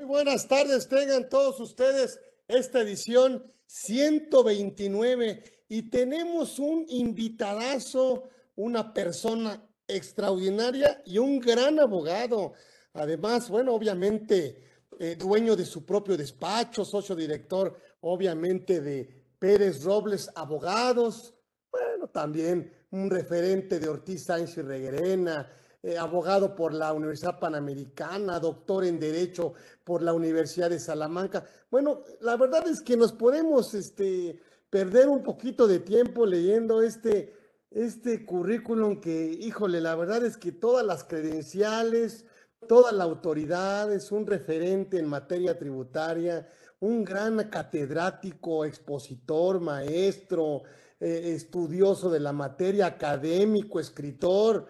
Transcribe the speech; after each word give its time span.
Muy 0.00 0.06
buenas 0.06 0.48
tardes, 0.48 0.88
tengan 0.88 1.28
todos 1.28 1.60
ustedes 1.60 2.18
esta 2.48 2.80
edición 2.80 3.44
129 3.66 5.44
y 5.68 5.90
tenemos 5.90 6.58
un 6.58 6.86
invitadazo, 6.88 8.30
una 8.56 8.94
persona 8.94 9.62
extraordinaria 9.86 11.02
y 11.04 11.18
un 11.18 11.38
gran 11.38 11.78
abogado. 11.78 12.54
Además, 12.94 13.50
bueno, 13.50 13.74
obviamente 13.74 14.62
eh, 14.98 15.16
dueño 15.16 15.54
de 15.54 15.66
su 15.66 15.84
propio 15.84 16.16
despacho, 16.16 16.82
socio 16.82 17.14
director, 17.14 17.76
obviamente 18.00 18.80
de 18.80 19.26
Pérez 19.38 19.84
Robles 19.84 20.30
Abogados, 20.34 21.34
bueno, 21.70 22.08
también 22.08 22.72
un 22.90 23.10
referente 23.10 23.78
de 23.78 23.88
Ortiz 23.90 24.26
y 24.30 24.62
Reguerena, 24.62 25.46
eh, 25.82 25.96
abogado 25.96 26.54
por 26.54 26.74
la 26.74 26.92
Universidad 26.92 27.38
Panamericana, 27.38 28.38
doctor 28.38 28.84
en 28.84 29.00
Derecho 29.00 29.54
por 29.82 30.02
la 30.02 30.12
Universidad 30.12 30.68
de 30.68 30.78
Salamanca. 30.78 31.44
Bueno, 31.70 32.02
la 32.20 32.36
verdad 32.36 32.68
es 32.68 32.82
que 32.82 32.96
nos 32.96 33.12
podemos 33.12 33.72
este, 33.74 34.40
perder 34.68 35.08
un 35.08 35.22
poquito 35.22 35.66
de 35.66 35.80
tiempo 35.80 36.26
leyendo 36.26 36.82
este, 36.82 37.32
este 37.70 38.26
currículum 38.26 39.00
que, 39.00 39.32
híjole, 39.40 39.80
la 39.80 39.94
verdad 39.94 40.24
es 40.24 40.36
que 40.36 40.52
todas 40.52 40.84
las 40.84 41.04
credenciales, 41.04 42.26
toda 42.68 42.92
la 42.92 43.04
autoridad, 43.04 43.92
es 43.92 44.12
un 44.12 44.26
referente 44.26 44.98
en 44.98 45.06
materia 45.06 45.58
tributaria, 45.58 46.46
un 46.80 47.04
gran 47.04 47.48
catedrático, 47.48 48.64
expositor, 48.64 49.60
maestro, 49.60 50.62
eh, 50.98 51.32
estudioso 51.34 52.10
de 52.10 52.20
la 52.20 52.32
materia, 52.32 52.86
académico, 52.86 53.80
escritor. 53.80 54.66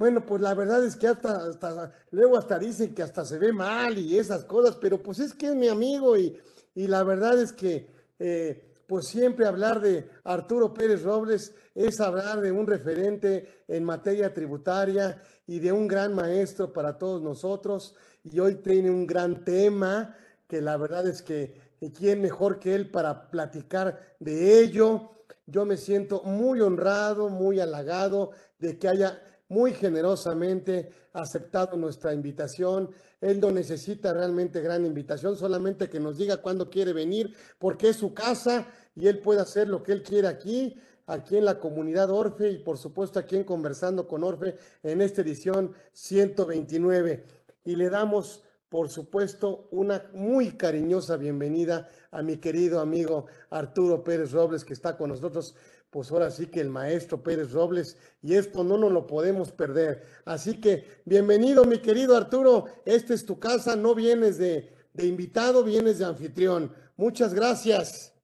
Bueno, 0.00 0.24
pues 0.24 0.40
la 0.40 0.54
verdad 0.54 0.82
es 0.82 0.96
que 0.96 1.08
hasta, 1.08 1.92
luego 2.10 2.38
hasta 2.38 2.58
dicen 2.58 2.94
que 2.94 3.02
hasta 3.02 3.22
se 3.22 3.36
ve 3.36 3.52
mal 3.52 3.98
y 3.98 4.18
esas 4.18 4.46
cosas, 4.46 4.78
pero 4.80 5.02
pues 5.02 5.18
es 5.18 5.34
que 5.34 5.48
es 5.48 5.54
mi 5.54 5.68
amigo 5.68 6.16
y, 6.16 6.40
y 6.74 6.86
la 6.86 7.02
verdad 7.02 7.38
es 7.38 7.52
que 7.52 7.90
eh, 8.18 8.72
pues 8.86 9.08
siempre 9.08 9.46
hablar 9.46 9.82
de 9.82 10.08
Arturo 10.24 10.72
Pérez 10.72 11.02
Robles 11.02 11.54
es 11.74 12.00
hablar 12.00 12.40
de 12.40 12.50
un 12.50 12.66
referente 12.66 13.64
en 13.68 13.84
materia 13.84 14.32
tributaria 14.32 15.20
y 15.46 15.58
de 15.58 15.70
un 15.70 15.86
gran 15.86 16.14
maestro 16.14 16.72
para 16.72 16.96
todos 16.96 17.20
nosotros. 17.20 17.94
Y 18.24 18.40
hoy 18.40 18.54
tiene 18.54 18.90
un 18.90 19.06
gran 19.06 19.44
tema 19.44 20.16
que 20.48 20.62
la 20.62 20.78
verdad 20.78 21.06
es 21.08 21.20
que 21.20 21.60
quién 21.94 22.22
mejor 22.22 22.58
que 22.58 22.74
él 22.74 22.90
para 22.90 23.30
platicar 23.30 24.16
de 24.18 24.62
ello. 24.62 25.10
Yo 25.44 25.66
me 25.66 25.76
siento 25.76 26.22
muy 26.22 26.62
honrado, 26.62 27.28
muy 27.28 27.60
halagado 27.60 28.30
de 28.58 28.78
que 28.78 28.88
haya 28.88 29.20
muy 29.50 29.74
generosamente 29.74 30.90
aceptado 31.12 31.76
nuestra 31.76 32.14
invitación. 32.14 32.90
Él 33.20 33.40
no 33.40 33.50
necesita 33.50 34.14
realmente 34.14 34.60
gran 34.62 34.86
invitación, 34.86 35.36
solamente 35.36 35.90
que 35.90 36.00
nos 36.00 36.16
diga 36.16 36.38
cuándo 36.38 36.70
quiere 36.70 36.92
venir, 36.92 37.34
porque 37.58 37.88
es 37.90 37.96
su 37.96 38.14
casa 38.14 38.68
y 38.94 39.08
él 39.08 39.18
puede 39.18 39.40
hacer 39.40 39.68
lo 39.68 39.82
que 39.82 39.92
él 39.92 40.02
quiere 40.04 40.28
aquí, 40.28 40.76
aquí 41.06 41.36
en 41.36 41.44
la 41.44 41.58
comunidad 41.58 42.10
Orfe 42.10 42.48
y 42.48 42.58
por 42.58 42.78
supuesto 42.78 43.18
aquí 43.18 43.36
en 43.36 43.44
Conversando 43.44 44.06
con 44.06 44.22
Orfe 44.22 44.56
en 44.84 45.02
esta 45.02 45.22
edición 45.22 45.74
129. 45.92 47.24
Y 47.64 47.74
le 47.74 47.90
damos, 47.90 48.44
por 48.68 48.88
supuesto, 48.88 49.66
una 49.72 50.08
muy 50.14 50.52
cariñosa 50.52 51.16
bienvenida 51.16 51.88
a 52.12 52.22
mi 52.22 52.36
querido 52.36 52.78
amigo 52.78 53.26
Arturo 53.50 54.04
Pérez 54.04 54.30
Robles, 54.30 54.64
que 54.64 54.74
está 54.74 54.96
con 54.96 55.10
nosotros 55.10 55.56
pues 55.90 56.10
ahora 56.12 56.30
sí 56.30 56.46
que 56.46 56.60
el 56.60 56.70
maestro 56.70 57.22
Pérez 57.22 57.52
Robles, 57.52 57.98
y 58.22 58.34
esto 58.34 58.62
no 58.62 58.78
nos 58.78 58.92
lo 58.92 59.06
podemos 59.06 59.50
perder. 59.50 60.06
Así 60.24 60.60
que 60.60 61.02
bienvenido, 61.04 61.64
mi 61.64 61.78
querido 61.78 62.16
Arturo, 62.16 62.66
esta 62.84 63.12
es 63.12 63.26
tu 63.26 63.40
casa, 63.40 63.74
no 63.74 63.94
vienes 63.94 64.38
de, 64.38 64.72
de 64.92 65.06
invitado, 65.06 65.64
vienes 65.64 65.98
de 65.98 66.04
anfitrión. 66.04 66.72
Muchas 66.96 67.34
gracias. 67.34 68.14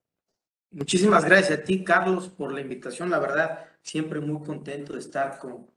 Muchísimas 0.71 1.25
gracias 1.25 1.59
a 1.59 1.63
ti, 1.63 1.83
Carlos, 1.83 2.29
por 2.29 2.53
la 2.53 2.61
invitación. 2.61 3.09
La 3.09 3.19
verdad, 3.19 3.65
siempre 3.81 4.19
muy 4.19 4.45
contento 4.45 4.93
de 4.93 4.99
estar 4.99 5.37
con, 5.37 5.69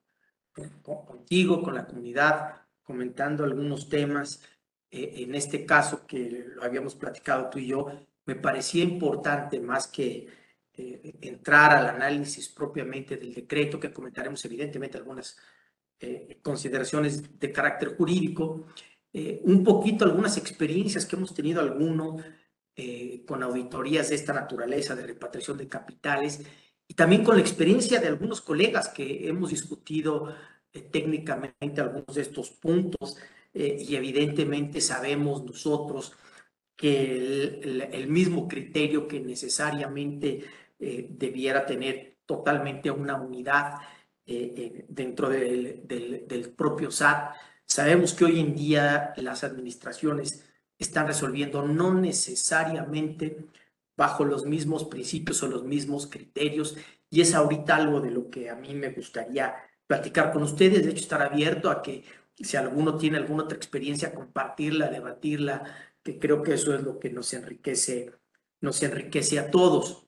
con 0.83 1.05
contigo, 1.05 1.62
con 1.62 1.75
la 1.75 1.87
comunidad, 1.87 2.56
comentando 2.83 3.45
algunos 3.45 3.89
temas. 3.89 4.43
Eh, 4.91 5.23
en 5.23 5.34
este 5.34 5.65
caso, 5.65 6.06
que 6.06 6.47
lo 6.55 6.62
habíamos 6.62 6.95
platicado 6.95 7.49
tú 7.50 7.59
y 7.59 7.69
yo, 7.69 7.87
me 8.27 8.34
parecía 8.34 8.84
importante 8.84 9.61
más 9.61 9.87
que 9.87 10.40
eh, 10.81 11.19
entrar 11.21 11.73
al 11.75 11.89
análisis 11.89 12.49
propiamente 12.49 13.19
del 13.19 13.35
decreto, 13.35 13.79
que 13.79 13.93
comentaremos 13.93 14.43
evidentemente 14.47 14.97
algunas 14.97 15.37
eh, 15.99 16.39
consideraciones 16.43 17.39
de 17.39 17.53
carácter 17.53 17.97
jurídico, 17.97 18.67
eh, 19.13 19.41
un 19.45 19.63
poquito 19.63 20.07
algunas 20.07 20.39
experiencias 20.39 21.05
que 21.05 21.17
hemos 21.17 21.35
tenido 21.35 21.61
algunos 21.61 22.23
con 23.27 23.43
auditorías 23.43 24.09
de 24.09 24.15
esta 24.15 24.33
naturaleza 24.33 24.97
de 24.97 25.07
repatriación 25.07 25.59
de 25.59 25.69
capitales 25.69 26.41
y 26.89 26.95
también 26.95 27.23
con 27.23 27.35
la 27.35 27.43
experiencia 27.43 28.01
de 28.01 28.07
algunos 28.07 28.41
colegas 28.41 28.89
que 28.89 29.29
hemos 29.29 29.51
discutido 29.51 30.35
técnicamente 30.91 31.83
algunos 31.83 32.15
de 32.15 32.23
estos 32.23 32.49
puntos 32.53 33.19
y 33.53 33.95
evidentemente 33.95 34.81
sabemos 34.81 35.45
nosotros 35.45 36.17
que 36.75 37.61
el, 37.62 37.83
el, 37.93 38.07
mismo 38.07 38.49
criterio 38.49 39.07
que 39.07 39.21
necesariamente 39.21 40.47
eh, 40.81 41.09
debiera 41.11 41.67
tener 41.67 42.17
totalmente 42.25 42.91
una 42.91 43.17
unidad 43.17 43.75
eh, 44.25 44.55
eh, 44.57 44.85
dentro 44.89 45.29
del, 45.29 45.83
del, 45.87 46.51
propio 46.57 46.91
SAT. 46.91 47.35
Sabemos 47.67 48.15
que 48.15 48.25
hoy 48.25 48.41
en 48.41 48.55
día 48.55 49.13
las 49.17 49.45
administraciones 49.45 50.49
están 50.79 51.07
resolviendo 51.07 51.63
no 51.63 51.93
necesariamente 51.93 53.45
bajo 53.95 54.25
los 54.25 54.47
mismos 54.47 54.85
principios 54.85 55.43
o 55.43 55.49
los 55.49 55.65
mismos 55.65 56.07
criterios 56.07 56.77
y 57.11 57.21
es 57.21 57.35
ahorita 57.35 57.77
algo 57.77 58.01
de 58.01 58.11
lo 58.11 58.31
que 58.31 58.49
a 58.49 58.55
mí 58.55 58.75
me 58.75 58.91
gustaría 58.91 59.55
platicar 59.87 60.33
con 60.33 60.45
ustedes, 60.45 60.83
de 60.83 60.93
hecho 60.93 61.01
estar 61.03 61.21
abierto 61.21 61.69
a 61.69 61.83
que 61.83 62.05
si 62.35 62.57
alguno 62.57 62.97
tiene 62.97 63.19
alguna 63.19 63.45
otra 63.45 63.57
experiencia, 63.57 64.15
compartirla, 64.15 64.89
debatirla, 64.89 65.65
que 66.03 66.19
creo 66.19 66.43
que 66.43 66.55
eso 66.55 66.75
es 66.75 66.83
lo 66.83 66.99
que 66.99 67.11
nos 67.11 67.35
enriquece, 67.35 68.12
nos 68.62 68.83
enriquece 68.83 69.39
a 69.39 69.51
todos 69.51 70.07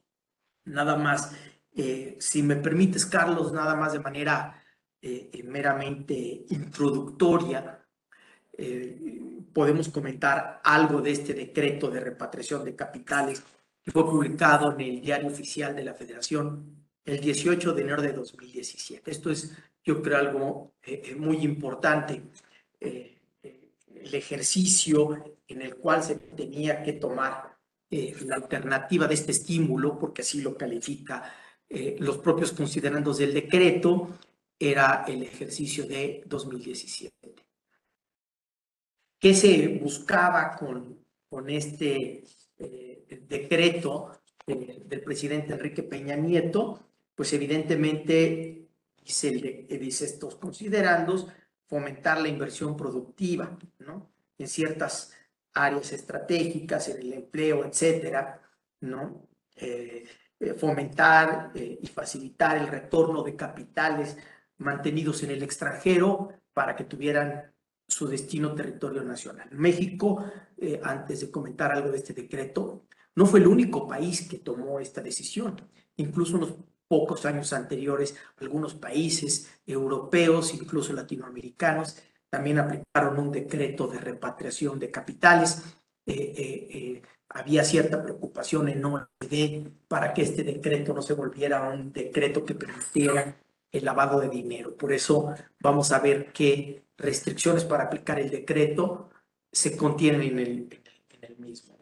nada 0.65 0.97
más, 0.97 1.33
eh, 1.75 2.17
si 2.21 2.43
me 2.43 2.57
permites, 2.57 3.07
Carlos, 3.07 3.53
nada 3.53 3.75
más 3.75 3.93
de 3.93 4.01
manera 4.01 4.63
eh, 5.01 5.31
eh, 5.33 5.43
meramente 5.43 6.45
introductoria, 6.51 7.79
podemos 9.53 9.89
comentar 9.89 10.61
algo 10.63 11.01
de 11.01 11.11
este 11.11 11.35
decreto 11.35 11.91
de 11.91 11.99
repatriación 11.99 12.65
de 12.65 12.77
capitales 12.77 13.43
que 13.83 13.91
fue 13.91 14.05
publicado 14.05 14.73
en 14.73 14.81
el 14.83 15.01
Diario 15.01 15.29
Oficial 15.29 15.75
de 15.75 15.83
la 15.83 15.95
Federación 15.95 16.87
el 17.05 17.19
18 17.19 17.73
de 17.73 17.83
enero 17.83 18.03
de 18.03 18.13
2017. 18.13 19.11
Esto 19.11 19.31
es, 19.31 19.57
yo 19.83 20.01
creo, 20.01 20.19
algo 20.19 20.75
muy 21.17 21.39
importante. 21.39 22.23
el 22.79 24.15
ejercicio 24.15 25.25
en 25.49 25.63
el 25.63 25.77
cual 25.77 26.03
se 26.03 26.17
tenía 26.17 26.83
que 26.83 26.93
tomar 26.93 27.52
eh, 27.95 28.17
la 28.25 28.37
alternativa 28.37 29.07
de 29.07 29.13
este 29.13 29.33
estímulo, 29.33 29.99
porque 29.99 30.23
así 30.23 30.41
lo 30.41 30.57
califica 30.57 31.31
eh, 31.69 31.97
los 31.99 32.17
propios 32.17 32.53
considerandos 32.53 33.19
del 33.19 33.35
decreto, 33.35 34.19
era 34.59 35.05
el 35.07 35.23
ejercicio 35.23 35.85
de 35.87 36.23
2017. 36.25 37.35
¿Qué 39.19 39.35
se 39.35 39.79
buscaba 39.79 40.57
con, 40.57 41.05
con 41.29 41.51
este 41.51 42.25
eh, 42.57 43.25
decreto 43.29 44.23
del 44.47 45.03
presidente 45.03 45.53
Enrique 45.53 45.83
Peña 45.83 46.17
Nieto? 46.17 46.89
Pues 47.15 47.31
evidentemente, 47.35 48.71
dice, 49.05 49.67
dice 49.69 50.07
estos 50.07 50.37
considerandos, 50.37 51.27
fomentar 51.67 52.23
la 52.23 52.29
inversión 52.29 52.75
productiva, 52.75 53.59
¿no? 53.81 54.11
En 54.39 54.49
ciertas 54.49 55.13
áreas 55.55 55.93
estratégicas, 55.93 56.89
en 56.89 57.01
el 57.01 57.13
empleo, 57.13 57.65
etcétera, 57.65 58.41
¿no? 58.81 59.29
Eh, 59.57 60.05
eh, 60.41 60.55
fomentar 60.55 61.53
eh, 61.55 61.79
y 61.81 61.87
facilitar 61.87 62.57
el 62.57 62.67
retorno 62.67 63.23
de 63.23 63.37
capitales 63.37 64.17
mantenidos 64.59 65.23
en 65.23 65.31
el 65.31 65.43
extranjero 65.43 66.33
para 66.53 66.75
que 66.75 66.85
tuvieran 66.85 67.53
su 67.87 68.09
destino 68.09 68.55
territorio 68.55 69.03
nacional. 69.03 69.49
México, 69.53 70.25
antes 70.83 71.21
de 71.21 71.31
comentar 71.31 71.73
algo 71.73 71.91
de 71.91 71.99
este 71.99 72.15
decreto, 72.15 72.87
no 73.17 73.27
fue 73.27 73.41
el 73.41 73.49
único 73.49 73.87
país 73.87 74.27
que 74.29 74.39
tomó 74.39 74.81
esta 74.81 75.03
decisión. 75.03 75.61
Incluso 75.97 76.37
unos 76.37 76.55
pocos 76.89 77.27
años 77.27 77.53
anteriores, 77.53 78.17
algunos 78.39 78.75
países 78.75 79.51
europeos, 79.67 80.55
incluso 80.55 80.93
latinoamericanos, 80.93 81.97
también 82.33 82.59
aplicaron 82.59 83.19
un 83.19 83.31
decreto 83.31 83.87
de 83.87 83.99
repatriación 83.99 84.79
de 84.79 84.91
capitales. 84.91 85.63
Eh, 86.07 86.33
eh, 86.35 86.69
eh, 86.71 87.03
había 87.29 87.63
cierta 87.63 88.03
preocupación 88.03 88.71
en 88.71 88.83
OED 88.83 89.69
para 89.87 90.15
que 90.15 90.23
este 90.23 90.43
decreto 90.43 90.95
no 90.95 91.03
se 91.03 91.13
volviera 91.13 91.69
un 91.69 91.93
decreto 91.93 92.43
que 92.43 92.55
permitiera 92.55 93.37
el 93.71 93.85
lavado 93.85 94.19
de 94.19 94.31
dinero. 94.31 94.75
Por 94.75 94.95
eso 94.95 95.35
vamos 95.61 95.93
a 95.93 95.99
ver 95.99 96.33
qué 96.33 96.83
restricciones 96.97 97.67
para 97.67 97.85
aplicar 97.85 98.19
el 98.19 98.31
decreto 98.31 99.11
se 99.51 99.77
contienen 99.77 100.23
en 100.23 100.39
el, 100.39 100.81
en 101.11 101.25
el 101.33 101.37
mismo. 101.37 101.77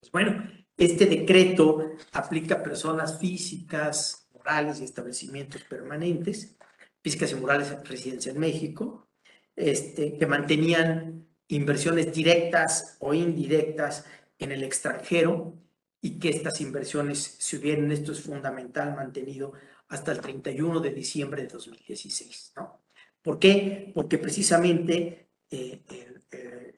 Pues 0.00 0.10
bueno, 0.10 0.42
este 0.76 1.06
decreto 1.06 1.92
aplica 2.12 2.56
a 2.56 2.62
personas 2.64 3.20
físicas, 3.20 4.26
morales 4.34 4.80
y 4.80 4.84
establecimientos 4.84 5.62
permanentes, 5.62 6.56
físicas 7.04 7.32
y 7.32 7.34
morales 7.34 7.70
en 7.70 7.84
residencia 7.84 8.32
en 8.32 8.40
México, 8.40 9.06
este, 9.54 10.16
que 10.16 10.26
mantenían 10.26 11.28
inversiones 11.48 12.14
directas 12.14 12.96
o 12.98 13.12
indirectas 13.12 14.06
en 14.38 14.52
el 14.52 14.62
extranjero 14.62 15.54
y 16.00 16.18
que 16.18 16.30
estas 16.30 16.62
inversiones 16.62 17.36
se 17.38 17.58
hubieran, 17.58 17.92
esto 17.92 18.12
es 18.12 18.22
fundamental, 18.22 18.96
mantenido 18.96 19.52
hasta 19.88 20.12
el 20.12 20.20
31 20.22 20.80
de 20.80 20.90
diciembre 20.94 21.42
de 21.42 21.48
2016. 21.48 22.54
¿no? 22.56 22.80
¿Por 23.20 23.38
qué? 23.38 23.92
Porque 23.94 24.16
precisamente 24.16 25.28
eh, 25.50 25.82
el, 25.90 26.24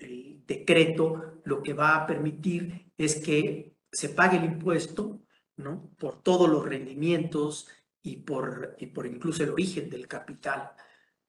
el, 0.00 0.42
decreto 0.44 1.40
lo 1.44 1.62
que 1.62 1.72
va 1.72 1.96
a 1.96 2.06
permitir 2.06 2.92
es 2.96 3.16
que 3.16 3.76
se 3.90 4.10
pague 4.10 4.38
el 4.38 4.44
impuesto 4.44 5.20
¿no? 5.56 5.90
por 5.98 6.22
todos 6.22 6.48
los 6.48 6.64
rendimientos 6.64 7.68
y 8.06 8.16
por, 8.18 8.76
y 8.78 8.86
por 8.86 9.04
incluso 9.04 9.42
el 9.42 9.50
origen 9.50 9.90
del 9.90 10.06
capital, 10.06 10.70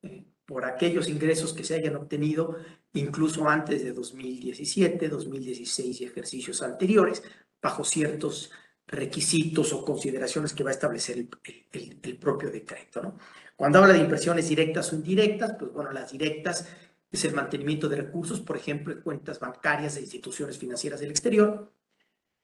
eh, 0.04 0.24
por 0.46 0.64
aquellos 0.64 1.10
ingresos 1.10 1.52
que 1.52 1.64
se 1.64 1.74
hayan 1.74 1.96
obtenido 1.96 2.56
incluso 2.94 3.50
antes 3.50 3.84
de 3.84 3.92
2017, 3.94 5.10
2016 5.10 6.02
y 6.02 6.06
ejercicios 6.06 6.62
anteriores, 6.62 7.24
bajo 7.60 7.84
ciertos 7.84 8.52
requisitos 8.86 9.74
o 9.74 9.84
consideraciones 9.84 10.54
que 10.54 10.64
va 10.64 10.70
a 10.70 10.74
establecer 10.74 11.28
el, 11.72 12.18
propio 12.18 12.52
decreto. 12.52 13.02
¿no? 13.02 13.18
Cuando 13.56 13.80
habla 13.80 13.94
de 13.94 14.00
inversiones 14.00 14.48
directas 14.48 14.94
o 14.94 14.96
indirectas, 14.96 15.56
pues 15.58 15.74
bueno, 15.74 15.92
las 15.92 16.12
directas 16.12 16.70
es 17.12 17.26
el 17.26 17.34
mantenimiento 17.34 17.90
de 17.90 17.98
recursos, 17.98 18.40
por 18.40 18.56
ejemplo, 18.56 18.94
en 18.94 19.02
cuentas 19.02 19.40
bancarias 19.40 19.96
de 19.96 20.02
instituciones 20.02 20.58
financieras 20.60 21.00
del 21.00 21.10
exterior, 21.10 21.72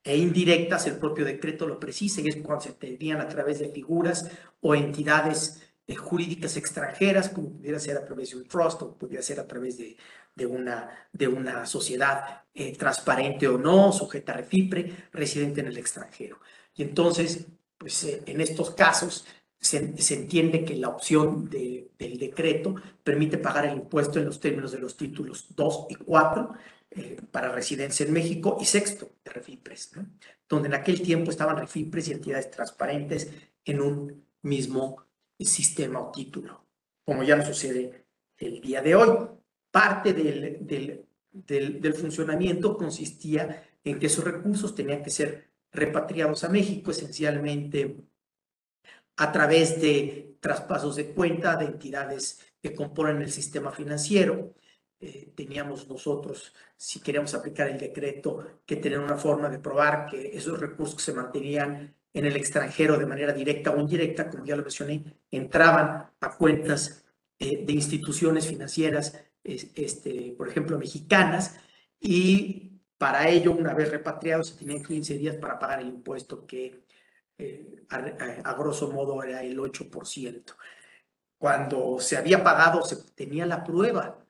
e 0.03 0.17
indirectas, 0.17 0.85
el 0.87 0.97
propio 0.97 1.23
decreto 1.23 1.65
lo 1.65 1.79
precisa, 1.79 2.21
y 2.21 2.27
es 2.27 2.35
cuando 2.37 2.65
se 2.65 2.73
tendrían 2.73 3.21
a 3.21 3.27
través 3.27 3.59
de 3.59 3.69
figuras 3.69 4.29
o 4.61 4.75
entidades 4.75 5.61
eh, 5.87 5.95
jurídicas 5.95 6.57
extranjeras, 6.57 7.29
como 7.29 7.51
pudiera 7.51 7.79
ser 7.79 7.97
a 7.97 8.05
través 8.05 8.31
de 8.31 8.37
un 8.37 8.47
trust 8.47 8.81
o 8.81 8.97
pudiera 8.97 9.21
ser 9.21 9.39
a 9.39 9.47
través 9.47 9.77
de, 9.77 9.97
de, 10.35 10.45
una, 10.45 11.07
de 11.11 11.27
una 11.27 11.65
sociedad 11.65 12.43
eh, 12.53 12.75
transparente 12.77 13.47
o 13.47 13.57
no, 13.57 13.91
sujeta 13.91 14.33
a 14.33 14.37
refipre, 14.37 15.07
residente 15.11 15.61
en 15.61 15.67
el 15.67 15.77
extranjero. 15.77 16.39
Y 16.75 16.83
entonces, 16.83 17.45
pues 17.77 18.03
eh, 18.03 18.23
en 18.25 18.41
estos 18.41 18.71
casos 18.71 19.25
se, 19.59 19.97
se, 20.01 20.15
entiende 20.15 20.65
que 20.65 20.75
la 20.75 20.89
opción 20.89 21.49
de, 21.49 21.91
del 21.97 22.17
decreto 22.17 22.75
permite 23.03 23.37
pagar 23.37 23.65
el 23.65 23.75
impuesto 23.75 24.19
en 24.19 24.25
los 24.25 24.39
términos 24.39 24.71
de 24.73 24.79
los 24.79 24.97
títulos 24.97 25.47
2 25.55 25.87
y 25.89 25.95
4 25.95 26.53
eh, 26.95 27.17
para 27.31 27.51
residencia 27.51 28.05
en 28.05 28.13
México 28.13 28.57
y 28.61 28.65
sexto 28.65 29.15
de 29.23 29.31
Refipres, 29.31 29.91
donde 30.47 30.67
en 30.67 30.75
aquel 30.75 31.01
tiempo 31.01 31.31
estaban 31.31 31.57
Refipres 31.57 32.07
y 32.07 32.11
entidades 32.11 32.51
transparentes 32.51 33.31
en 33.65 33.81
un 33.81 34.25
mismo 34.43 35.07
sistema 35.39 35.99
o 35.99 36.11
título, 36.11 36.65
como 37.03 37.23
ya 37.23 37.35
no 37.35 37.45
sucede 37.45 38.05
el 38.37 38.61
día 38.61 38.81
de 38.81 38.95
hoy. 38.95 39.27
Parte 39.71 40.13
del, 40.13 40.65
del, 40.65 41.05
del, 41.31 41.81
del 41.81 41.93
funcionamiento 41.93 42.77
consistía 42.77 43.63
en 43.83 43.99
que 43.99 44.05
esos 44.05 44.23
recursos 44.23 44.75
tenían 44.75 45.03
que 45.03 45.09
ser 45.09 45.49
repatriados 45.71 46.43
a 46.43 46.49
México, 46.49 46.91
esencialmente 46.91 47.97
a 49.17 49.31
través 49.31 49.81
de 49.81 50.37
traspasos 50.39 50.95
de 50.95 51.07
cuenta 51.13 51.55
de 51.55 51.65
entidades 51.65 52.39
que 52.61 52.73
componen 52.73 53.21
el 53.21 53.31
sistema 53.31 53.71
financiero, 53.71 54.53
eh, 55.05 55.33
teníamos 55.35 55.89
nosotros, 55.89 56.53
si 56.77 57.01
queríamos 57.01 57.33
aplicar 57.33 57.67
el 57.67 57.77
decreto, 57.77 58.61
que 58.65 58.77
tener 58.77 58.99
una 58.99 59.17
forma 59.17 59.49
de 59.49 59.59
probar 59.59 60.05
que 60.09 60.37
esos 60.37 60.57
recursos 60.57 60.95
que 60.95 61.03
se 61.03 61.13
mantenían 61.13 61.93
en 62.13 62.25
el 62.25 62.37
extranjero 62.37 62.97
de 62.97 63.05
manera 63.05 63.33
directa 63.33 63.71
o 63.71 63.79
indirecta, 63.81 64.29
como 64.29 64.45
ya 64.45 64.55
lo 64.55 64.61
mencioné, 64.61 65.03
entraban 65.29 66.09
a 66.21 66.37
cuentas 66.37 67.03
eh, 67.37 67.65
de 67.65 67.73
instituciones 67.73 68.47
financieras, 68.47 69.19
este, 69.43 70.33
por 70.37 70.47
ejemplo, 70.47 70.79
mexicanas, 70.79 71.57
y 71.99 72.79
para 72.97 73.27
ello, 73.27 73.51
una 73.51 73.73
vez 73.73 73.91
repatriados, 73.91 74.47
se 74.49 74.57
tenían 74.57 74.83
15 74.83 75.17
días 75.17 75.35
para 75.35 75.59
pagar 75.59 75.81
el 75.81 75.87
impuesto 75.89 76.45
que 76.45 76.85
eh, 77.37 77.83
a, 77.89 78.53
grosso 78.53 78.89
modo 78.89 79.21
era 79.21 79.43
el 79.43 79.59
8%. 79.59 80.55
Cuando 81.37 81.99
se 81.99 82.15
había 82.15 82.41
pagado, 82.41 82.83
se 82.83 82.95
tenía 83.15 83.45
la 83.45 83.65
prueba 83.65 84.22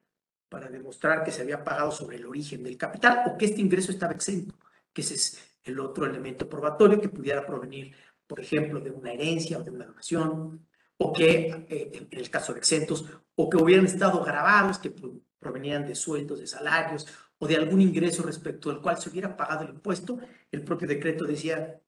para 0.53 0.69
demostrar 0.69 1.23
que 1.23 1.31
se 1.31 1.41
había 1.41 1.63
pagado 1.63 1.89
sobre 1.89 2.17
el 2.17 2.27
origen 2.27 2.63
del 2.63 2.77
capital 2.77 3.23
o 3.25 3.35
que 3.35 3.45
este 3.45 3.59
ingreso 3.59 3.91
estaba 3.91 4.13
exento, 4.13 4.53
que 4.93 5.01
ese 5.01 5.15
es 5.15 5.39
el 5.63 5.79
otro 5.79 6.05
elemento 6.05 6.47
probatorio 6.47 7.01
que 7.01 7.09
pudiera 7.09 7.43
provenir, 7.43 7.95
por 8.27 8.39
ejemplo, 8.39 8.79
de 8.79 8.91
una 8.91 9.11
herencia 9.11 9.57
o 9.57 9.63
de 9.63 9.71
una 9.71 9.87
donación, 9.87 10.63
o 10.97 11.11
que, 11.11 11.65
eh, 11.67 12.07
en 12.11 12.19
el 12.19 12.29
caso 12.29 12.53
de 12.53 12.59
exentos, 12.59 13.03
o 13.33 13.49
que 13.49 13.57
hubieran 13.57 13.87
estado 13.87 14.23
grabados, 14.23 14.77
que 14.77 14.93
provenían 15.39 15.87
de 15.87 15.95
sueldos, 15.95 16.39
de 16.39 16.45
salarios, 16.45 17.07
o 17.39 17.47
de 17.47 17.55
algún 17.55 17.81
ingreso 17.81 18.21
respecto 18.21 18.69
al 18.69 18.79
cual 18.79 18.99
se 18.99 19.09
hubiera 19.09 19.35
pagado 19.35 19.63
el 19.63 19.71
impuesto. 19.71 20.19
El 20.51 20.63
propio 20.63 20.87
decreto 20.87 21.25
decía, 21.25 21.81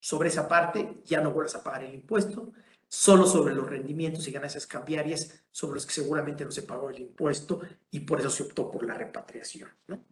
sobre 0.00 0.30
esa 0.30 0.48
parte 0.48 1.02
ya 1.04 1.20
no 1.20 1.32
vuelvas 1.32 1.56
a 1.56 1.62
pagar 1.62 1.84
el 1.84 1.94
impuesto, 1.94 2.50
solo 2.88 3.26
sobre 3.26 3.54
los 3.54 3.68
rendimientos 3.68 4.26
y 4.28 4.32
ganancias 4.32 4.66
cambiarias 4.66 5.44
sobre 5.50 5.74
los 5.74 5.86
que 5.86 5.92
seguramente 5.92 6.44
no 6.44 6.50
se 6.50 6.62
pagó 6.62 6.90
el 6.90 7.00
impuesto 7.00 7.60
y 7.90 8.00
por 8.00 8.20
eso 8.20 8.30
se 8.30 8.44
optó 8.44 8.70
por 8.70 8.86
la 8.86 8.94
repatriación. 8.94 9.70
¿no? 9.88 10.04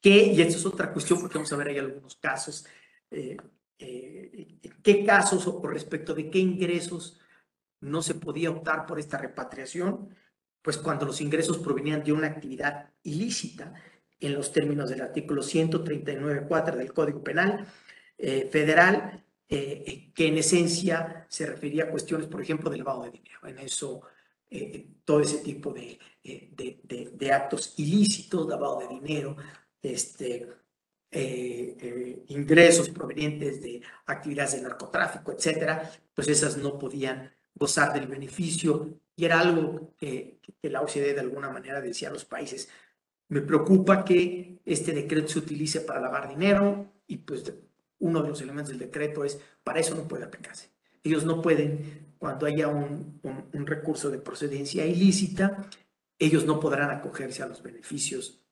Que, 0.00 0.26
y 0.26 0.40
esto 0.40 0.58
es 0.58 0.66
otra 0.66 0.92
cuestión 0.92 1.20
porque 1.20 1.38
vamos 1.38 1.52
a 1.52 1.56
ver 1.56 1.68
ahí 1.68 1.78
algunos 1.78 2.16
casos, 2.16 2.66
eh, 3.10 3.36
eh, 3.78 4.58
qué 4.82 5.04
casos 5.04 5.46
o 5.46 5.66
respecto 5.66 6.14
de 6.14 6.30
qué 6.30 6.38
ingresos 6.38 7.20
no 7.80 8.02
se 8.02 8.14
podía 8.14 8.50
optar 8.50 8.86
por 8.86 8.98
esta 8.98 9.18
repatriación, 9.18 10.14
pues 10.62 10.78
cuando 10.78 11.04
los 11.06 11.20
ingresos 11.20 11.58
provenían 11.58 12.02
de 12.02 12.12
una 12.12 12.28
actividad 12.28 12.90
ilícita 13.02 13.74
en 14.20 14.34
los 14.34 14.52
términos 14.52 14.88
del 14.88 15.02
artículo 15.02 15.42
139.4 15.42 16.76
del 16.76 16.92
Código 16.92 17.22
Penal 17.22 17.66
eh, 18.16 18.48
Federal 18.50 19.23
eh, 19.48 19.84
eh, 19.86 20.12
que 20.14 20.28
en 20.28 20.38
esencia 20.38 21.26
se 21.28 21.46
refería 21.46 21.84
a 21.84 21.90
cuestiones, 21.90 22.26
por 22.26 22.40
ejemplo, 22.42 22.70
del 22.70 22.78
lavado 22.80 23.04
de 23.04 23.10
dinero. 23.10 23.40
En 23.46 23.58
eso, 23.58 24.02
eh, 24.50 24.86
todo 25.04 25.20
ese 25.20 25.38
tipo 25.38 25.72
de, 25.72 25.98
eh, 26.22 26.50
de, 26.56 26.80
de, 26.84 27.10
de, 27.12 27.32
actos 27.32 27.74
ilícitos, 27.76 28.48
lavado 28.48 28.80
de 28.80 28.88
dinero, 28.88 29.36
este, 29.82 30.48
eh, 31.10 32.24
ingresos 32.28 32.88
provenientes 32.90 33.60
de 33.62 33.82
actividades 34.06 34.54
de 34.54 34.62
narcotráfico, 34.62 35.32
etcétera, 35.32 35.90
pues 36.14 36.28
esas 36.28 36.56
no 36.56 36.78
podían 36.78 37.32
gozar 37.54 37.92
del 37.92 38.06
beneficio 38.06 39.00
y 39.16 39.24
era 39.24 39.40
algo 39.40 39.94
que, 39.96 40.40
que 40.60 40.70
la 40.70 40.82
OCDE 40.82 41.14
de 41.14 41.20
alguna 41.20 41.50
manera 41.50 41.80
decía 41.80 42.08
a 42.08 42.12
los 42.12 42.24
países, 42.24 42.68
me 43.28 43.40
preocupa 43.40 44.04
que 44.04 44.60
este 44.64 44.92
decreto 44.92 45.28
se 45.28 45.38
utilice 45.40 45.80
para 45.80 46.00
lavar 46.00 46.28
dinero 46.28 46.92
y 47.06 47.18
pues 47.18 47.52
uno 47.98 48.22
de 48.22 48.28
los 48.28 48.40
elementos 48.40 48.70
del 48.70 48.78
decreto 48.78 49.24
es, 49.24 49.38
para 49.62 49.80
eso 49.80 49.94
no 49.94 50.06
puede 50.06 50.24
aplicarse. 50.24 50.70
Ellos 51.02 51.24
no 51.24 51.42
pueden, 51.42 52.14
cuando 52.18 52.46
haya 52.46 52.68
un, 52.68 53.20
recurso 53.52 54.10
de 54.10 54.18
procedencia 54.18 54.86
ilícita, 54.86 55.68
ellos 56.18 56.44
no 56.44 56.60
podrán 56.60 56.90
acogerse 56.90 57.42
a 57.42 57.46
los 57.46 57.62
beneficios, 57.62 58.42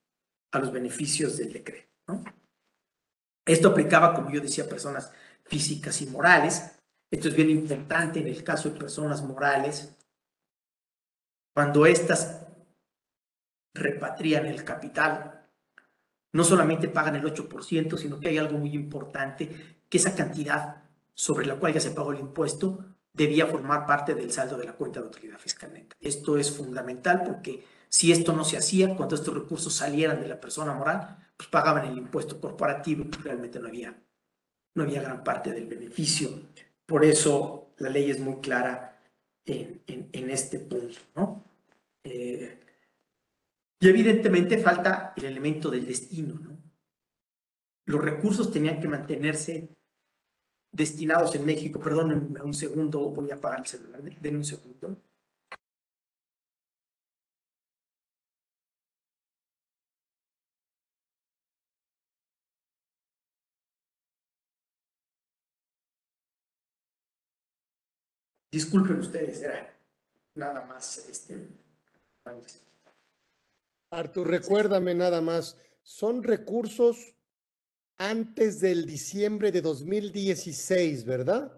a 0.53 0.59
los 0.59 0.73
beneficios 0.73 1.37
del 1.37 1.53
decreto. 1.53 1.89
Esto 3.47 3.69
aplicaba, 3.69 4.15
como 4.15 4.31
yo 4.31 4.41
decía, 4.41 4.65
a 4.65 4.69
personas 4.69 5.11
físicas 5.45 6.01
y 6.03 6.07
morales. 6.07 6.73
Esto 7.11 7.29
es 7.29 7.37
bien 7.37 7.51
importante 7.51 8.21
en 8.21 8.29
el 8.29 8.45
caso 8.45 8.71
de 8.71 8.79
personas 8.79 9.23
morales. 9.23 9.97
Cuando 11.55 11.87
éstas 11.87 12.47
repatrian 13.75 14.47
el 14.47 14.65
capital, 14.65 15.42
no 16.33 16.45
solamente 16.45 16.89
pagan 16.89 17.17
el 17.17 17.25
8%, 17.25 17.97
sino 17.97 18.19
que 18.19 18.29
hay 18.29 18.39
algo 18.39 18.59
muy 18.59 18.75
importante, 18.75 19.79
que 19.89 19.99
esa 19.99 20.15
cantidad 20.15 20.83
sobre 21.15 21.47
la 21.47 21.57
cual 21.57 21.75
ya 21.75 21.81
se 21.81 21.91
pagó 21.91 22.13
el 22.13 22.21
impuesto 22.21 22.85
debía 23.13 23.47
formar 23.47 23.87
parte 23.87 24.15
del 24.15 24.33
saldo 24.33 24.57
de 24.57 24.65
la 24.65 24.73
cuenta 24.73 25.01
de 25.01 25.07
autoridad 25.07 25.39
fiscal 25.39 25.73
neta. 25.73 25.95
Esto 26.01 26.39
es 26.39 26.51
fundamental 26.51 27.23
porque 27.25 27.65
si 27.89 28.11
esto 28.11 28.33
no 28.33 28.45
se 28.45 28.57
hacía, 28.57 28.97
cuando 28.97 29.15
estos 29.15 29.35
recursos 29.35 29.75
salieran 29.75 30.21
de 30.21 30.29
la 30.29 30.41
persona 30.41 30.73
moral, 30.73 31.19
pues 31.37 31.49
pagaban 31.51 31.85
el 31.85 31.99
impuesto 31.99 32.41
corporativo 32.41 33.05
y 33.05 33.23
realmente 33.23 33.61
no 33.61 33.69
había, 33.69 33.95
no 34.75 34.83
había 34.83 35.03
gran 35.03 35.23
parte 35.23 35.53
del 35.53 35.67
beneficio. 35.67 36.31
Por 36.87 37.05
eso 37.05 37.73
la 37.77 37.91
ley 37.91 38.11
es 38.11 38.19
muy 38.19 38.41
clara 38.41 38.99
en 39.45 40.31
este 40.31 40.59
punto. 40.61 40.99
¿no? 41.15 41.45
Eh, 42.05 42.62
y 43.83 43.89
evidentemente 43.89 44.59
falta 44.59 45.13
el 45.17 45.25
elemento 45.25 45.69
del 45.69 45.85
destino. 45.85 46.35
¿no? 46.39 46.57
Los 47.87 48.01
recursos 48.01 48.53
tenían 48.53 48.81
que 48.81 48.87
mantenerse 48.87 49.77
destinados 50.71 51.35
en 51.35 51.45
México. 51.45 51.81
Perdónenme 51.81 52.41
un 52.43 52.55
segundo, 52.55 53.11
voy 53.11 53.33
a 53.33 53.35
apagar 53.35 53.59
el 53.59 53.67
celular. 53.67 54.01
Denme 54.21 54.39
un 54.39 54.45
segundo. 54.45 54.97
Disculpen 68.53 69.01
ustedes, 69.01 69.43
era 69.43 69.75
nada 70.37 70.65
más 70.67 70.99
este, 71.09 71.49
Artur, 73.93 74.29
recuérdame 74.29 74.95
nada 74.95 75.21
más, 75.21 75.59
son 75.83 76.23
recursos 76.23 77.15
antes 77.99 78.59
del 78.59 78.87
diciembre 78.87 79.53
de 79.53 79.61
2016, 79.61 81.05
¿verdad? 81.05 81.53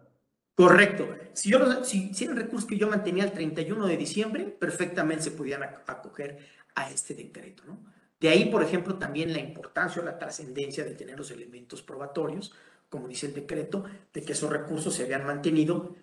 Correcto. 0.56 1.08
Si, 1.32 1.50
yo, 1.50 1.84
si, 1.84 2.10
eran 2.24 2.36
recursos 2.36 2.68
que 2.68 2.76
yo 2.76 2.88
mantenía 2.88 3.24
el 3.24 3.32
31 3.32 3.86
de 3.86 3.96
diciembre, 3.96 4.44
perfectamente 4.44 5.22
se 5.22 5.30
podían 5.30 5.62
acoger 5.62 6.38
a 6.74 6.90
este 6.90 7.14
decreto, 7.14 7.62
¿no? 7.66 7.78
De 8.20 8.28
ahí, 8.28 8.46
por 8.46 8.62
ejemplo, 8.62 8.96
también 8.96 9.32
la 9.32 9.40
importancia 9.40 10.02
o 10.02 10.04
la 10.04 10.18
trascendencia 10.18 10.84
de 10.84 10.94
tener 10.94 11.16
los 11.16 11.30
elementos 11.30 11.82
probatorios, 11.82 12.52
como 12.88 13.06
dice 13.06 13.26
el 13.26 13.34
decreto, 13.34 13.84
de 14.12 14.22
que 14.22 14.32
esos 14.32 14.50
recursos 14.50 14.94
se 14.94 15.04
habían 15.04 15.26
mantenido. 15.26 15.94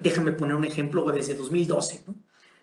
Déjame 0.00 0.32
poner 0.32 0.54
un 0.54 0.64
ejemplo 0.64 1.10
desde 1.10 1.34
2012, 1.34 2.04
¿no? 2.06 2.14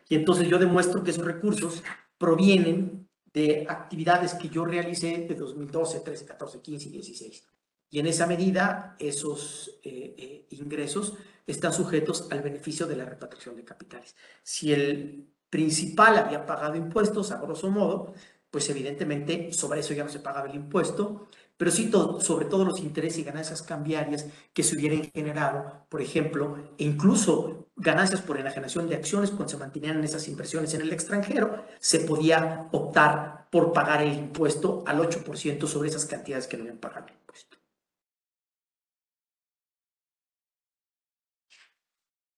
Y 0.08 0.16
entonces 0.16 0.48
yo 0.48 0.58
demuestro 0.58 1.04
que 1.04 1.12
esos 1.12 1.26
recursos 1.26 1.84
provienen 2.18 3.09
de 3.34 3.66
actividades 3.68 4.34
que 4.34 4.50
yo 4.50 4.66
realicé 4.66 5.26
de 5.28 5.36
2012, 5.36 6.00
13, 6.02 6.26
14, 6.26 6.62
15 6.62 6.90
y 6.90 6.92
16. 6.92 7.48
Y 7.92 8.00
en 8.00 8.08
esa 8.08 8.28
medida, 8.28 8.96
esos 9.00 9.80
eh, 9.84 10.16
eh, 10.18 10.48
ingresos 10.52 11.14
están 11.48 11.74
sujetos 11.74 12.28
al 12.32 12.42
beneficio 12.42 12.86
de 12.86 12.96
la 12.96 13.06
repatriación 13.06 13.56
de 13.56 13.66
capitales. 13.66 14.16
Si 14.44 14.72
el 14.72 15.28
principal 15.50 16.18
había 16.18 16.46
pagado 16.46 16.76
impuestos, 16.76 17.32
a 17.32 17.42
grosso 17.42 17.72
modo, 17.72 18.14
pues 18.52 18.70
evidentemente 18.70 19.52
sobre 19.54 19.80
eso 19.80 19.94
ya 19.94 20.04
no 20.04 20.10
se 20.10 20.20
pagaba 20.20 20.48
el 20.48 20.56
impuesto, 20.56 21.28
pero 21.60 21.72
sí 21.72 21.92
sobre 22.22 22.46
todo 22.46 22.64
los 22.64 22.80
intereses 22.80 23.20
y 23.20 23.24
ganancias 23.24 23.62
cambiarias 23.62 24.28
que 24.54 24.64
se 24.64 24.78
hubieran 24.78 25.12
generado, 25.12 25.86
por 25.90 26.02
ejemplo, 26.02 26.58
e 26.78 26.86
incluso 26.86 27.68
ganancias 27.76 28.22
por 28.22 28.40
enajenación 28.40 28.88
de 28.88 28.96
acciones 28.96 29.30
cuando 29.30 29.50
se 29.50 29.58
mantenían 29.58 30.02
esas 30.02 30.30
inversiones 30.30 30.74
en 30.74 30.82
el 30.84 30.94
extranjero, 30.94 31.66
se 31.80 32.00
podía 32.00 32.70
optar 32.72 33.50
por 33.52 33.74
pagar 33.74 34.02
el 34.02 34.14
impuesto 34.14 34.86
al 34.88 35.00
8% 35.00 35.68
sobre 35.68 35.90
esas 35.90 36.06
cantidades 36.06 36.48
que 36.48 36.56
no 36.56 36.64
habían 36.64 36.78
pagado 36.78 37.08
el 37.08 37.16
impuesto. 37.16 37.58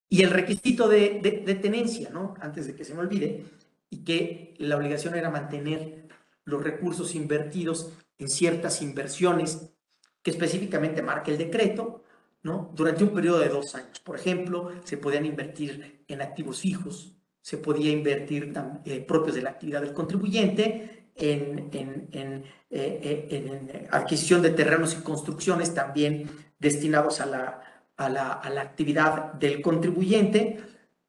Y 0.10 0.24
el 0.24 0.32
requisito 0.32 0.90
de, 0.90 1.44
de 1.46 1.56
tenencia, 1.56 2.10
¿no? 2.10 2.34
Antes 2.42 2.66
de 2.66 2.75
que 2.75 2.84
se 2.84 2.96
me 2.96 3.01
olvide, 3.01 3.46
y 3.92 4.04
que 4.04 4.56
la 4.58 4.78
obligación 4.78 5.13
era 5.13 5.30
mantener 5.30 6.08
los 6.44 6.63
recursos 6.63 7.13
invertidos 7.13 7.94
en 8.22 8.30
ciertas 8.30 8.82
inversiones 8.82 9.74
que 10.22 10.32
específicamente 10.32 11.01
marca 11.01 11.32
el 11.32 11.38
decreto, 11.40 12.04
¿no? 12.44 12.72
Durante 12.75 13.04
un 13.04 13.10
periodo 13.10 13.40
de 13.40 13.50
dos 13.50 13.74
años. 13.75 14.00
Por 14.00 14.16
ejemplo, 14.16 14.72
se 14.84 14.98
podían 14.98 15.25
invertir 15.25 16.06
en 16.08 16.22
activos 16.22 16.62
fijos, 16.62 17.16
se 17.42 17.58
podía 17.58 17.92
invertir 17.92 18.54
eh, 18.86 19.01
propios 19.01 19.36
de 19.36 19.42
la 19.42 19.50
actividad 19.50 19.82
del 19.82 19.94
contribuyente, 19.94 21.10
en, 21.16 21.70
en, 21.74 22.08
en, 22.12 22.44
eh, 22.70 23.28
en, 23.32 23.88
adquisición 23.92 24.42
de 24.42 24.51
terrenos 24.51 24.94
y 24.94 25.04
construcciones 25.04 25.74
también 25.74 26.30
destinados 26.60 27.20
a 27.20 27.25
la, 27.25 28.62
actividad 28.62 29.34
del 29.34 29.62
contribuyente, 29.62 30.60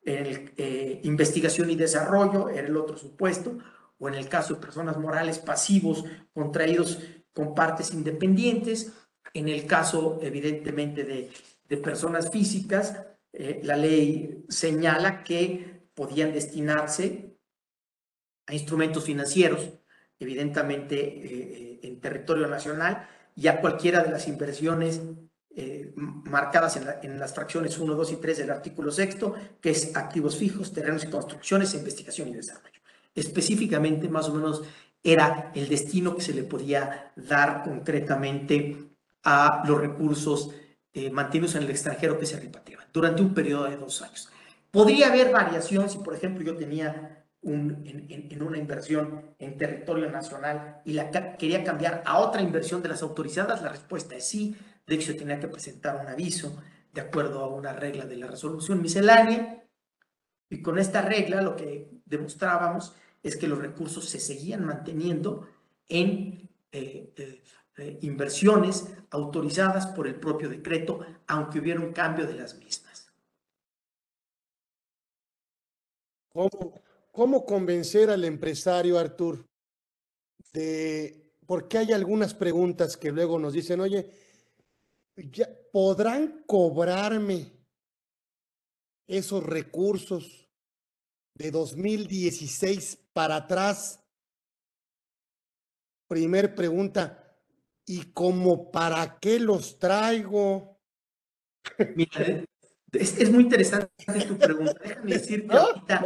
en 0.04 0.52
eh, 0.56 1.00
investigación 1.04 1.70
y 1.70 1.76
desarrollo 1.76 2.48
era 2.48 2.66
el 2.66 2.76
otro 2.76 2.96
supuesto, 2.96 3.58
o 4.02 4.08
en 4.08 4.14
el 4.14 4.28
caso 4.28 4.54
de 4.54 4.60
personas 4.60 4.98
morales 4.98 5.38
pasivos 5.38 6.04
contraídos 6.34 6.98
con 7.32 7.54
partes 7.54 7.94
independientes, 7.94 8.92
en 9.32 9.48
el 9.48 9.64
caso 9.64 10.18
evidentemente 10.20 11.04
de, 11.04 11.30
personas 11.78 12.30
físicas, 12.30 12.94
eh, 13.32 13.60
la 13.62 13.76
ley 13.76 14.44
señala 14.48 15.24
que 15.24 15.88
podían 15.94 16.30
destinarse 16.30 17.34
a 18.46 18.52
instrumentos 18.52 19.04
financieros, 19.04 19.70
evidentemente 20.18 20.96
eh, 21.00 21.80
en 21.82 21.98
territorio 21.98 22.46
nacional, 22.46 23.08
y 23.34 23.46
a 23.46 23.58
cualquiera 23.58 24.02
de 24.02 24.10
las 24.10 24.28
inversiones 24.28 25.00
eh, 25.56 25.94
marcadas 25.96 26.76
en, 26.76 27.18
las 27.18 27.32
fracciones 27.32 27.78
1, 27.78 27.94
2 27.94 28.12
y 28.12 28.16
3 28.16 28.38
del 28.38 28.50
artículo 28.50 28.90
6, 28.90 29.16
que 29.62 29.70
es 29.70 29.96
activos 29.96 30.36
fijos, 30.36 30.74
terrenos 30.74 31.04
y 31.04 31.08
construcciones, 31.08 31.72
investigación 31.72 32.28
y 32.28 32.34
desarrollo 32.34 32.71
específicamente 33.14 34.08
más 34.08 34.28
o 34.28 34.34
menos 34.34 34.62
era 35.02 35.50
el 35.54 35.68
destino 35.68 36.14
que 36.14 36.22
se 36.22 36.34
le 36.34 36.44
podía 36.44 37.12
dar 37.16 37.62
concretamente 37.64 38.90
a 39.24 39.62
los 39.66 39.80
recursos 39.80 40.50
eh, 40.92 41.10
mantenidos 41.10 41.54
en 41.54 41.64
el 41.64 41.70
extranjero 41.70 42.18
que 42.18 42.26
se 42.26 42.38
repatriaban 42.38 42.86
durante 42.92 43.22
un 43.22 43.34
periodo 43.34 43.64
de 43.64 43.76
dos 43.76 44.02
años. 44.02 44.28
Podría 44.70 45.08
haber 45.08 45.30
variación 45.30 45.88
si, 45.90 45.98
por 45.98 46.14
ejemplo, 46.14 46.42
yo 46.44 46.56
tenía 46.56 47.24
un, 47.42 47.82
en, 47.84 48.42
una 48.42 48.58
inversión 48.58 49.34
en 49.38 49.56
territorio 49.58 50.10
nacional 50.10 50.80
y 50.84 50.92
la 50.92 51.10
quería 51.10 51.64
cambiar 51.64 52.02
a 52.06 52.18
otra 52.18 52.40
inversión 52.40 52.82
de 52.82 52.88
las 52.88 53.02
autorizadas. 53.02 53.62
La 53.62 53.70
respuesta 53.70 54.14
es 54.14 54.26
sí. 54.26 54.56
De 54.86 54.94
hecho, 54.94 55.16
tenía 55.16 55.40
que 55.40 55.48
presentar 55.48 55.96
un 55.96 56.08
aviso 56.08 56.62
de 56.92 57.00
acuerdo 57.00 57.40
a 57.40 57.48
una 57.48 57.72
regla 57.72 58.04
de 58.04 58.16
la 58.16 58.28
resolución 58.28 58.80
miscelánea. 58.80 59.64
Y 60.48 60.62
con 60.62 60.78
esta 60.78 61.02
regla 61.02 61.42
lo 61.42 61.56
que 61.56 61.90
demostrábamos 62.04 62.94
es 63.22 63.36
que 63.36 63.46
los 63.46 63.58
recursos 63.58 64.08
se 64.08 64.18
seguían 64.18 64.64
manteniendo 64.64 65.48
en 65.88 66.48
eh, 66.72 67.12
eh, 67.16 67.42
eh, 67.78 67.98
inversiones 68.02 68.86
autorizadas 69.10 69.86
por 69.88 70.06
el 70.06 70.16
propio 70.16 70.48
decreto, 70.48 71.00
aunque 71.26 71.58
hubiera 71.58 71.80
un 71.80 71.92
cambio 71.92 72.26
de 72.26 72.34
las 72.34 72.54
mismas. 72.56 73.10
¿Cómo, 77.12 77.44
convencer 77.44 78.08
al 78.08 78.24
empresario, 78.24 78.98
Artur, 78.98 79.46
de, 80.52 81.34
porque 81.46 81.78
hay 81.78 81.92
algunas 81.92 82.32
preguntas 82.32 82.96
que 82.96 83.12
luego 83.12 83.38
nos 83.38 83.52
dicen, 83.52 83.80
oye, 83.80 84.10
ya, 85.16 85.46
¿podrán 85.70 86.42
cobrarme 86.46 87.52
esos 89.06 89.44
recursos 89.44 90.41
de 91.34 91.50
2016 91.50 92.98
para 93.12 93.36
atrás. 93.36 94.00
Primer 96.08 96.54
pregunta, 96.54 97.36
¿y 97.86 98.12
cómo 98.12 98.70
para 98.70 99.18
qué 99.18 99.38
los 99.38 99.78
traigo? 99.78 100.78
Mira, 101.94 102.44
es, 102.92 103.30
muy 103.30 103.44
interesante 103.44 103.88
tu 104.28 104.36
pregunta. 104.36 104.74
Déjame 104.82 105.12
decirte 105.12 105.56
ahorita. 105.56 106.04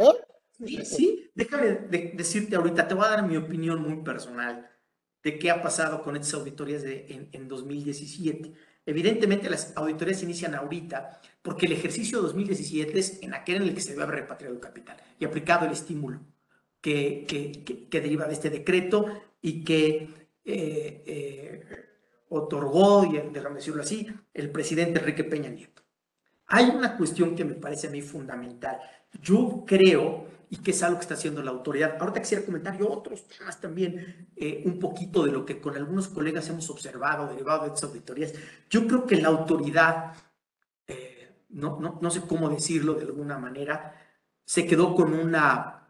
Sí, 0.65 0.85
sí, 0.85 1.31
déjame 1.35 1.73
decirte 2.13 2.55
ahorita, 2.55 2.87
te 2.87 2.95
voy 2.95 3.05
a 3.05 3.09
dar 3.09 3.27
mi 3.27 3.37
opinión 3.37 3.81
muy 3.81 4.03
personal 4.03 4.69
de 5.23 5.37
qué 5.37 5.51
ha 5.51 5.61
pasado 5.61 6.01
con 6.01 6.15
estas 6.15 6.35
auditorías 6.35 6.83
de, 6.83 7.05
en, 7.09 7.29
en 7.33 7.47
2017. 7.47 8.53
Evidentemente 8.87 9.49
las 9.49 9.75
auditorías 9.75 10.19
se 10.19 10.23
inician 10.23 10.55
ahorita 10.55 11.19
porque 11.41 11.65
el 11.65 11.73
ejercicio 11.73 12.21
2017 12.21 12.97
es 12.97 13.21
en 13.21 13.33
aquel 13.33 13.57
en 13.57 13.63
el 13.63 13.73
que 13.73 13.81
se 13.81 13.91
debe 13.91 14.03
haber 14.03 14.21
repatriado 14.21 14.55
el 14.55 14.61
capital 14.61 14.95
y 15.19 15.25
aplicado 15.25 15.65
el 15.65 15.73
estímulo 15.73 16.21
que, 16.79 17.25
que, 17.89 18.01
deriva 18.01 18.27
de 18.27 18.33
este 18.33 18.49
decreto 18.49 19.05
y 19.41 19.65
que 19.65 20.07
eh, 20.45 21.03
eh, 21.05 21.63
otorgó, 22.29 23.03
y 23.03 23.29
déjame 23.33 23.55
decirlo 23.55 23.81
así, 23.81 24.07
el 24.33 24.51
presidente 24.51 25.01
Enrique 25.01 25.25
Peña 25.25 25.49
Nieto. 25.49 25.81
Hay 26.45 26.69
una 26.69 26.95
cuestión 26.95 27.35
que 27.35 27.43
me 27.43 27.55
parece 27.55 27.87
a 27.87 27.91
mí 27.91 28.01
fundamental. 28.01 28.79
Yo 29.21 29.65
creo, 29.67 30.27
y 30.49 30.57
que 30.57 30.71
es 30.71 30.81
algo 30.83 30.97
que 30.97 31.03
está 31.03 31.15
haciendo 31.15 31.41
la 31.43 31.51
autoridad, 31.51 31.97
ahorita 31.99 32.21
quisiera 32.21 32.45
comentar 32.45 32.77
yo 32.77 32.89
otros 32.89 33.27
temas 33.27 33.59
también, 33.59 34.29
eh, 34.35 34.63
un 34.65 34.79
poquito 34.79 35.23
de 35.25 35.31
lo 35.31 35.45
que 35.45 35.59
con 35.59 35.75
algunos 35.75 36.07
colegas 36.07 36.47
hemos 36.49 36.69
observado, 36.69 37.27
derivado 37.27 37.63
de 37.63 37.67
estas 37.67 37.89
auditorías. 37.89 38.33
Yo 38.69 38.87
creo 38.87 39.05
que 39.05 39.17
la 39.17 39.27
autoridad, 39.27 40.13
no, 41.49 41.79
no, 41.79 41.99
no 42.01 42.11
sé 42.11 42.21
cómo 42.21 42.49
decirlo 42.49 42.93
de 42.93 43.05
alguna 43.05 43.37
manera, 43.37 43.93
se 44.45 44.65
quedó 44.65 44.95
con 44.95 45.13
una 45.13 45.87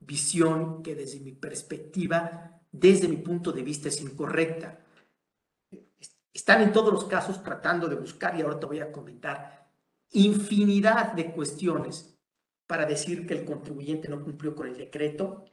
visión 0.00 0.82
que 0.82 0.94
desde 0.94 1.20
mi 1.20 1.32
perspectiva, 1.32 2.60
desde 2.70 3.08
mi 3.08 3.16
punto 3.16 3.52
de 3.52 3.62
vista, 3.62 3.88
es 3.88 4.00
incorrecta. 4.00 4.80
Están 6.32 6.62
en 6.62 6.72
todos 6.72 6.92
los 6.92 7.04
casos 7.04 7.42
tratando 7.42 7.88
de 7.88 7.96
buscar, 7.96 8.36
y 8.36 8.42
ahora 8.42 8.60
te 8.60 8.66
voy 8.66 8.80
a 8.80 8.92
comentar, 8.92 9.70
infinidad 10.10 11.12
de 11.12 11.32
cuestiones 11.32 12.13
para 12.66 12.86
decir 12.86 13.26
que 13.26 13.34
el 13.34 13.44
contribuyente 13.44 14.08
no 14.08 14.22
cumplió 14.22 14.54
con 14.54 14.66
el 14.66 14.76
decreto 14.76 15.44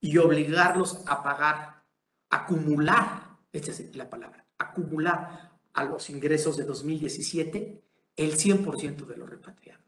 y 0.00 0.16
obligarlos 0.18 1.02
a 1.06 1.22
pagar, 1.22 1.84
acumular, 2.30 3.38
esa 3.52 3.70
es 3.72 3.96
la 3.96 4.08
palabra, 4.08 4.46
acumular 4.58 5.58
a 5.72 5.84
los 5.84 6.10
ingresos 6.10 6.56
de 6.56 6.64
2017 6.64 7.82
el 8.16 8.32
100% 8.36 9.06
de 9.06 9.16
lo 9.16 9.26
repatriado. 9.26 9.82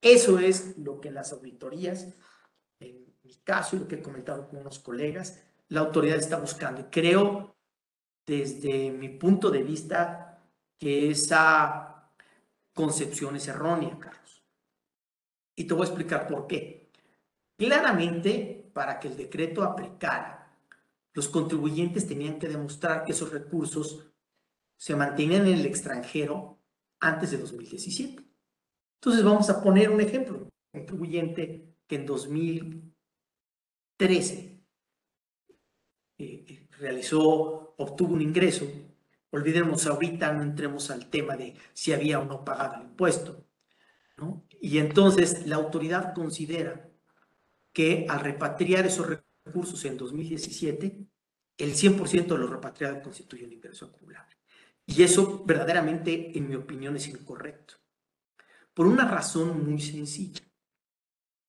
Eso 0.00 0.38
es 0.38 0.76
lo 0.78 1.00
que 1.00 1.10
las 1.10 1.32
auditorías 1.32 2.08
mi 3.24 3.34
caso 3.36 3.76
y 3.76 3.80
lo 3.80 3.88
que 3.88 3.96
he 3.96 4.02
comentado 4.02 4.48
con 4.48 4.60
unos 4.60 4.78
colegas, 4.78 5.42
la 5.68 5.80
autoridad 5.80 6.18
está 6.18 6.38
buscando. 6.38 6.82
Y 6.82 6.84
creo, 6.84 7.56
desde 8.26 8.90
mi 8.90 9.08
punto 9.08 9.50
de 9.50 9.62
vista, 9.62 10.38
que 10.78 11.10
esa 11.10 12.10
concepción 12.74 13.36
es 13.36 13.48
errónea, 13.48 13.98
Carlos. 13.98 14.23
Y 15.56 15.64
te 15.64 15.74
voy 15.74 15.82
a 15.82 15.88
explicar 15.88 16.26
por 16.26 16.46
qué. 16.46 16.90
Claramente, 17.56 18.70
para 18.72 18.98
que 18.98 19.08
el 19.08 19.16
decreto 19.16 19.62
aplicara, 19.62 20.56
los 21.12 21.28
contribuyentes 21.28 22.06
tenían 22.06 22.38
que 22.38 22.48
demostrar 22.48 23.04
que 23.04 23.12
esos 23.12 23.32
recursos 23.32 24.10
se 24.76 24.96
mantenían 24.96 25.46
en 25.46 25.58
el 25.58 25.66
extranjero 25.66 26.58
antes 26.98 27.30
de 27.30 27.38
2017. 27.38 28.24
Entonces 28.96 29.24
vamos 29.24 29.48
a 29.48 29.62
poner 29.62 29.90
un 29.90 30.00
ejemplo. 30.00 30.38
Un 30.38 30.50
contribuyente 30.80 31.76
que 31.86 31.94
en 31.96 32.06
2013 32.06 34.64
eh, 36.18 36.44
eh, 36.48 36.68
realizó, 36.78 37.74
obtuvo 37.76 38.14
un 38.14 38.22
ingreso. 38.22 38.66
Olvidemos 39.30 39.86
ahorita, 39.86 40.32
no 40.32 40.42
entremos 40.42 40.90
al 40.90 41.08
tema 41.10 41.36
de 41.36 41.54
si 41.72 41.92
había 41.92 42.18
o 42.18 42.24
no 42.24 42.44
pagado 42.44 42.74
el 42.76 42.82
impuesto. 42.82 43.44
Y 44.64 44.78
entonces 44.78 45.46
la 45.46 45.56
autoridad 45.56 46.14
considera 46.14 46.88
que 47.70 48.06
al 48.08 48.20
repatriar 48.20 48.86
esos 48.86 49.06
recursos 49.44 49.84
en 49.84 49.98
2017, 49.98 51.06
el 51.58 51.74
100% 51.74 52.28
de 52.28 52.38
los 52.38 52.48
repatriados 52.48 53.02
constituye 53.02 53.44
un 53.44 53.52
ingreso 53.52 53.84
acumulable. 53.84 54.34
Y 54.86 55.02
eso 55.02 55.44
verdaderamente, 55.44 56.38
en 56.38 56.48
mi 56.48 56.54
opinión, 56.54 56.96
es 56.96 57.08
incorrecto. 57.08 57.74
Por 58.72 58.86
una 58.86 59.06
razón 59.06 59.70
muy 59.70 59.82
sencilla. 59.82 60.40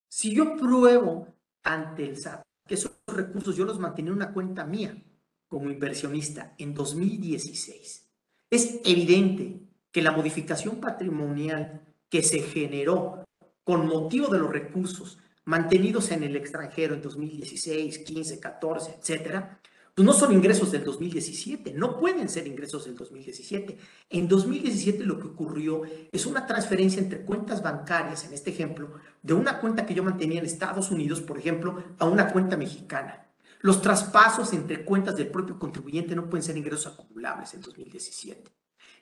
Si 0.10 0.36
yo 0.36 0.58
pruebo 0.58 1.38
ante 1.64 2.04
el 2.04 2.18
SAT 2.18 2.42
que 2.68 2.74
esos 2.74 3.00
recursos 3.08 3.56
yo 3.56 3.64
los 3.64 3.80
mantenía 3.80 4.12
en 4.12 4.18
una 4.18 4.34
cuenta 4.34 4.66
mía 4.66 5.02
como 5.48 5.72
inversionista 5.72 6.54
en 6.58 6.74
2016, 6.74 8.10
es 8.50 8.82
evidente 8.84 9.62
que 9.90 10.02
la 10.02 10.12
modificación 10.12 10.82
patrimonial 10.82 11.95
que 12.10 12.22
se 12.22 12.40
generó 12.40 13.26
con 13.64 13.88
motivo 13.88 14.28
de 14.28 14.40
los 14.40 14.52
recursos 14.52 15.18
mantenidos 15.46 16.12
en 16.12 16.24
el 16.24 16.36
extranjero 16.36 16.96
en 16.96 17.02
2016, 17.02 18.00
15, 18.00 18.40
14, 18.40 18.96
etcétera, 19.00 19.60
pues 19.96 20.06
no 20.06 20.12
son 20.12 20.34
ingresos 20.34 20.74
del 20.74 20.84
2017, 20.84 21.74
no 21.74 21.98
pueden 21.98 22.28
ser 22.28 22.48
ingresos 22.48 22.84
del 22.84 22.96
2017. 22.96 23.78
En 24.10 24.28
2017 24.28 25.06
lo 25.06 25.18
que 25.18 25.28
ocurrió 25.28 25.84
es 26.12 26.26
una 26.26 26.46
transferencia 26.46 27.02
entre 27.02 27.22
cuentas 27.22 27.64
bancarias, 27.64 28.26
en 28.26 28.34
este 28.34 28.50
ejemplo, 28.50 28.92
de 29.22 29.34
una 29.34 29.62
cuenta 29.62 29.86
que 29.86 29.94
yo 29.94 30.04
mantenía 30.04 30.40
en 30.40 30.46
Estados 30.46 30.92
Unidos, 30.92 31.22
por 31.22 31.38
ejemplo, 31.38 31.82
a 31.98 32.06
una 32.06 32.34
cuenta 32.34 32.58
mexicana. 32.58 33.26
Los 33.62 33.82
traspasos 33.82 34.52
entre 34.52 34.84
cuentas 34.84 35.16
del 35.16 35.30
propio 35.30 35.58
contribuyente 35.58 36.14
no 36.14 36.30
pueden 36.30 36.44
ser 36.44 36.58
ingresos 36.58 36.88
acumulables 36.88 37.54
en 37.54 37.62
2017. 37.62 38.52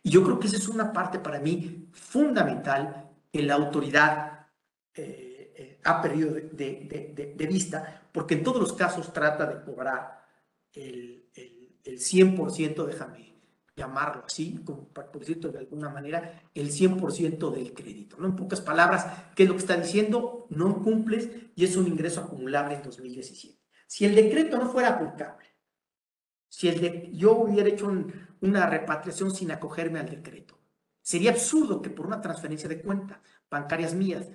Y 0.04 0.12
yo 0.12 0.24
creo 0.24 0.40
que 0.40 0.48
esa 0.48 0.58
es 0.58 0.68
una 0.68 0.92
parte 0.92 1.18
para 1.18 1.40
mí 1.40 1.90
fundamental 1.94 3.10
que 3.32 3.42
la 3.42 3.56
autoridad 3.56 4.48
eh, 4.94 5.54
eh, 5.56 5.80
ha 5.84 6.02
perdido 6.02 6.34
de 6.34 7.48
vista, 7.50 8.10
porque 8.12 8.36
en 8.36 8.44
todos 8.44 8.62
los 8.62 8.74
casos 8.74 9.12
trata 9.12 9.46
de 9.46 9.64
cobrar 9.64 10.24
el, 10.74 11.30
el, 11.36 12.00
100%, 12.00 12.86
déjame 12.86 13.34
llamarlo 13.76 14.24
así, 14.26 14.62
como 14.64 14.88
por 14.88 15.20
decirlo 15.20 15.52
de 15.52 15.60
alguna 15.60 15.90
manera, 15.90 16.44
el 16.54 16.72
100% 16.72 17.52
del 17.52 17.74
crédito. 17.74 18.18
¿no? 18.20 18.28
En 18.28 18.36
pocas 18.36 18.62
palabras, 18.62 19.08
¿qué 19.36 19.44
es 19.44 19.50
lo 19.50 19.56
que 19.56 19.62
está 19.62 19.78
diciendo? 19.78 20.48
No 20.50 20.82
cumples 20.82 21.30
y 21.56 21.66
es 21.66 21.76
un 21.76 21.88
ingreso 21.88 22.22
acumulable 22.22 22.76
en 22.76 22.84
2017. 22.84 23.60
Si 23.88 24.06
el 24.06 24.16
decreto 24.16 24.58
no 24.58 24.70
fuera 24.70 24.90
aplicable, 24.90 25.48
si 26.50 26.70
el 26.70 26.82
de, 26.82 27.10
yo 27.14 27.34
hubiera 27.34 27.68
hecho 27.68 27.92
una 28.44 28.68
repatriación 28.68 29.34
sin 29.34 29.52
acogerme 29.52 30.00
al 30.00 30.10
decreto, 30.10 30.60
sería 31.02 31.32
absurdo 31.32 31.82
que 31.82 31.90
por 31.90 32.06
una 32.06 32.22
transferencia 32.22 32.70
de 32.70 32.82
cuentas 32.82 33.20
bancarias 33.50 33.94
mías 33.94 34.28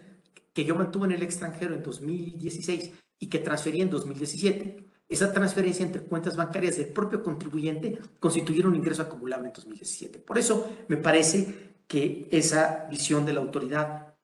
que 0.53 0.65
yo 0.65 0.75
mantuve 0.75 1.07
en 1.07 1.13
el 1.13 1.23
extranjero 1.23 1.75
en 1.75 1.83
2016 1.83 2.93
y 3.19 3.29
que 3.29 3.39
transferí 3.39 3.81
en 3.81 3.91
2017, 3.91 4.89
esa 5.09 5.33
transferencia 5.33 5.85
entre 5.85 6.03
cuentas 6.03 6.37
bancarias 6.37 6.77
del 6.77 6.89
propio 6.89 7.23
contribuyente 7.23 7.99
constituyera 8.21 8.69
un 8.69 8.77
ingreso 8.77 9.03
acumulable 9.03 9.49
en 9.49 9.55
2017. 9.55 10.19
Por 10.19 10.37
eso 10.37 10.77
me 10.89 10.99
parece 10.99 11.77
que 11.87 12.29
esa 12.31 12.87
visión 12.91 13.25
de 13.25 13.33
la 13.33 13.41
autoridad, 13.41 14.15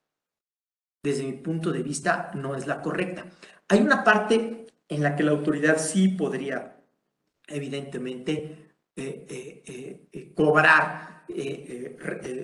desde 1.02 1.24
mi 1.24 1.32
punto 1.32 1.72
de 1.72 1.82
vista, 1.82 2.30
no 2.34 2.54
es 2.54 2.66
la 2.66 2.82
correcta. 2.82 3.26
Hay 3.68 3.80
una 3.80 4.04
parte 4.04 4.66
en 4.88 5.02
la 5.02 5.16
que 5.16 5.22
la 5.22 5.30
autoridad 5.30 5.78
sí 5.78 6.08
podría, 6.08 6.76
evidentemente, 7.46 8.73
cobrar 10.34 11.24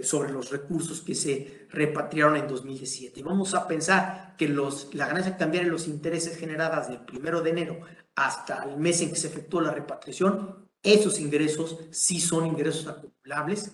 sobre 0.02 0.32
los 0.32 0.50
recursos 0.50 1.02
que 1.02 1.14
se 1.14 1.66
repatriaron 1.70 2.36
en 2.36 2.48
2017. 2.48 3.22
Vamos 3.22 3.54
a 3.54 3.68
pensar 3.68 4.34
que 4.36 4.48
los, 4.48 4.94
la 4.94 5.06
ganancia 5.06 5.36
cambiaria 5.36 5.68
y 5.68 5.70
los 5.70 5.86
intereses 5.86 6.36
generadas 6.36 6.88
del 6.88 7.04
primero 7.04 7.42
de 7.42 7.50
enero 7.50 7.80
hasta 8.14 8.64
el 8.64 8.76
mes 8.76 9.00
en 9.00 9.10
que 9.10 9.16
se 9.16 9.28
efectuó 9.28 9.60
la 9.60 9.72
repatriación, 9.72 10.68
esos 10.82 11.20
ingresos 11.20 11.78
sí 11.90 12.20
son 12.20 12.46
ingresos 12.46 12.86
acumulables 12.86 13.72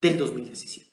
del 0.00 0.18
2017. 0.18 0.88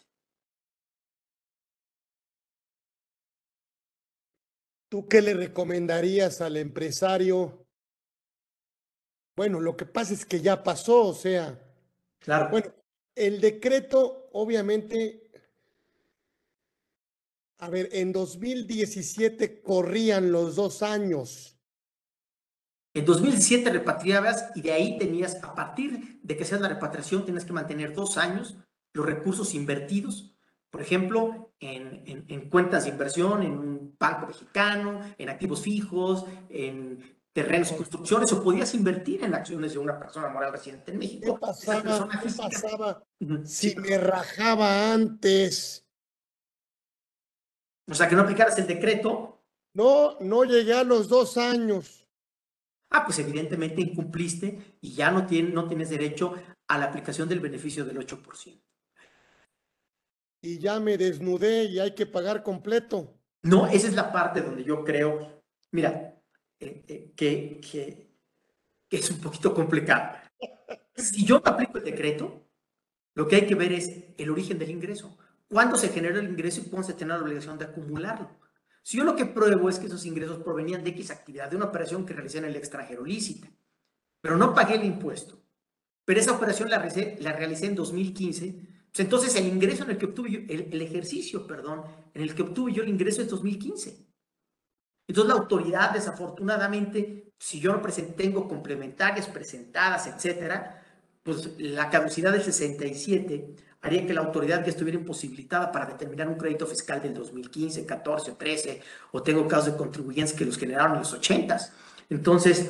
¿Tú 4.90 5.08
qué 5.08 5.22
le 5.22 5.34
recomendarías 5.34 6.42
al 6.42 6.58
empresario? 6.58 7.65
Bueno, 9.36 9.60
lo 9.60 9.76
que 9.76 9.86
pasa 9.86 10.14
es 10.14 10.26
que 10.26 10.42
ya 10.42 10.64
pasó, 10.64 11.08
o 11.08 11.14
sea. 11.14 11.60
Claro. 12.20 12.50
Bueno, 12.50 12.74
el 13.16 13.42
decreto, 13.42 14.30
obviamente, 14.34 15.30
a 17.60 17.70
ver, 17.70 17.90
en 17.92 18.12
2017 18.12 19.62
corrían 19.62 20.32
los 20.32 20.56
dos 20.56 20.82
años. 20.82 21.58
En 22.94 23.04
2017 23.04 23.72
repatriabas 23.72 24.52
y 24.56 24.62
de 24.62 24.72
ahí 24.72 24.98
tenías, 24.98 25.44
a 25.44 25.54
partir 25.54 26.20
de 26.24 26.38
que 26.38 26.46
sea 26.46 26.60
la 26.60 26.70
repatriación, 26.70 27.26
tienes 27.26 27.44
que 27.44 27.52
mantener 27.52 27.94
dos 27.94 28.18
años 28.18 28.58
los 28.94 29.06
recursos 29.06 29.54
invertidos, 29.54 30.34
por 30.70 30.82
ejemplo, 30.82 31.54
en, 31.60 32.50
cuentas 32.50 32.84
de 32.84 32.90
inversión, 32.92 33.44
en 33.44 33.52
un 33.58 33.96
banco 34.00 34.28
mexicano, 34.28 35.02
en 35.18 35.30
activos 35.30 35.62
fijos, 35.62 36.26
en 36.50 37.15
terrenos 37.36 37.70
y 37.74 37.76
construcciones, 37.76 38.32
o 38.32 38.42
podías 38.42 38.74
invertir 38.76 39.22
en 39.22 39.36
acciones 39.36 39.74
de 39.74 39.80
una 39.80 40.00
persona 40.00 40.30
moral 40.30 40.54
residente 40.54 40.94
en 40.94 40.98
México. 40.98 41.34
¿Qué 41.34 41.40
pasaba, 41.42 42.10
¿qué 42.10 42.30
pasaba 42.30 43.04
si 43.44 43.76
me 43.76 43.98
rajaba 43.98 44.94
antes? 44.94 45.86
O 47.92 47.94
sea, 47.94 48.08
que 48.08 48.16
no 48.16 48.22
aplicaras 48.22 48.58
el 48.58 48.68
decreto. 48.68 49.44
No, 49.74 50.18
no 50.22 50.46
llegué 50.46 50.76
a 50.76 50.86
los 50.86 51.10
dos 51.10 51.38
años. 51.38 52.08
Ah, 52.90 53.04
pues 53.04 53.20
evidentemente 53.20 53.82
incumpliste 53.82 54.78
y 54.80 54.94
ya 54.94 55.12
no, 55.12 55.28
no 55.52 55.68
tienes 55.68 55.90
derecho 55.90 56.36
a 56.70 56.78
la 56.78 56.86
aplicación 56.86 57.28
del 57.28 57.42
beneficio 57.42 57.84
del 57.84 57.98
8%. 57.98 58.64
Y 60.42 60.60
ya 60.60 60.80
me 60.80 60.98
desnudé 60.98 61.66
y 61.66 61.80
hay 61.80 61.94
que 61.94 62.06
pagar 62.06 62.44
completo. 62.44 63.20
No, 63.44 63.68
esa 63.68 63.88
es 63.88 63.94
la 63.94 64.14
parte 64.14 64.42
donde 64.42 64.64
yo 64.64 64.86
creo, 64.86 65.44
mira, 65.72 66.15
eh, 66.60 66.84
eh, 66.88 67.14
que, 67.16 68.10
es 68.90 69.12
un 69.12 69.20
poquito 69.20 69.54
complicado. 69.54 70.18
Si 70.96 71.26
yo 71.26 71.42
aplico 71.44 71.78
el 71.78 71.84
decreto, 71.84 72.48
lo 73.14 73.28
que 73.28 73.36
hay 73.36 73.46
que 73.46 73.56
ver 73.56 73.74
es 73.74 73.92
el 74.18 74.30
origen 74.30 74.58
del 74.58 74.70
ingreso. 74.70 75.18
¿Cuándo 75.48 75.78
se 75.78 75.90
genera 75.90 76.20
el 76.20 76.30
ingreso 76.30 76.62
y 76.62 76.70
cuándo 76.70 76.88
se 76.88 76.94
tiene 76.94 77.14
la 77.14 77.22
obligación 77.22 77.58
de 77.58 77.66
acumularlo? 77.66 78.40
Si 78.82 78.98
yo 78.98 79.04
lo 79.04 79.16
que 79.16 79.26
pruebo 79.26 79.68
es 79.68 79.80
que 79.80 79.88
esos 79.88 80.06
ingresos 80.06 80.44
provenían 80.44 80.84
de 80.84 80.92
X 80.92 81.12
actividad, 81.12 81.50
de 81.50 81.56
una 81.58 81.66
operación 81.66 82.06
que 82.06 82.14
realicé 82.14 82.38
en 82.38 82.46
el 82.46 82.56
extranjero 82.56 83.04
lícita, 83.04 83.48
pero 84.22 84.38
no 84.38 84.54
pagué 84.54 84.76
el 84.76 84.86
impuesto, 84.86 85.46
pero 86.06 86.20
esa 86.20 86.34
operación 86.34 86.70
la 86.70 86.78
realicé, 86.78 87.66
en 87.66 87.76
2015, 87.76 88.62
pues 88.92 89.00
entonces 89.00 89.36
el 89.36 89.48
ingreso 89.48 89.84
en 89.84 89.90
el 89.90 89.98
que 89.98 90.06
obtuve 90.06 90.32
yo, 90.32 90.40
el, 90.48 90.82
ejercicio, 90.82 91.48
perdón, 91.48 91.82
en 92.14 92.22
el 92.22 92.36
que 92.36 92.44
obtuve 92.44 92.72
yo 92.72 92.84
el 92.84 92.90
ingreso 92.90 93.24
es 93.24 93.28
2015. 93.28 94.05
Entonces 95.08 95.34
la 95.34 95.40
autoridad, 95.40 95.92
desafortunadamente, 95.92 97.32
si 97.38 97.60
yo 97.60 97.74
no 97.74 97.82
tengo 98.16 98.48
complementarias 98.48 99.28
presentadas, 99.28 100.08
etcétera, 100.08 100.84
pues 101.24 101.60
la 101.60 101.90
caducidad 101.90 102.32
del 102.32 102.44
67 102.44 103.56
haría 103.82 104.06
que 104.06 104.14
la 104.14 104.22
autoridad 104.22 104.64
ya 104.64 104.70
estuviera 104.72 105.00
imposibilitada 105.00 105.72
para 105.72 105.86
determinar 105.86 106.28
un 106.28 106.36
crédito 106.36 106.66
fiscal 106.66 107.02
del 107.02 107.14
2015, 107.14 107.86
14, 107.86 108.32
13, 108.34 108.82
o 109.12 109.22
tengo 109.22 109.48
casos 109.48 109.68
de 109.68 109.78
contribuyentes 109.78 110.34
que 110.36 110.46
los 110.46 110.58
generaron 110.58 110.94
en 110.94 111.00
los 111.00 111.14
80. 111.14 111.58
Entonces, 112.10 112.70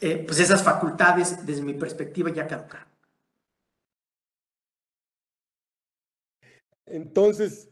eh, 0.00 0.24
pues 0.26 0.38
esas 0.40 0.62
facultades, 0.62 1.46
desde 1.46 1.62
mi 1.62 1.74
perspectiva, 1.74 2.30
ya 2.30 2.46
caducaron. 2.46 2.88
Entonces, 6.86 7.70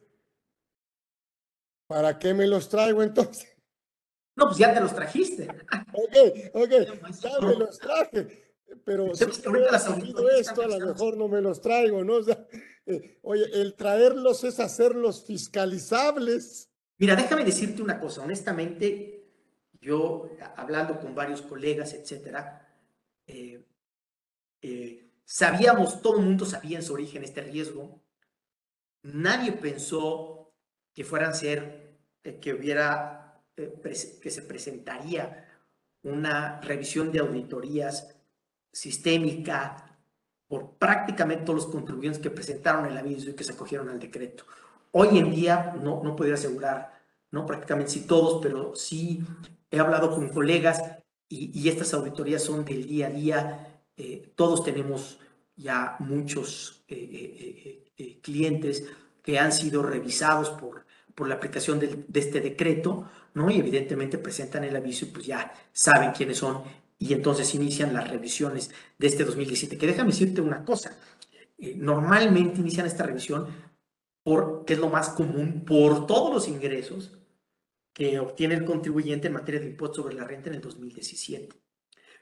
¿para 1.87 2.19
qué 2.19 2.33
me 2.33 2.47
los 2.47 2.69
traigo 2.69 3.03
entonces? 3.03 3.58
No, 4.39 4.47
pues 4.47 4.57
ya 4.57 4.73
te 4.73 4.81
los 4.81 4.95
trajiste. 4.95 5.49
Ok, 5.93 6.17
ok, 6.55 6.71
ya 7.21 7.41
me 7.41 7.57
los 7.57 7.79
traje. 7.79 8.45
Pero 8.85 9.13
si 9.15 9.25
sabido 9.33 10.31
esto, 10.31 10.63
a 10.63 10.69
lo 10.69 10.79
mejor 10.79 11.17
no 11.17 11.27
me 11.27 11.41
los 11.41 11.61
traigo, 11.61 12.05
¿no? 12.05 12.15
O 12.15 12.23
sea, 12.23 12.47
eh, 12.87 13.19
oye, 13.23 13.45
el 13.55 13.75
traerlos 13.75 14.45
es 14.45 14.61
hacerlos 14.61 15.25
fiscalizables. 15.25 16.71
Mira, 16.99 17.17
déjame 17.17 17.45
decirte 17.45 17.83
una 17.83 17.99
cosa, 17.99 18.23
honestamente, 18.23 19.27
yo 19.81 20.31
hablando 20.57 21.01
con 21.01 21.15
varios 21.15 21.43
colegas, 21.43 21.93
etcétera, 21.93 22.69
eh, 23.27 23.65
eh, 24.63 25.11
sabíamos, 25.25 26.01
todo 26.01 26.19
el 26.19 26.25
mundo 26.25 26.45
sabía 26.45 26.79
en 26.79 26.85
su 26.85 26.95
origen 26.95 27.25
este 27.25 27.43
riesgo. 27.43 28.01
Nadie 29.03 29.53
pensó 29.53 30.55
que 30.95 31.05
fueran 31.05 31.35
ser, 31.35 31.99
que 32.41 32.55
hubiera, 32.55 33.28
que 33.81 34.31
se 34.31 34.43
presentaría 34.43 35.49
una 36.03 36.61
revisión 36.61 37.11
de 37.11 37.19
auditorías 37.21 38.15
sistémica 38.73 39.99
por 40.47 40.79
prácticamente 40.79 41.45
todos 41.45 41.65
los 41.65 41.73
contribuyentes 41.73 42.23
que 42.23 42.31
presentaron 42.31 42.87
el 42.87 42.97
aviso 42.97 43.31
y 43.31 43.35
que 43.35 43.45
se 43.45 43.53
acogieron 43.53 43.89
al 43.89 43.99
decreto. 43.99 44.45
Hoy 44.93 45.19
en 45.19 45.31
día 45.31 45.77
no, 45.83 46.03
no 46.03 46.17
podría 46.17 46.35
asegurar, 46.35 46.93
no 47.31 47.45
prácticamente 47.45 47.93
sí 47.93 48.07
todos, 48.07 48.41
pero 48.43 48.75
sí 48.75 49.23
he 49.71 49.79
hablado 49.79 50.15
con 50.15 50.29
colegas 50.31 50.83
y, 51.29 51.69
estas 51.69 51.93
auditorías 51.93 52.43
son 52.43 52.65
del 52.65 52.87
día 52.87 53.09
a 53.09 53.11
día. 53.11 53.83
Eh, 53.97 54.33
todos 54.35 54.65
tenemos 54.65 55.21
ya 55.57 55.97
muchos 55.99 56.85
eh, 56.89 57.85
eh, 57.99 58.21
clientes 58.23 58.85
que 59.23 59.39
han 59.39 59.53
sido 59.53 59.83
revisados 59.83 60.49
por, 60.51 60.87
por 61.19 61.29
la 61.29 61.35
aplicación 61.35 61.81
de, 61.81 62.05
este 62.15 62.41
decreto, 62.41 63.11
¿no? 63.35 63.51
Y 63.51 63.59
evidentemente 63.59 64.19
presentan 64.19 64.63
el 64.63 64.77
aviso 64.77 65.05
y 65.05 65.09
pues 65.09 65.27
ya 65.27 65.53
saben 65.73 66.13
quiénes 66.13 66.39
son 66.39 66.63
y 66.97 67.13
entonces 67.13 67.57
inician 67.57 67.93
las 67.93 68.09
revisiones 68.09 68.71
de 68.97 69.09
este 69.09 69.25
2017. 69.25 69.77
Que 69.77 69.89
déjame 69.89 70.13
decirte 70.13 70.41
una 70.41 70.65
cosa, 70.65 70.97
normalmente 71.75 72.61
inician 72.61 72.87
esta 72.87 73.03
revisión 73.03 73.49
por, 74.23 74.65
que 74.65 74.75
es 74.75 74.79
lo 74.79 74.91
más 74.91 75.09
común, 75.09 75.65
por 75.67 76.07
todos 76.07 76.33
los 76.33 76.47
ingresos 76.47 77.19
que 77.93 78.21
obtiene 78.21 78.55
el 78.55 78.65
contribuyente 78.65 79.27
en 79.27 79.35
materia 79.35 79.61
de 79.61 79.71
impuesto 79.71 80.03
sobre 80.03 80.15
la 80.15 80.23
renta 80.23 80.51
en 80.51 80.55
el 80.55 80.61
2017. 80.61 81.49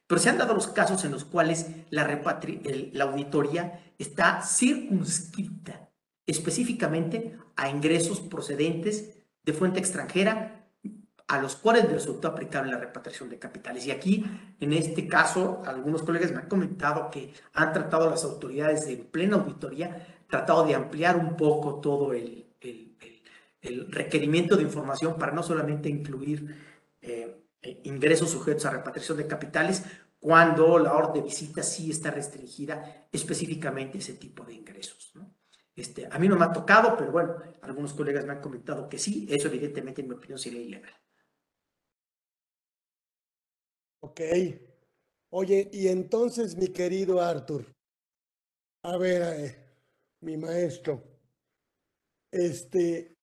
Pero 0.07 0.19
se 0.19 0.31
han 0.31 0.39
dado 0.39 0.55
los 0.55 0.69
casos 0.69 1.05
en 1.05 1.13
los 1.13 1.27
cuales 1.27 1.67
la, 1.91 2.07
la 2.93 3.05
auditoría 3.05 3.93
está 3.99 4.41
circunscrita 4.41 5.86
específicamente 6.27 7.37
a 7.57 7.71
ingresos 7.71 8.21
procedentes 8.21 9.15
de 9.45 9.53
fuente 9.53 9.79
extranjera 9.79 10.57
a 11.29 11.41
los 11.41 11.57
cuales 11.57 11.91
resultó 11.91 12.29
aplicable 12.29 12.71
la 12.71 12.79
repatriación 12.79 13.29
de 13.29 13.39
capitales. 13.39 13.87
Y 13.87 13.91
aquí, 13.91 14.25
en 14.61 14.73
este 14.73 15.09
caso, 15.09 15.63
algunos 15.67 16.03
colegas 16.03 16.31
me 16.31 16.39
han 16.39 16.49
comentado 16.49 17.11
que 17.11 17.33
han 17.53 17.73
tratado 17.73 18.09
las 18.09 18.23
autoridades 18.25 18.87
de 18.87 18.97
plena 18.97 19.37
auditoría, 19.37 20.07
tratado 20.29 20.65
de 20.65 20.75
ampliar 20.75 21.17
un 21.17 21.37
poco 21.37 21.81
todo 21.81 22.13
el, 22.13 22.45
requerimiento 23.89 24.57
de 24.57 24.63
información 24.63 25.19
para 25.19 25.33
no 25.33 25.43
solamente 25.43 25.89
incluir 25.89 26.55
eh, 27.01 27.37
ingresos 27.83 28.31
sujetos 28.31 28.65
a 28.65 28.71
repatriación 28.71 29.19
de 29.19 29.27
capitales, 29.27 29.83
cuando 30.21 30.79
la 30.79 30.95
orden 30.95 31.15
de 31.15 31.23
visita 31.23 31.65
sí 31.65 31.91
está 31.91 32.13
restringida 32.13 33.09
específicamente 33.11 33.99
a 33.99 34.01
ese 34.01 34.15
tipo 34.15 34.45
de 34.45 34.55
ingresos. 34.55 35.13
Este, 35.77 36.09
a 36.11 36.19
mí 36.19 36.27
no 36.27 36.37
me 36.37 36.47
ha 36.47 36.53
tocado, 36.53 36.97
pero 36.97 37.13
bueno, 37.13 37.37
algunos 37.61 37.93
colegas 37.93 38.25
me 38.25 38.33
han 38.33 38.41
comentado 38.41 38.89
que 38.89 38.99
sí, 38.99 39.29
eso 39.31 39.49
evidentemente 39.49 40.01
en 40.01 40.09
mi 40.09 40.15
opinión 40.15 40.39
sería 40.39 40.63
ilegal. 40.63 40.95
Ok. 44.01 44.21
Oye, 45.31 45.69
y 45.73 45.89
entonces 45.89 46.57
mi 46.57 46.69
querido 46.69 47.21
Arthur, 47.21 47.67
a 48.85 48.97
ver, 48.97 49.23
eh, 49.23 49.57
mi 50.23 50.39
maestro, 50.39 51.03
este, 52.31 53.17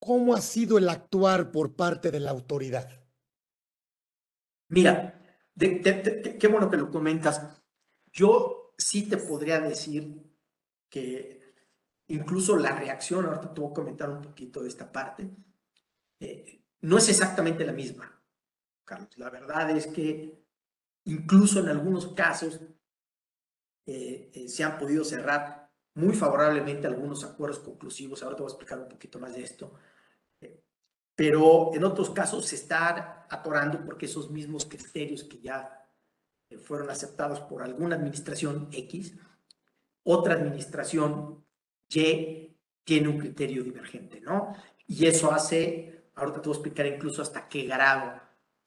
¿Cómo 0.00 0.34
ha 0.34 0.40
sido 0.40 0.78
el 0.78 0.88
actuar 0.88 1.50
por 1.50 1.74
parte 1.74 2.10
de 2.10 2.20
la 2.20 2.30
autoridad? 2.30 3.04
Mira, 4.68 5.20
qué 5.58 6.48
bueno 6.50 6.70
que 6.70 6.76
lo 6.76 6.90
comentas. 6.90 7.62
Yo 8.12 8.74
sí 8.78 9.08
te 9.08 9.16
podría 9.16 9.60
decir 9.60 10.27
que 10.88 11.54
incluso 12.08 12.56
la 12.56 12.72
reacción, 12.72 13.26
ahorita 13.26 13.52
te 13.52 13.60
voy 13.60 13.70
a 13.70 13.74
comentar 13.74 14.10
un 14.10 14.22
poquito 14.22 14.62
de 14.62 14.68
esta 14.68 14.90
parte, 14.90 15.28
eh, 16.20 16.62
no 16.80 16.98
es 16.98 17.08
exactamente 17.08 17.64
la 17.64 17.72
misma, 17.72 18.22
Carlos. 18.84 19.16
La 19.18 19.30
verdad 19.30 19.70
es 19.70 19.86
que 19.88 20.44
incluso 21.04 21.60
en 21.60 21.68
algunos 21.68 22.14
casos 22.14 22.60
eh, 23.86 24.30
eh, 24.32 24.48
se 24.48 24.64
han 24.64 24.78
podido 24.78 25.04
cerrar 25.04 25.70
muy 25.94 26.14
favorablemente 26.14 26.86
algunos 26.86 27.24
acuerdos 27.24 27.58
conclusivos. 27.58 28.22
Ahora 28.22 28.36
te 28.36 28.42
voy 28.42 28.50
a 28.50 28.54
explicar 28.54 28.78
un 28.78 28.88
poquito 28.88 29.18
más 29.18 29.34
de 29.34 29.42
esto. 29.42 29.72
Pero 31.16 31.74
en 31.74 31.82
otros 31.82 32.10
casos 32.10 32.46
se 32.46 32.54
está 32.54 33.26
atorando 33.28 33.84
porque 33.84 34.06
esos 34.06 34.30
mismos 34.30 34.66
criterios 34.66 35.24
que 35.24 35.40
ya 35.40 35.84
fueron 36.62 36.90
aceptados 36.90 37.40
por 37.40 37.64
alguna 37.64 37.96
administración 37.96 38.68
X, 38.70 39.16
otra 40.10 40.34
administración 40.34 41.44
Y 41.90 42.56
tiene 42.82 43.08
un 43.08 43.18
criterio 43.18 43.62
divergente, 43.62 44.20
¿no? 44.22 44.54
Y 44.86 45.06
eso 45.06 45.30
hace, 45.30 46.10
ahorita 46.14 46.40
te 46.40 46.48
voy 46.48 46.56
a 46.56 46.58
explicar 46.58 46.86
incluso 46.86 47.20
hasta 47.20 47.46
qué 47.46 47.64
grado 47.64 48.18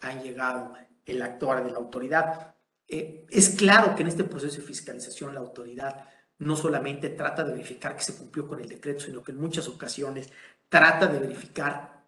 ha 0.02 0.14
llegado 0.22 0.74
el 1.04 1.22
actuar 1.22 1.64
de 1.64 1.72
la 1.72 1.78
autoridad. 1.78 2.56
Eh, 2.88 3.26
es 3.30 3.50
claro 3.56 3.96
que 3.96 4.04
en 4.04 4.10
este 4.10 4.24
proceso 4.24 4.62
de 4.62 4.68
fiscalización 4.68 5.34
la 5.34 5.40
autoridad 5.40 6.06
no 6.38 6.56
solamente 6.56 7.10
trata 7.10 7.44
de 7.44 7.54
verificar 7.54 7.96
que 7.96 8.04
se 8.04 8.16
cumplió 8.16 8.48
con 8.48 8.60
el 8.60 8.70
decreto, 8.70 9.00
sino 9.00 9.24
que 9.24 9.32
en 9.32 9.40
muchas 9.40 9.68
ocasiones 9.68 10.32
trata 10.70 11.08
de 11.08 11.20
verificar 11.20 12.06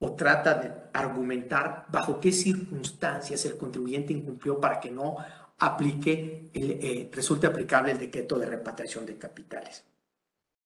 o 0.00 0.16
trata 0.16 0.54
de 0.54 0.72
argumentar 0.92 1.86
bajo 1.88 2.18
qué 2.18 2.32
circunstancias 2.32 3.44
el 3.44 3.56
contribuyente 3.56 4.12
incumplió 4.12 4.58
para 4.58 4.80
que 4.80 4.90
no 4.90 5.16
aplique, 5.62 6.50
eh, 6.52 7.08
resulte 7.12 7.46
aplicable 7.46 7.92
el 7.92 7.98
decreto 7.98 8.36
de 8.36 8.46
repatriación 8.46 9.06
de 9.06 9.16
capitales. 9.16 9.84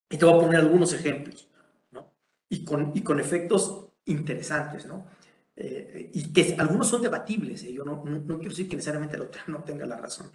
Y 0.09 0.17
te 0.17 0.25
voy 0.25 0.35
a 0.35 0.41
poner 0.41 0.61
algunos 0.61 0.95
ejemplos, 0.95 1.49
¿no? 1.91 2.15
Y 2.49 2.65
con, 2.65 2.93
y 2.95 3.03
con 3.03 3.21
efectos 3.21 3.89
interesantes, 4.07 4.87
¿no? 4.87 5.07
Eh, 5.55 6.11
y 6.15 6.33
que 6.33 6.57
algunos 6.59 6.89
son 6.89 7.03
debatibles, 7.03 7.63
¿eh? 7.65 7.75
yo 7.75 7.85
no, 7.85 8.03
no, 8.05 8.39
quiero 8.39 8.51
decir 8.51 8.69
que 8.69 8.77
necesariamente 8.77 9.17
el 9.17 9.23
otro 9.23 9.43
no 9.49 9.63
tenga 9.65 9.85
la 9.85 9.99
razón, 9.99 10.33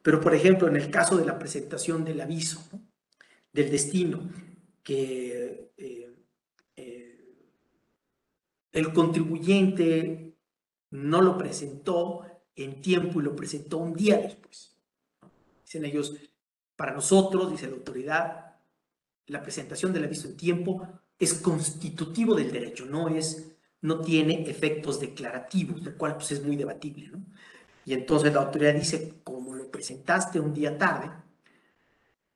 pero, 0.00 0.20
por 0.20 0.32
ejemplo, 0.32 0.68
en 0.68 0.76
el 0.76 0.90
caso 0.90 1.16
de 1.16 1.26
la 1.26 1.36
presentación 1.36 2.04
del 2.04 2.20
aviso, 2.20 2.62
del 3.52 3.68
destino, 3.68 4.30
que 4.84 5.72
eh, 5.76 6.14
el 8.70 8.92
contribuyente 8.92 10.36
no 10.90 11.20
lo 11.20 11.36
presentó 11.36 12.27
en 12.64 12.80
tiempo 12.80 13.20
y 13.20 13.24
lo 13.24 13.36
presentó 13.36 13.78
un 13.78 13.94
día 13.94 14.18
después. 14.18 14.76
Dicen 15.64 15.84
ellos, 15.84 16.14
para 16.76 16.92
nosotros, 16.92 17.50
dice 17.50 17.68
la 17.68 17.76
autoridad, 17.76 18.56
la 19.26 19.42
presentación 19.42 19.92
del 19.92 20.04
aviso 20.04 20.28
en 20.28 20.36
tiempo 20.36 20.88
es 21.18 21.34
constitutivo 21.34 22.34
del 22.34 22.52
derecho, 22.52 22.86
no 22.86 23.08
es 23.08 23.48
no 23.80 24.00
tiene 24.00 24.48
efectos 24.50 25.00
declarativos, 25.00 25.82
lo 25.82 25.96
cual 25.96 26.16
pues, 26.16 26.32
es 26.32 26.44
muy 26.44 26.56
debatible. 26.56 27.08
¿no? 27.08 27.24
Y 27.84 27.94
entonces 27.94 28.32
la 28.32 28.40
autoridad 28.40 28.74
dice, 28.74 29.20
como 29.22 29.54
lo 29.54 29.70
presentaste 29.70 30.40
un 30.40 30.52
día 30.52 30.76
tarde, 30.76 31.10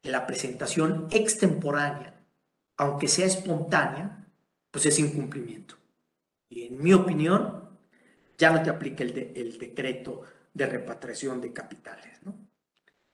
la 0.03 0.27
presentación 0.27 1.09
extemporánea, 1.11 2.21
aunque 2.77 3.09
sea 3.09 3.27
espontánea, 3.27 4.29
pues 4.71 4.87
es 4.87 4.99
incumplimiento. 4.99 5.77
Y 6.49 6.65
en 6.65 6.83
mi 6.83 6.93
opinión, 6.93 7.52
ya 8.43 8.51
no 8.51 8.61
te 8.61 8.71
aplica 8.71 9.05
el, 9.05 9.57
decreto 9.57 10.23
de 10.53 10.67
repatriación 10.67 11.41
de 11.41 11.53
capitales. 11.53 12.19
¿no? 12.25 12.35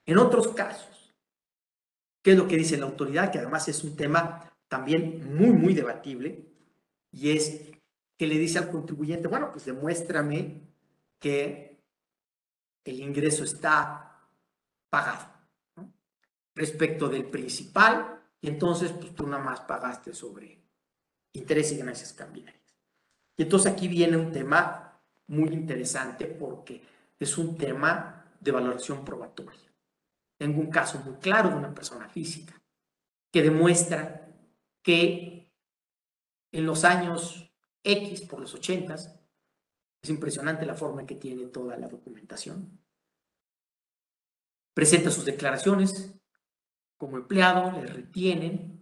En 0.07 0.17
otros 0.17 0.55
casos, 0.55 1.15
¿qué 2.23 2.33
es 2.33 2.39
lo 2.39 2.49
que 2.49 2.57
dice 2.57 2.79
la 2.79 2.87
autoridad? 2.87 3.31
Que 3.31 3.37
además 3.37 3.69
es 3.69 3.85
un 3.85 3.95
tema 3.95 4.51
también 4.69 5.37
muy, 5.37 5.51
muy 5.51 5.75
debatible, 5.75 6.47
y 7.13 7.37
es 7.37 7.61
que 8.17 8.27
le 8.27 8.39
dice 8.39 8.59
al 8.59 8.71
contribuyente, 8.71 9.29
bueno, 9.29 9.53
pues 9.53 9.67
demuéstrame 9.67 10.63
que 11.19 11.79
el 12.85 12.99
ingreso 13.01 13.45
está 13.45 14.31
pagado. 14.89 15.27
Respecto 16.55 17.11
del 17.11 17.27
principal, 17.27 18.23
y 18.41 18.49
entonces 18.49 18.93
pues 18.93 19.15
tú 19.15 19.27
nada 19.27 19.45
más 19.45 19.61
pagaste 19.61 20.15
sobre 20.15 20.59
interés 21.35 21.71
y 21.73 21.77
ganancias 21.77 22.15
cambiarias. 22.15 22.57
Y 23.37 23.43
entonces 23.43 23.71
aquí 23.71 23.89
viene 23.89 24.17
un 24.17 24.33
tema 24.33 24.88
muy 25.29 25.49
interesante 25.49 26.27
porque 26.27 26.83
es 27.19 27.39
un 27.39 27.57
tema 27.57 28.33
de 28.41 28.51
valoración 28.51 29.05
probatoria. 29.05 29.73
Tengo 30.37 30.61
un 30.61 30.71
caso 30.71 31.01
muy 31.01 31.17
claro 31.17 31.51
de 31.51 31.57
una 31.57 31.75
persona 31.75 32.09
física 32.09 32.61
que 33.33 33.43
demuestra 33.43 34.35
que 34.83 35.53
en 36.53 36.67
los 36.67 36.85
años 36.85 37.53
X, 37.83 38.23
por 38.23 38.41
los 38.41 38.55
80, 38.55 38.95
es 38.95 40.11
impresionante 40.11 40.65
la 40.65 40.75
forma 40.75 41.05
que 41.07 41.17
tiene 41.17 41.47
toda 41.47 41.77
la 41.77 41.89
documentación. 41.89 42.81
Presenta 44.75 45.11
sus 45.11 45.25
declaraciones 45.25 46.15
como 46.97 47.17
empleado, 47.17 47.73
le 47.73 47.87
retienen 47.87 48.79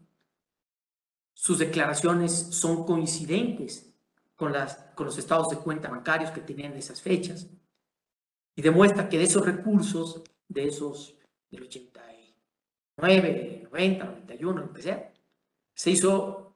sus 1.37 1.59
declaraciones 1.59 2.33
son 2.33 2.87
coincidentes 2.87 3.95
con, 4.37 4.53
los 4.53 5.19
estados 5.19 5.49
de 5.49 5.57
cuenta 5.57 5.89
bancarios 5.89 6.31
que 6.31 6.43
tenían 6.43 6.75
esas 6.75 7.01
fechas 7.01 7.49
y 8.55 8.63
demuestra 8.63 9.09
que 9.09 9.19
de 9.19 9.25
esos 9.25 9.45
recursos, 9.45 10.23
de 10.49 10.69
esos 10.69 11.17
del 11.51 11.65
89, 11.65 13.69
90, 13.71 14.05
91, 14.05 14.61
lo 14.61 14.73
que 14.73 14.83
sea, 14.83 15.13
se 15.75 15.91
hizo 15.91 16.55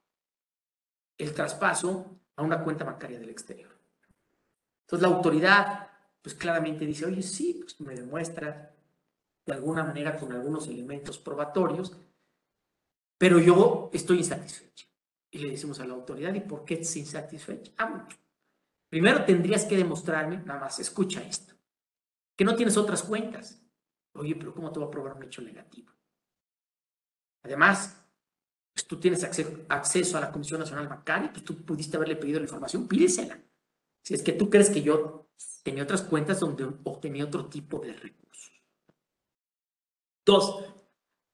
el 1.18 1.34
traspaso 1.34 2.18
a 2.36 2.42
una 2.42 2.62
cuenta 2.62 2.84
bancaria 2.84 3.18
del 3.18 3.30
exterior. 3.30 3.76
Entonces 4.82 5.08
la 5.08 5.14
autoridad, 5.14 5.90
pues 6.22 6.34
claramente 6.34 6.86
dice, 6.86 7.06
oye, 7.06 7.22
sí, 7.22 7.60
pues 7.62 7.80
me 7.80 7.94
demuestra 7.94 8.74
de 9.46 9.52
alguna 9.52 9.84
manera 9.84 10.18
con 10.18 10.32
algunos 10.32 10.68
elementos 10.68 11.18
probatorios, 11.18 11.96
pero 13.18 13.38
yo 13.38 13.90
estoy 13.92 14.18
insatisfecho. 14.18 14.89
Y 15.30 15.38
le 15.38 15.50
decimos 15.50 15.78
a 15.80 15.86
la 15.86 15.94
autoridad, 15.94 16.34
¿y 16.34 16.40
por 16.40 16.64
qué 16.64 16.74
es 16.74 16.96
insatisfecho? 16.96 17.72
Ah. 17.78 18.08
Primero 18.88 19.24
tendrías 19.24 19.64
que 19.64 19.76
demostrarme, 19.76 20.38
nada 20.38 20.60
más, 20.60 20.80
escucha 20.80 21.22
esto, 21.22 21.54
que 22.36 22.44
no 22.44 22.56
tienes 22.56 22.76
otras 22.76 23.02
cuentas. 23.04 23.62
Oye, 24.14 24.34
pero 24.34 24.52
¿cómo 24.52 24.72
te 24.72 24.80
va 24.80 24.86
a 24.86 24.90
probar 24.90 25.16
un 25.16 25.22
hecho 25.22 25.40
negativo? 25.42 25.92
Además, 27.42 27.96
pues 28.74 28.86
tú 28.86 28.98
tienes 28.98 29.22
acceso, 29.22 30.18
a 30.18 30.20
la 30.20 30.32
Comisión 30.32 30.60
Nacional 30.60 30.88
Bancaria, 30.88 31.32
pues 31.32 31.44
tú 31.44 31.64
pudiste 31.64 31.96
haberle 31.96 32.16
pedido 32.16 32.40
la 32.40 32.46
información, 32.46 32.88
pídesela. 32.88 33.40
Si 34.02 34.14
es 34.14 34.22
que 34.22 34.32
tú 34.32 34.50
crees 34.50 34.70
que 34.70 34.82
yo 34.82 35.30
tenía 35.62 35.84
otras 35.84 36.02
cuentas 36.02 36.40
donde 36.40 36.64
obtenía 36.84 37.24
otro 37.24 37.46
tipo 37.46 37.78
de 37.78 37.92
recursos. 37.92 38.52
Dos, 40.24 40.64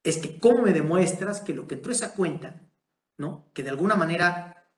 es 0.02 0.18
que 0.18 0.38
cómo 0.38 0.62
me 0.62 0.72
demuestras 0.72 1.40
que 1.40 1.54
lo 1.54 1.66
que 1.66 1.76
entró 1.76 1.92
esa 1.92 2.14
cuenta, 2.14 2.62
¿no? 3.18 3.50
Que 3.52 3.62
de 3.62 3.70
alguna 3.70 3.94
manera 3.94 4.70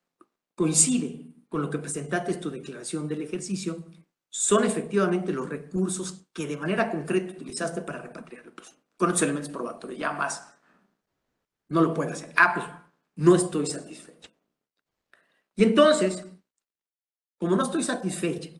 coincide 0.55 1.33
con 1.49 1.61
lo 1.61 1.69
que 1.69 1.79
presentaste 1.79 2.33
en 2.33 2.39
tu 2.39 2.49
declaración 2.49 3.07
del 3.07 3.21
ejercicio, 3.21 3.85
son 4.29 4.63
efectivamente 4.63 5.33
los 5.33 5.49
recursos 5.49 6.27
que 6.31 6.45
de 6.45 6.57
manera 6.57 6.91
concreta 6.91 7.33
utilizaste 7.33 7.81
para 7.81 8.01
repatriar 8.01 8.53
pues, 8.53 8.75
con 8.95 9.09
otros 9.09 9.23
elementos 9.23 9.51
probatorios, 9.51 9.99
ya 9.99 10.11
más 10.11 10.53
no 11.69 11.81
lo 11.81 11.93
puede 11.93 12.11
hacer. 12.11 12.33
Ah, 12.35 12.53
pues 12.53 12.65
no 13.15 13.35
estoy 13.35 13.65
satisfecho. 13.65 14.29
Y 15.55 15.63
entonces, 15.63 16.25
como 17.37 17.55
no 17.55 17.63
estoy 17.63 17.83
satisfecho, 17.83 18.51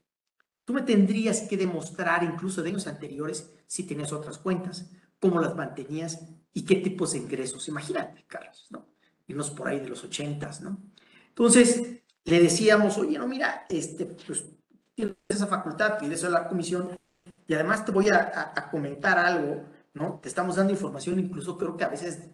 tú 0.65 0.73
me 0.73 0.81
tendrías 0.81 1.41
que 1.41 1.57
demostrar 1.57 2.23
incluso 2.23 2.61
de 2.61 2.69
años 2.69 2.87
anteriores 2.87 3.53
si 3.67 3.85
tenías 3.85 4.11
otras 4.11 4.37
cuentas, 4.37 4.91
cómo 5.19 5.39
las 5.39 5.55
mantenías 5.55 6.19
y 6.53 6.65
qué 6.65 6.75
tipos 6.75 7.11
de 7.11 7.19
ingresos. 7.19 7.67
Imagínate, 7.67 8.25
Carlos, 8.27 8.67
¿no? 8.69 8.87
Irnos 9.29 9.51
por 9.51 9.67
ahí 9.67 9.79
de 9.79 9.87
los 9.87 10.03
ochentas, 10.03 10.59
¿no? 10.59 10.77
Entonces, 11.29 12.01
le 12.25 12.41
decíamos, 12.41 12.97
oye, 12.97 13.17
no, 13.17 13.27
mira, 13.27 13.65
este, 13.69 14.05
pues 14.05 14.43
tienes 14.93 15.15
esa 15.29 15.47
facultad, 15.47 15.97
pides 15.97 16.23
a 16.25 16.29
la 16.29 16.47
comisión 16.47 16.89
y 17.47 17.53
además 17.53 17.85
te 17.85 17.91
voy 17.91 18.09
a, 18.09 18.69
comentar 18.69 19.17
algo, 19.17 19.63
¿no? 19.93 20.19
Te 20.21 20.27
estamos 20.27 20.57
dando 20.57 20.73
información, 20.73 21.19
incluso 21.19 21.57
creo 21.57 21.77
que 21.77 21.83
a 21.83 21.89
veces 21.89 22.27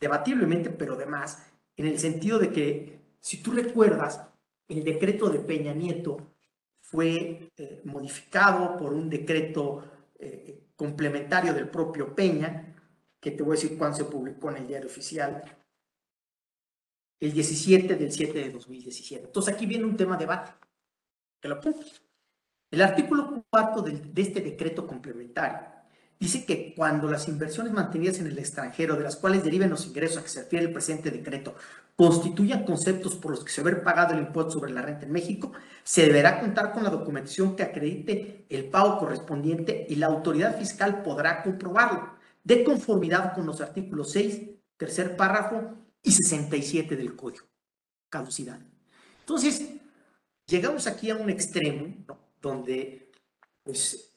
debatiblemente, 0.00 0.70
pero 0.70 0.94
además, 0.94 1.46
en 1.76 1.86
el 1.86 1.98
sentido 1.98 2.38
de 2.38 2.50
que, 2.50 3.00
si 3.20 3.42
tú 3.42 3.52
recuerdas, 3.52 4.22
el 4.68 4.82
decreto 4.82 5.28
de 5.28 5.40
Peña 5.40 5.74
Nieto 5.74 6.16
fue 6.80 7.50
eh, 7.56 7.82
modificado 7.84 8.76
por 8.76 8.92
un 8.92 9.10
decreto 9.10 9.84
eh, 10.18 10.68
complementario 10.76 11.52
del 11.52 11.68
propio 11.68 12.14
Peña, 12.14 12.74
que 13.20 13.32
te 13.32 13.42
voy 13.42 13.56
a 13.56 13.60
decir 13.60 13.76
cuándo 13.76 13.96
se 13.96 14.04
publicó 14.04 14.50
en 14.50 14.58
el 14.58 14.66
diario 14.66 14.86
oficial, 14.86 15.42
el 17.20 17.32
17 17.32 17.96
del 17.96 18.12
7 18.12 18.38
de 18.38 18.50
2017. 18.50 19.26
Entonces 19.26 19.54
aquí 19.54 19.66
viene 19.66 19.84
un 19.84 19.96
tema 19.96 20.16
de 20.16 20.24
debate. 20.24 20.52
Que 21.40 21.48
lo 21.48 21.60
El 22.70 22.82
artículo 22.82 23.44
4 23.50 23.82
de 23.82 24.22
este 24.22 24.40
decreto 24.40 24.86
complementario 24.86 25.76
dice 26.18 26.44
que 26.46 26.74
cuando 26.74 27.10
las 27.10 27.28
inversiones 27.28 27.72
mantenidas 27.72 28.18
en 28.18 28.26
el 28.26 28.38
extranjero, 28.38 28.96
de 28.96 29.02
las 29.02 29.16
cuales 29.16 29.44
deriven 29.44 29.70
los 29.70 29.86
ingresos 29.86 30.18
a 30.18 30.22
que 30.22 30.28
se 30.28 30.42
refiere 30.42 30.64
el 30.64 30.72
presente 30.72 31.10
decreto, 31.10 31.54
constituyan 31.94 32.64
conceptos 32.64 33.14
por 33.16 33.32
los 33.32 33.44
que 33.44 33.52
se 33.52 33.60
haber 33.60 33.82
pagado 33.82 34.14
el 34.14 34.20
impuesto 34.20 34.52
sobre 34.52 34.72
la 34.72 34.82
renta 34.82 35.06
en 35.06 35.12
México, 35.12 35.52
se 35.82 36.06
deberá 36.06 36.40
contar 36.40 36.72
con 36.72 36.84
la 36.84 36.90
documentación 36.90 37.54
que 37.54 37.62
acredite 37.62 38.46
el 38.48 38.66
pago 38.70 38.98
correspondiente 38.98 39.86
y 39.88 39.96
la 39.96 40.06
autoridad 40.06 40.58
fiscal 40.58 41.02
podrá 41.02 41.42
comprobarlo, 41.42 42.16
de 42.44 42.64
conformidad 42.64 43.34
con 43.34 43.46
los 43.46 43.60
artículos 43.60 44.12
6, 44.12 44.42
tercer 44.76 45.16
párrafo 45.16 45.85
y 46.06 46.12
67 46.12 46.96
del 46.96 47.14
código. 47.16 47.46
Caducidad. 48.08 48.58
Entonces, 49.20 49.68
llegamos 50.46 50.86
aquí 50.86 51.10
a 51.10 51.16
un 51.16 51.28
extremo 51.28 51.94
donde, 52.40 53.10
pues, 53.64 54.14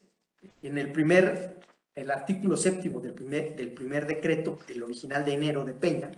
en 0.61 0.77
el 0.77 0.91
primer 0.91 1.59
el 1.95 2.11
artículo 2.11 2.55
séptimo 2.55 3.01
del 3.01 3.13
primer, 3.13 3.55
del 3.55 3.73
primer 3.73 4.07
decreto, 4.07 4.59
el 4.69 4.83
original 4.83 5.25
de 5.25 5.33
enero 5.33 5.65
de 5.65 5.73
Peña, 5.73 6.11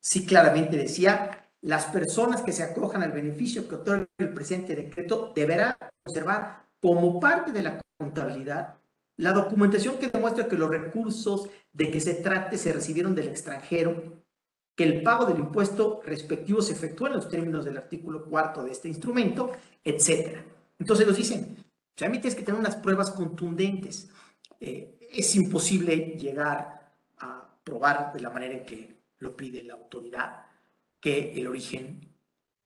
sí 0.00 0.24
claramente 0.24 0.78
decía, 0.78 1.50
las 1.60 1.86
personas 1.86 2.40
que 2.40 2.52
se 2.52 2.62
acojan 2.62 3.02
al 3.02 3.12
beneficio 3.12 3.68
que 3.68 3.74
otorga 3.74 4.06
el 4.18 4.32
presente 4.32 4.74
decreto 4.74 5.32
deberán 5.34 5.76
observar 6.06 6.64
como 6.80 7.20
parte 7.20 7.52
de 7.52 7.62
la 7.62 7.80
contabilidad 7.98 8.76
la 9.18 9.32
documentación 9.32 9.98
que 9.98 10.08
demuestra 10.08 10.46
que 10.46 10.56
los 10.56 10.70
recursos 10.70 11.48
de 11.72 11.90
que 11.90 12.00
se 12.00 12.14
trate 12.14 12.58
se 12.58 12.72
recibieron 12.72 13.14
del 13.14 13.28
extranjero, 13.28 14.22
que 14.76 14.84
el 14.84 15.02
pago 15.02 15.24
del 15.24 15.38
impuesto 15.38 16.02
respectivo 16.04 16.60
se 16.60 16.74
efectúa 16.74 17.08
en 17.08 17.14
los 17.14 17.28
términos 17.28 17.64
del 17.64 17.78
artículo 17.78 18.26
cuarto 18.26 18.62
de 18.62 18.72
este 18.72 18.88
instrumento, 18.88 19.50
etc. 19.82 20.38
Entonces 20.78 21.06
nos 21.06 21.16
dicen, 21.16 21.56
o 21.58 21.98
sea, 21.98 22.08
a 22.08 22.10
mí 22.10 22.20
tienes 22.20 22.38
que 22.38 22.44
tener 22.44 22.60
unas 22.60 22.76
pruebas 22.76 23.10
contundentes. 23.10 24.10
Eh, 24.60 24.98
es 25.10 25.34
imposible 25.34 25.96
llegar 26.18 26.92
a 27.18 27.48
probar 27.64 28.12
de 28.12 28.20
la 28.20 28.30
manera 28.30 28.54
en 28.54 28.66
que 28.66 28.96
lo 29.18 29.34
pide 29.34 29.62
la 29.62 29.74
autoridad 29.74 30.44
que 31.00 31.32
el 31.32 31.46
origen 31.46 32.12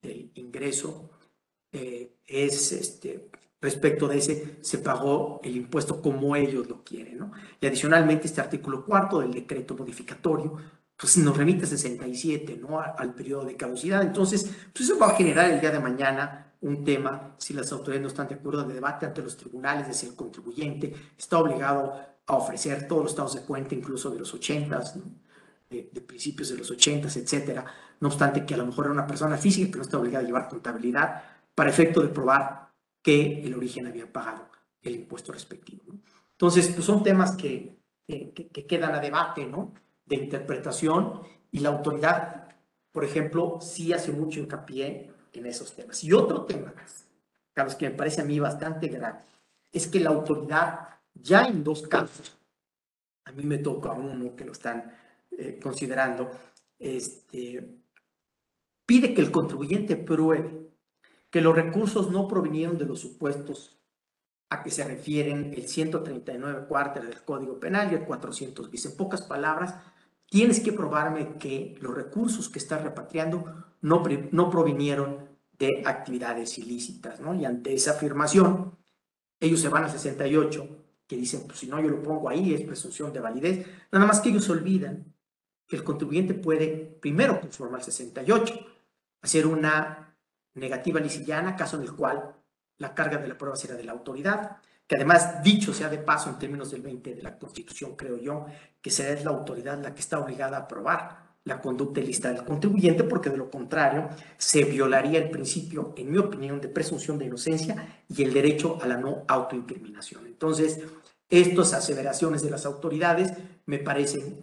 del 0.03 0.33
ingreso 0.35 1.11
eh, 1.73 2.17
es 2.27 2.73
este, 2.73 3.31
respecto 3.61 4.09
de 4.09 4.19
ese, 4.19 4.57
se 4.63 4.79
pagó 4.79 5.41
el 5.45 5.57
impuesto 5.57 6.03
como 6.03 6.35
ellos 6.35 6.69
lo 6.69 6.83
quieren. 6.83 7.19
¿no? 7.19 7.33
Y 7.61 7.67
adicionalmente 7.67 8.27
este 8.27 8.41
artículo 8.41 8.85
cuarto 8.85 9.21
del 9.21 9.33
decreto 9.33 9.77
modificatorio 9.77 10.57
pues 11.01 11.17
nos 11.17 11.37
remite 11.37 11.65
a 11.65 11.69
67, 11.69 12.59
¿no? 12.61 12.79
al 12.81 13.15
periodo 13.15 13.45
de 13.45 13.57
caducidad. 13.57 14.03
Entonces, 14.03 14.51
pues 14.73 14.89
eso 14.89 14.99
va 14.99 15.11
a 15.11 15.15
generar 15.17 15.51
el 15.51 15.61
día 15.61 15.71
de 15.71 15.81
mañana 15.81 16.53
un 16.61 16.85
tema, 16.85 17.35
si 17.39 17.55
las 17.55 17.73
autoridades 17.73 18.03
no 18.03 18.09
están 18.09 18.29
de 18.29 18.35
acuerdo, 18.35 18.65
de 18.65 18.75
debate 18.75 19.07
ante 19.07 19.23
los 19.23 19.37
tribunales, 19.37 19.87
de 19.87 19.95
si 19.95 20.07
el 20.07 20.15
contribuyente 20.15 20.95
está 21.17 21.39
obligado 21.39 21.95
a 22.27 22.37
ofrecer 22.37 22.87
todos 22.87 23.03
los 23.03 23.13
estados 23.13 23.35
de 23.35 23.43
cuenta, 23.43 23.75
incluso 23.75 24.11
de 24.11 24.19
los 24.19 24.35
80 24.35 24.83
de, 25.71 25.83
principios 26.03 26.51
de 26.51 26.59
los 26.59 26.71
80 26.71 27.09
etcétera. 27.09 27.65
No 28.01 28.09
obstante 28.09 28.45
que 28.45 28.55
a 28.55 28.59
lo 28.59 28.67
mejor 28.67 28.87
era 28.87 28.93
una 28.93 29.07
persona 29.07 29.39
física 29.39 29.71
que 29.71 29.77
no 29.77 29.83
está 29.83 29.99
obligada 29.99 30.23
a 30.25 30.27
llevar 30.27 30.49
contabilidad 30.49 31.23
para 31.55 31.71
efecto 31.71 32.03
de 32.03 32.09
probar 32.09 32.73
que 33.03 33.43
el 33.43 33.55
origen 33.55 33.87
había 33.87 34.13
pagado 34.13 34.51
el 34.83 34.97
impuesto 34.97 35.33
respectivo. 35.33 35.83
Entonces, 36.33 36.69
pues 36.69 36.85
son 36.85 37.03
temas 37.03 37.37
que, 37.37 37.79
que, 38.07 38.67
quedan 38.67 38.95
a 38.95 39.01
debate, 39.01 39.47
¿no? 39.47 39.73
De 40.11 40.17
interpretación 40.17 41.23
y 41.51 41.61
la 41.61 41.71
autoridad, 41.71 42.49
por 42.93 43.05
ejemplo, 43.05 43.59
sí 43.61 43.93
hace 43.93 44.13
mucho 44.13 44.41
hincapié 44.41 45.13
en 45.33 45.47
esos 45.47 45.75
temas. 45.75 46.05
Y 46.05 46.13
otro 46.13 46.45
tema, 46.45 46.75
Carlos, 47.55 47.77
que 47.77 47.89
me 47.89 47.97
parece 47.97 48.21
a 48.21 48.25
mí 48.25 48.39
bastante 48.39 48.89
grave, 48.89 49.21
es 49.73 49.87
que 49.87 50.01
la 50.01 50.11
autoridad 50.11 50.89
ya 51.15 51.47
en 51.47 51.65
dos 51.65 51.87
casos, 51.87 52.37
a 53.25 53.33
mí 53.33 53.45
me 53.45 53.59
toca 53.59 53.93
uno 53.93 54.35
que 54.35 54.45
lo 54.45 54.53
están 54.53 54.93
eh, 55.31 55.59
considerando, 55.63 56.31
este, 56.79 57.81
pide 58.85 59.15
que 59.15 59.21
el 59.21 59.31
contribuyente 59.31 59.97
pruebe 59.97 60.71
que 61.31 61.41
los 61.41 61.55
recursos 61.55 62.11
no 62.11 62.27
provinieron 62.27 62.77
de 62.77 62.87
los 62.87 63.01
supuestos 63.01 63.79
a 64.51 64.65
que 64.65 64.71
se 64.71 64.83
refieren 64.83 65.55
el 65.55 65.69
139 65.69 66.67
cuartos 66.67 67.05
del 67.05 67.23
Código 67.23 67.61
Penal 67.61 67.93
y 67.93 67.95
el 67.95 68.05
400 68.05 68.69
bis. 68.69 68.87
En 68.87 68.97
pocas 68.97 69.23
palabras, 69.23 69.77
tienes 70.31 70.61
que 70.61 70.73
probarme 70.73 71.37
que 71.39 71.77
los 71.81 71.95
recursos 71.95 72.49
que 72.49 72.61
estás 72.61 72.83
repatriando 72.83 73.45
no, 73.83 74.03
no 74.31 74.51
provinieron 74.51 75.29
de 75.59 75.83
actividades 75.85 76.57
ilícitas, 76.57 77.21
¿no? 77.21 77.35
Y 77.35 77.45
ante 77.45 77.75
esa 77.75 77.91
afirmación, 77.91 78.79
ellos 79.39 79.61
se 79.61 79.69
van 79.69 79.85
a 79.85 79.89
68 79.91 80.79
que 81.07 81.17
dicen, 81.17 81.43
pues 81.47 81.59
si 81.59 81.67
no 81.67 81.81
yo 81.81 81.89
lo 81.89 82.03
pongo 82.03 82.29
ahí, 82.29 82.55
es 82.55 82.63
presunción 82.63 83.13
de 83.13 83.21
validez. 83.21 83.67
Nada 83.91 84.07
más 84.07 84.21
que 84.21 84.29
ellos 84.29 84.49
olvidan 84.49 85.13
que 85.67 85.77
el 85.77 85.85
contribuyente 85.85 86.35
puede 86.35 86.97
primero 87.01 87.41
conformar 87.41 87.83
68, 87.83 88.55
hacer 89.23 89.47
una 89.47 90.17
negativa 90.55 91.01
lisillana, 91.01 91.57
caso 91.57 91.77
en 91.77 91.83
el 91.83 91.93
cual 91.95 92.37
la 92.79 92.95
carga 92.95 93.19
de 93.19 93.29
la 93.29 93.37
prueba 93.37 93.57
será 93.57 93.75
de 93.75 93.85
la 93.85 93.93
autoridad, 93.93 94.59
que 94.91 94.97
además, 94.97 95.41
dicho 95.45 95.73
sea 95.73 95.89
de 95.89 95.99
paso 95.99 96.31
en 96.31 96.39
términos 96.41 96.73
del 96.73 96.83
20 96.83 97.15
de 97.15 97.23
la 97.23 97.39
Constitución, 97.39 97.95
creo 97.95 98.19
yo, 98.19 98.47
que 98.83 98.91
será 98.91 99.23
la 99.23 99.31
autoridad 99.31 99.81
la 99.81 99.95
que 99.95 100.01
está 100.01 100.19
obligada 100.19 100.57
a 100.57 100.61
aprobar 100.63 101.37
la 101.45 101.61
conducta 101.61 102.01
ilícita 102.01 102.33
del 102.33 102.45
contribuyente, 102.45 103.05
porque 103.05 103.31
de 103.31 103.37
lo 103.37 103.49
contrario 103.53 104.09
se 104.37 104.65
violaría 104.65 105.21
el 105.21 105.31
principio, 105.31 105.95
en 105.97 106.11
mi 106.11 106.19
opinión, 106.19 106.61
de 106.61 106.67
presunción 106.67 107.19
de 107.19 107.27
inocencia 107.27 108.03
y 108.09 108.25
el 108.25 108.33
derecho 108.33 108.81
a 108.83 108.89
la 108.89 108.97
no 108.97 109.23
autoincriminación. 109.29 110.27
Entonces, 110.27 110.81
estas 111.29 111.73
aseveraciones 111.73 112.43
de 112.43 112.51
las 112.51 112.67
autoridades 112.67 113.33
me 113.67 113.79
parecen, 113.79 114.43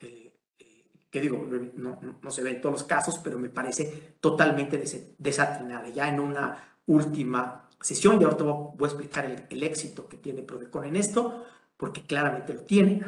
eh, 0.00 0.34
eh, 0.58 0.84
que 1.08 1.22
digo, 1.22 1.48
no, 1.76 1.98
no, 2.20 2.30
se 2.30 2.42
ve 2.42 2.50
en 2.50 2.60
todos 2.60 2.74
los 2.74 2.84
casos, 2.84 3.18
pero 3.24 3.38
me 3.38 3.48
parece 3.48 4.16
totalmente 4.20 4.84
desatinada. 5.16 5.88
Ya 5.88 6.10
en 6.10 6.20
una 6.20 6.76
última 6.84 7.67
sesión, 7.80 8.20
y 8.20 8.24
ahora 8.24 8.36
te 8.36 8.42
voy 8.42 8.74
a 8.80 8.84
explicar 8.84 9.46
el, 9.48 9.62
éxito 9.62 10.08
que 10.08 10.16
tiene 10.16 10.42
Prodecon 10.42 10.84
en 10.84 10.96
esto, 10.96 11.44
porque 11.76 12.02
claramente 12.02 12.54
lo 12.54 12.60
tiene. 12.62 13.02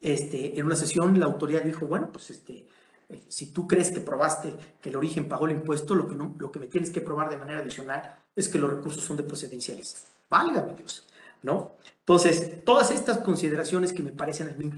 Este, 0.00 0.58
en 0.58 0.66
una 0.66 0.76
sesión 0.76 1.18
la 1.18 1.26
autoridad 1.26 1.62
dijo, 1.62 1.86
bueno, 1.86 2.10
pues 2.12 2.30
este, 2.30 2.66
eh, 3.08 3.24
si 3.28 3.52
tú 3.52 3.66
crees 3.66 3.90
que 3.90 4.00
probaste 4.00 4.54
que 4.80 4.90
el 4.90 4.96
origen 4.96 5.28
pagó 5.28 5.46
el 5.46 5.52
impuesto, 5.52 5.94
lo 5.94 6.08
que, 6.08 6.14
no, 6.14 6.34
lo 6.38 6.50
que 6.50 6.58
me 6.58 6.66
tienes 6.66 6.90
que 6.90 7.00
probar 7.00 7.30
de 7.30 7.36
manera 7.36 7.60
adicional 7.60 8.16
es 8.34 8.48
que 8.48 8.58
los 8.58 8.70
recursos 8.70 9.02
son 9.02 9.16
de 9.16 9.22
procedenciales. 9.22 10.06
Válgame 10.28 10.74
Dios, 10.74 11.06
¿no? 11.42 11.76
Entonces, 12.00 12.64
todas 12.64 12.90
estas 12.90 13.18
consideraciones 13.18 13.92
que 13.92 14.02
me 14.02 14.12
parecen 14.12 14.48
a 14.48 14.52
mí 14.52 14.70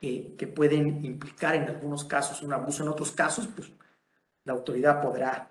que 0.00 0.46
pueden 0.46 1.04
implicar 1.04 1.54
en 1.56 1.64
algunos 1.64 2.04
casos 2.04 2.40
un 2.40 2.54
abuso, 2.54 2.82
en 2.82 2.88
otros 2.88 3.12
casos, 3.12 3.46
pues 3.54 3.70
la 4.44 4.54
autoridad 4.54 5.02
podrá 5.02 5.50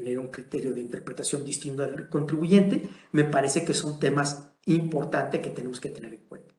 tener 0.00 0.18
un 0.18 0.28
criterio 0.28 0.72
de 0.72 0.80
interpretación 0.80 1.44
distinto 1.44 1.86
del 1.86 2.08
contribuyente, 2.08 2.88
me 3.12 3.24
parece 3.24 3.64
que 3.64 3.74
son 3.74 3.98
temas 3.98 4.50
importantes 4.66 5.40
que 5.40 5.50
tenemos 5.50 5.80
que 5.80 5.90
tener 5.90 6.14
en 6.14 6.26
cuenta. 6.26 6.54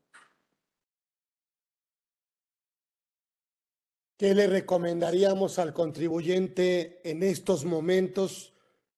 ¿Qué 4.17 4.36
le 4.36 4.45
recomendaríamos 4.45 5.58
al 5.58 5.73
contribuyente 5.73 7.01
en 7.10 7.23
estos 7.23 7.65
momentos 7.65 8.54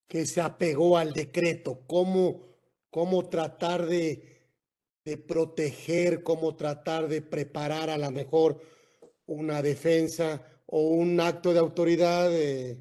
que 0.08 0.26
se 0.26 0.42
apegó 0.42 0.98
al 0.98 1.14
decreto? 1.14 1.84
¿Cómo, 1.88 2.42
cómo 2.90 3.30
tratar 3.30 3.86
de, 3.86 4.50
de 5.06 5.18
proteger, 5.18 6.24
cómo 6.24 6.56
tratar 6.56 7.08
de 7.08 7.22
preparar 7.22 7.90
a 7.90 7.98
lo 7.98 8.12
mejor 8.12 8.60
una 9.26 9.62
defensa 9.62 10.46
o 10.66 10.82
un 10.90 11.18
acto 11.22 11.54
de 11.54 11.60
autoridad 11.60 12.30
eh, 12.34 12.78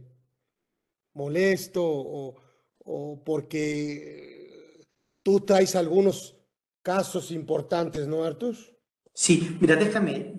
molesto 1.15 1.83
o, 1.85 2.37
o, 2.85 3.23
porque 3.25 4.81
tú 5.23 5.41
traes 5.41 5.77
algunos 5.77 6.37
casos 6.83 7.31
importantes, 7.31 8.07
¿no, 8.07 8.25
Artus? 8.25 8.73
Sí, 9.15 9.59
mira, 9.61 9.77
déjame 9.77 10.33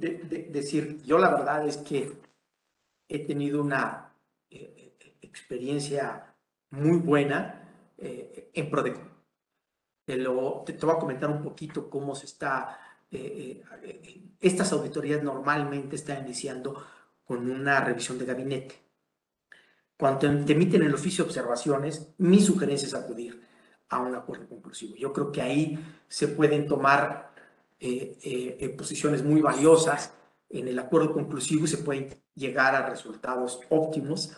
decir, 0.50 1.02
yo 1.04 1.18
la 1.18 1.30
verdad 1.30 1.68
es 1.68 1.78
que 1.78 2.12
he 3.08 3.20
tenido 3.20 3.62
una 3.62 4.14
eh, 4.50 4.96
eh, 5.00 5.18
experiencia 5.22 6.36
muy 6.72 6.98
buena 6.98 7.70
eh, 7.98 8.50
en 8.54 8.70
Prodecon. 8.70 9.14
Te, 10.06 10.18
lo, 10.18 10.64
te, 10.66 10.74
voy 10.74 10.96
a 10.96 11.00
comentar 11.00 11.30
un 11.30 11.44
poquito 11.44 11.90
cómo 11.90 12.16
se 12.16 12.26
está, 12.26 12.78
estas 14.42 14.74
auditorías 14.74 15.24
normalmente 15.24 15.96
están 15.96 16.26
iniciando 16.26 16.84
con 17.24 17.50
una 17.50 17.80
revisión 17.80 18.18
de 18.18 18.26
gabinete. 18.26 18.83
Cuando 19.98 20.46
te 20.46 20.54
emiten 20.54 20.84
el 20.84 20.94
oficio 20.94 21.24
de 21.24 21.30
observaciones, 21.30 22.10
mi 22.18 22.42
sugerencia 22.42 22.88
es 22.88 22.94
acudir 22.94 23.42
a 23.90 24.00
un 24.00 24.16
acuerdo 24.16 24.48
conclusivo. 24.48 24.96
Yo 24.96 25.14
creo 25.14 25.32
que 25.32 25.42
ahí 25.42 25.80
se 26.08 26.28
pueden 26.28 26.68
tomar 26.68 27.32
eh, 27.80 28.58
eh, 28.60 28.70
posiciones 28.70 29.24
muy 29.24 29.42
valiosas 29.42 30.14
en 30.50 30.68
el 30.68 30.80
acuerdo 30.80 31.12
conclusivo 31.12 31.66
y 31.66 31.68
se 31.68 31.78
pueden 31.78 32.10
llegar 32.34 32.76
a 32.76 32.90
resultados 32.90 33.60
óptimos. 33.70 34.32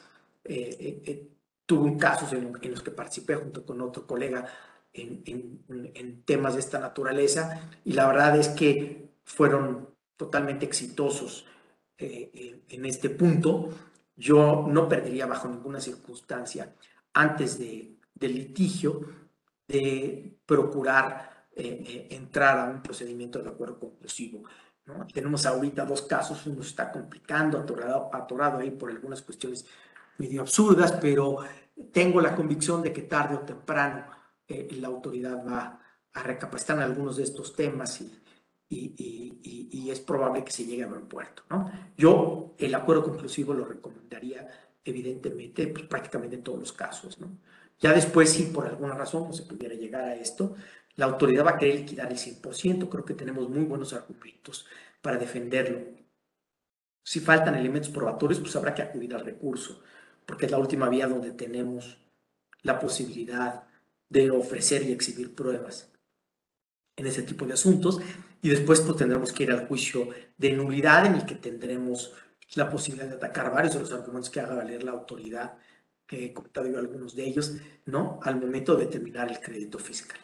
Eh, 0.44 1.30
tuve 1.65 1.98
casos 1.98 2.34
en, 2.34 2.52
los 2.72 2.82
que 2.82 2.91
participé 2.91 3.36
junto 3.36 3.65
con 3.65 3.82
otro 3.82 4.06
colega 4.06 4.46
en, 4.94 5.24
en, 5.68 6.22
temas 6.24 6.54
de 6.54 6.60
esta 6.60 6.80
naturaleza 6.80 7.70
y 7.84 7.94
la 7.94 8.08
verdad 8.08 8.38
es 8.38 8.50
que 8.50 9.10
fueron 9.24 9.89
totalmente 10.15 10.65
exitosos 10.65 11.46
en 11.98 12.86
este 12.86 13.10
punto. 13.10 13.70
Yo 14.15 14.65
no 14.67 14.88
perdería 14.88 15.25
bajo 15.25 15.47
ninguna 15.47 15.80
circunstancia 15.80 16.73
antes 17.13 17.60
de, 17.60 17.97
del 18.13 18.34
litigio 18.34 19.01
de 19.67 20.38
procurar 20.45 21.47
eh, 21.56 21.84
eh, 21.88 22.08
entrar 22.12 22.60
a 22.60 22.65
un 22.65 22.82
procedimiento 22.82 23.41
de 23.41 23.49
acuerdo 23.49 23.80
conclusivo. 23.80 24.43
¿no? 24.86 25.06
Tenemos 25.08 25.45
ahorita 25.45 25.86
dos 25.86 26.04
casos, 26.04 26.45
uno 26.45 26.62
está 26.62 26.91
complicando, 26.91 27.58
atorado, 27.58 28.10
atorado 28.13 28.60
ahí 28.60 28.71
por 28.71 28.91
algunas 28.91 29.21
cuestiones 29.21 29.65
medio 30.17 30.41
absurdas, 30.41 30.93
pero 30.93 31.39
tengo 31.91 32.21
la 32.21 32.36
convicción 32.36 32.82
de 32.82 32.93
que 32.93 33.04
tarde 33.04 33.36
o 33.36 33.39
temprano 33.39 34.06
eh, 34.47 34.67
la 34.80 34.88
autoridad 34.88 35.45
va 35.45 35.80
a 36.13 36.23
recapacitar 36.23 36.78
en 36.78 36.84
algunos 36.84 37.17
de 37.17 37.23
estos 37.23 37.56
temas 37.56 37.99
y, 38.01 38.24
y, 38.69 39.69
y, 39.71 39.89
es 39.91 39.99
probable 39.99 40.43
que 40.43 40.51
se 40.51 40.65
llegue 40.65 40.84
a 40.84 40.88
buen 40.88 41.08
puerto. 41.08 41.43
¿no? 41.49 41.71
Yo 41.95 42.56
el 42.58 42.73
acuerdo 42.73 43.04
conclusivo 43.04 43.54
lo 43.54 43.65
recomendaría 43.65 44.47
evidentemente 44.84 45.67
pues, 45.67 45.86
prácticamente 45.86 46.36
en 46.36 46.43
todos 46.43 46.60
los 46.60 46.73
casos. 46.73 47.19
¿no? 47.19 47.38
Ya 47.80 47.93
después, 47.93 48.32
si 48.32 48.43
por 48.43 48.65
alguna 48.65 48.95
razón 48.95 49.28
no 49.28 49.34
se 49.34 49.43
pudiera 49.43 49.75
llegar 49.75 50.04
a 50.04 50.15
esto, 50.15 50.56
la 50.95 51.06
autoridad 51.06 51.45
va 51.45 51.51
a 51.51 51.58
querer 51.58 51.75
liquidar 51.75 52.12
el 52.12 52.17
100%. 52.17 52.89
Creo 52.89 53.06
que 53.06 53.13
tenemos 53.13 53.49
muy 53.49 53.65
buenos 53.65 53.93
argumentos 53.93 54.65
para 55.01 55.17
defenderlo. 55.17 55.80
Si 57.04 57.19
faltan 57.19 57.56
elementos 57.56 57.91
probatorios, 57.91 58.39
pues 58.39 58.56
habrá 58.56 58.73
que 58.73 58.82
acudir 58.82 59.13
al 59.13 59.23
recurso, 59.23 59.84
porque 60.25 60.45
es 60.45 60.51
la 60.51 60.58
última 60.58 60.89
vía 60.89 61.08
donde 61.08 61.32
tenemos 61.32 61.99
la 62.63 62.80
posibilidad 62.80 63.63
de 64.10 64.32
ofrecer 64.32 64.84
y 64.84 64.91
exhibir 64.91 65.36
pruebas 65.36 65.91
en 66.95 67.06
ese 67.08 67.21
tipo 67.21 67.45
de 67.45 67.54
asuntos. 67.54 67.99
Y 68.45 68.49
después 68.49 68.81
pues, 68.81 68.95
tendremos 68.95 69.34
que 69.34 69.41
ir 69.41 69.51
al 69.51 69.67
juicio 69.67 70.10
de 70.38 70.53
nulidad 70.53 71.08
en 71.08 71.15
el 71.15 71.25
que 71.25 71.34
tendremos 71.34 72.13
la 72.53 72.69
posibilidad 72.69 73.08
de 73.08 73.15
atacar 73.15 73.51
varios 73.51 73.73
de 73.73 73.79
los 73.79 73.91
argumentos 73.91 74.29
que 74.29 74.39
haga 74.39 74.53
valer 74.53 74.84
la 74.84 74.91
autoridad, 74.91 75.58
que 76.05 76.25
he 76.25 76.34
comentado 76.34 76.67
yo 76.67 76.77
algunos 76.77 77.15
de 77.15 77.25
ellos, 77.25 77.53
¿no? 77.88 78.19
Al 78.21 78.39
momento 78.39 78.75
de 78.75 78.86
determinar 78.86 79.31
el 79.31 79.39
crédito 79.39 79.79
fiscal. 79.79 80.19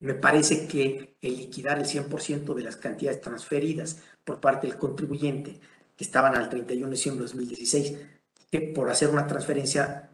Me 0.00 0.14
parece 0.14 0.66
que 0.66 1.16
el 1.22 1.36
liquidar 1.36 1.78
el 1.78 1.84
100% 1.84 2.52
de 2.52 2.62
las 2.64 2.78
cantidades 2.78 3.20
transferidas 3.20 4.02
por 4.24 4.40
parte 4.40 4.66
del 4.66 4.76
contribuyente, 4.76 5.60
que 5.96 6.02
estaban 6.02 6.34
al 6.34 6.48
31 6.48 6.86
de 6.86 6.90
diciembre 6.90 7.26
de 7.26 7.32
2016, 7.32 7.98
que 8.50 8.60
por 8.60 8.90
hacer 8.90 9.08
una 9.08 9.28
transferencia 9.28 10.10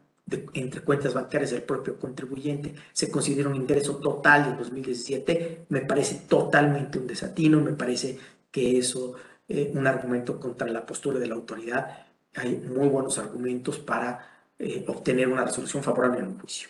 entre 0.54 0.82
cuentas 0.82 1.14
bancarias 1.14 1.50
del 1.50 1.62
propio 1.62 1.98
contribuyente 1.98 2.74
se 2.92 3.10
considera 3.10 3.48
un 3.48 3.56
ingreso 3.56 3.96
total 3.96 4.50
de 4.50 4.56
2017, 4.56 5.66
me 5.68 5.80
parece 5.80 6.22
totalmente 6.28 6.98
un 6.98 7.06
desatino, 7.06 7.60
me 7.60 7.72
parece 7.72 8.18
que 8.50 8.78
eso 8.78 9.14
es 9.48 9.56
eh, 9.56 9.72
un 9.74 9.86
argumento 9.86 10.38
contra 10.38 10.68
la 10.68 10.86
postura 10.86 11.18
de 11.18 11.26
la 11.26 11.34
autoridad. 11.34 12.06
Hay 12.34 12.56
muy 12.56 12.88
buenos 12.88 13.18
argumentos 13.18 13.78
para 13.78 14.48
eh, 14.58 14.84
obtener 14.86 15.28
una 15.28 15.44
resolución 15.44 15.82
favorable 15.82 16.20
en 16.20 16.26
un 16.26 16.38
juicio. 16.38 16.68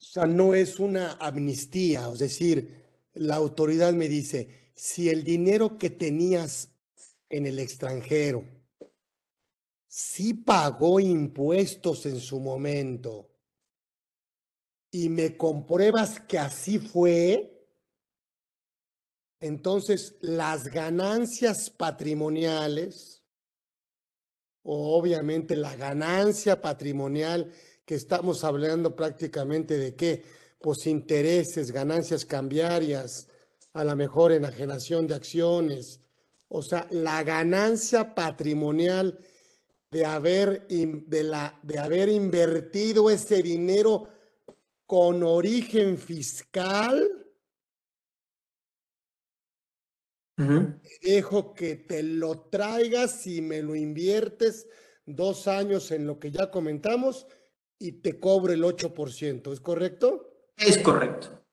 O 0.00 0.04
sea, 0.04 0.26
no 0.26 0.54
es 0.54 0.78
una 0.78 1.12
amnistía, 1.14 2.08
es 2.12 2.20
decir, 2.20 2.84
la 3.14 3.36
autoridad 3.36 3.92
me 3.92 4.08
dice, 4.08 4.70
si 4.74 5.10
el 5.10 5.24
dinero 5.24 5.76
que 5.76 5.90
tenías 5.90 6.70
en 7.28 7.46
el 7.46 7.58
extranjero 7.58 8.44
sí 9.88 10.34
pagó 10.34 11.00
impuestos 11.00 12.06
en 12.06 12.20
su 12.20 12.38
momento. 12.38 13.30
Y 14.90 15.08
me 15.08 15.36
compruebas 15.36 16.20
que 16.20 16.38
así 16.38 16.78
fue, 16.78 17.66
entonces 19.40 20.16
las 20.20 20.64
ganancias 20.68 21.70
patrimoniales, 21.70 23.22
o 24.62 24.96
obviamente 24.98 25.56
la 25.56 25.74
ganancia 25.76 26.60
patrimonial 26.60 27.52
que 27.84 27.94
estamos 27.94 28.44
hablando 28.44 28.94
prácticamente 28.94 29.78
de 29.78 29.94
qué, 29.94 30.24
pues 30.60 30.86
intereses, 30.86 31.70
ganancias 31.70 32.24
cambiarias, 32.24 33.28
a 33.72 33.84
lo 33.84 33.94
mejor 33.96 34.32
enajenación 34.32 35.06
de 35.06 35.14
acciones, 35.14 36.00
o 36.48 36.62
sea, 36.62 36.86
la 36.90 37.22
ganancia 37.22 38.14
patrimonial 38.14 39.18
de 39.90 40.04
haber, 40.04 40.66
de 40.68 41.22
la, 41.22 41.58
de 41.62 41.78
haber 41.78 42.08
invertido 42.08 43.10
ese 43.10 43.42
dinero 43.42 44.08
con 44.86 45.22
origen 45.22 45.98
fiscal. 45.98 47.14
Dejo 51.02 51.52
que 51.52 51.74
te 51.76 52.02
lo 52.02 52.42
traigas 52.42 53.26
y 53.26 53.40
me 53.40 53.60
lo 53.60 53.74
inviertes 53.74 54.68
dos 55.04 55.48
años 55.48 55.90
en 55.90 56.06
lo 56.06 56.20
que 56.20 56.30
ya 56.30 56.50
comentamos 56.50 57.26
y 57.76 57.92
te 57.92 58.20
cobre 58.20 58.54
el 58.54 58.62
8%, 58.62 59.52
¿es 59.52 59.60
correcto? 59.60 60.52
Es 60.56 60.78
correcto, 60.78 61.44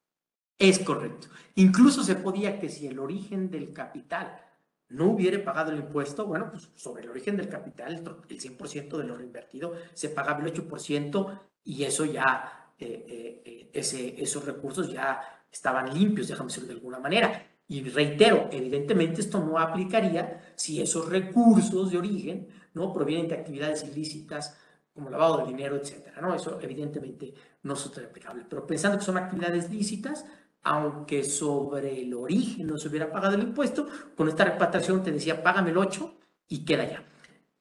es 0.60 0.80
correcto. 0.80 1.30
Incluso 1.56 2.04
se 2.04 2.16
podía 2.16 2.60
que 2.60 2.70
si 2.70 2.86
el 2.86 3.00
origen 3.00 3.50
del 3.50 3.74
capital 3.74 4.45
no 4.90 5.12
hubiera 5.12 5.44
pagado 5.44 5.72
el 5.72 5.80
impuesto, 5.80 6.26
bueno, 6.26 6.50
pues 6.52 6.70
sobre 6.76 7.04
el 7.04 7.10
origen 7.10 7.38
del 7.38 7.50
capital, 7.50 8.04
el 8.30 8.40
100% 8.40 8.98
de 8.98 9.04
lo 9.04 9.16
reinvertido, 9.16 9.74
se 9.94 10.10
pagaba 10.10 10.44
el 10.44 10.54
8% 10.54 11.40
y 11.64 11.84
eso 11.84 12.06
ya, 12.06 12.72
eh, 12.78 13.42
eh, 13.44 13.70
eh, 13.74 14.16
esos 14.20 14.46
recursos 14.46 14.92
ya 14.92 15.20
estaban 15.52 15.94
limpios, 15.94 16.28
déjame 16.28 16.48
decirlo 16.48 16.68
de 16.68 16.76
alguna 16.76 17.00
manera. 17.00 17.48
Y 17.68 17.84
reitero, 17.90 18.50
evidentemente 18.52 19.22
esto 19.22 19.40
no 19.40 19.58
aplicaría 19.58 20.54
si 20.56 20.82
esos 20.82 21.10
recursos 21.10 21.90
de 21.92 21.98
origen 21.98 22.48
no 22.76 22.94
provienen 22.94 23.28
de 23.28 23.36
actividades 23.36 23.84
ilícitas 23.84 24.56
como 24.94 25.10
lavado 25.10 25.40
de 25.40 25.48
dinero, 25.48 25.76
etcétera, 25.76 26.22
¿no? 26.22 26.34
Eso 26.34 26.60
evidentemente 26.62 27.34
no 27.64 27.74
es 27.74 27.86
aplicable. 27.86 28.46
Pero 28.48 28.66
pensando 28.66 28.98
que 28.98 29.04
son 29.04 29.18
actividades 29.18 29.70
lícitas, 29.70 30.26
aunque 30.66 31.24
sobre 31.24 32.02
el 32.02 32.14
origen 32.16 32.66
no 32.66 32.78
se 32.78 32.88
hubiera 32.88 33.12
pagado 33.12 33.36
el 33.36 33.44
impuesto, 33.44 33.88
con 34.18 34.28
esta 34.28 34.46
repatriación 34.46 35.04
te 35.04 35.12
decía, 35.12 35.42
págame 35.44 35.70
el 35.70 35.78
8 35.78 36.18
y 36.50 36.66
queda 36.66 36.90
ya. 36.90 37.04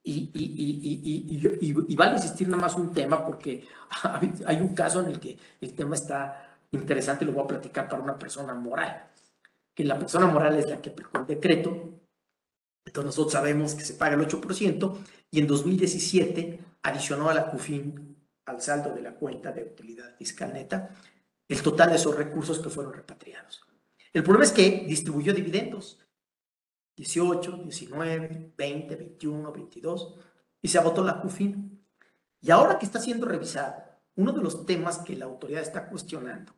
Y, 0.02 0.30
y, 0.34 1.61
y, 1.61 1.74
y, 1.88 1.96
vale 1.96 2.16
insistir 2.16 2.48
nada 2.48 2.62
más 2.62 2.74
un 2.76 2.92
tema 2.92 3.24
porque 3.24 3.66
hay 4.46 4.61
un 4.61 4.74
caso 4.74 5.00
en 5.00 5.07
el 5.07 5.20
que 5.20 5.38
el 5.61 5.74
tema 5.74 5.94
está 5.94 6.59
interesante 6.72 7.24
y 7.24 7.26
lo 7.26 7.34
voy 7.34 7.44
a 7.44 7.48
platicar 7.48 7.88
para 7.88 8.02
una 8.02 8.18
persona 8.18 8.55
moral, 8.55 9.11
que 9.74 9.84
la 9.84 9.98
persona 9.98 10.26
moral 10.26 10.57
es 10.59 10.68
la 10.68 10.80
que 10.80 10.90
aplicó 10.90 11.18
el 11.18 11.26
decreto, 11.26 11.70
entonces 12.86 13.07
nosotros 13.07 13.32
sabemos 13.32 13.74
que 13.74 13.84
se 13.84 13.94
paga 13.94 14.14
el 14.14 14.26
8% 14.26 14.96
y 15.30 15.40
en 15.40 15.46
2017 15.46 16.59
adicionó 16.82 17.28
a 17.28 17.34
la 17.34 17.50
CUFIN 17.50 18.16
al 18.46 18.61
saldo 18.61 18.94
de 18.94 19.02
la 19.02 19.14
cuenta 19.14 19.52
de 19.52 19.62
utilidad 19.62 20.16
fiscal 20.16 20.52
neta 20.52 20.90
el 21.49 21.62
total 21.62 21.90
de 21.90 21.97
esos 21.97 22.16
recursos 22.16 22.59
que 22.59 22.70
fueron 22.70 22.92
repatriados. 22.92 23.62
El 24.12 24.22
problema 24.22 24.45
es 24.45 24.53
que 24.53 24.84
distribuyó 24.86 25.32
dividendos, 25.32 25.99
18, 26.97 27.62
19, 27.64 28.53
20, 28.57 28.97
21, 28.97 29.53
22, 29.53 30.14
y 30.62 30.68
se 30.68 30.78
agotó 30.78 31.03
la 31.03 31.20
CUFIN. 31.20 31.84
Y 32.40 32.51
ahora 32.51 32.78
que 32.78 32.86
está 32.86 33.01
siendo 33.01 33.26
revisado, 33.26 33.74
uno 34.16 34.32
de 34.32 34.42
los 34.42 34.64
temas 34.64 34.99
que 34.99 35.16
la 35.16 35.24
autoridad 35.24 35.62
está 35.62 35.88
cuestionando, 35.88 36.55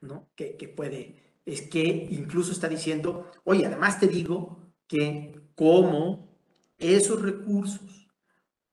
¿no? 0.00 0.30
que, 0.34 0.56
que 0.56 0.68
puede, 0.68 1.40
es 1.44 1.62
que 1.62 1.84
incluso 2.10 2.52
está 2.52 2.68
diciendo, 2.68 3.30
oye, 3.44 3.66
además 3.66 4.00
te 4.00 4.08
digo 4.08 4.72
que 4.86 5.40
como 5.54 6.34
esos 6.78 7.20
recursos 7.20 8.08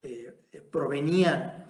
eh, 0.02 0.34
provenían 0.72 1.61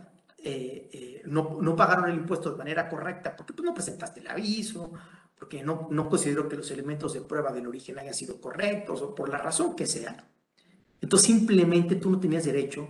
eh, 0.43 0.89
eh, 0.91 1.21
no, 1.25 1.59
no, 1.61 1.75
pagaron 1.75 2.09
el 2.09 2.15
impuesto 2.15 2.51
de 2.51 2.57
manera 2.57 2.89
correcta, 2.89 3.35
porque 3.35 3.53
pues, 3.53 3.65
no 3.65 3.73
presentaste 3.73 4.19
el 4.19 4.27
aviso, 4.27 4.91
porque 5.37 5.63
no, 5.63 5.87
no 5.91 6.09
considero 6.09 6.47
que 6.49 6.57
los 6.57 6.69
elementos 6.71 7.13
de 7.13 7.21
prueba 7.21 7.51
del 7.51 7.67
origen 7.67 7.99
hayan 7.99 8.13
sido 8.13 8.39
correctos 8.41 9.01
o 9.01 9.13
por 9.13 9.29
la 9.29 9.37
razón 9.37 9.75
que 9.75 9.85
sea. 9.85 10.27
Entonces 10.99 11.27
simplemente 11.27 11.95
tú 11.95 12.09
no 12.09 12.19
tenías 12.19 12.45
derecho, 12.45 12.87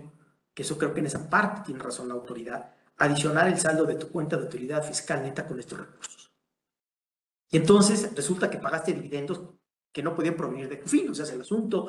que 0.53 0.63
eso 0.63 0.77
creo 0.77 0.93
que 0.93 0.99
en 0.99 1.07
esa 1.07 1.29
parte 1.29 1.61
tiene 1.65 1.81
razón 1.81 2.07
la 2.07 2.13
autoridad, 2.13 2.73
adicionar 2.97 3.47
el 3.47 3.57
saldo 3.57 3.85
de 3.85 3.95
tu 3.95 4.09
cuenta 4.09 4.37
de 4.37 4.43
utilidad 4.43 4.83
fiscal 4.83 5.23
neta 5.23 5.47
con 5.47 5.59
estos 5.59 5.79
recursos. 5.79 6.31
Y 7.49 7.57
entonces 7.57 8.13
resulta 8.15 8.49
que 8.49 8.57
pagaste 8.59 8.93
dividendos 8.93 9.41
que 9.91 10.03
no 10.03 10.15
podían 10.15 10.35
provenir 10.35 10.69
de 10.69 10.79
CUFIN, 10.79 11.09
o 11.09 11.15
sea, 11.15 11.33
el 11.33 11.41
asunto 11.41 11.87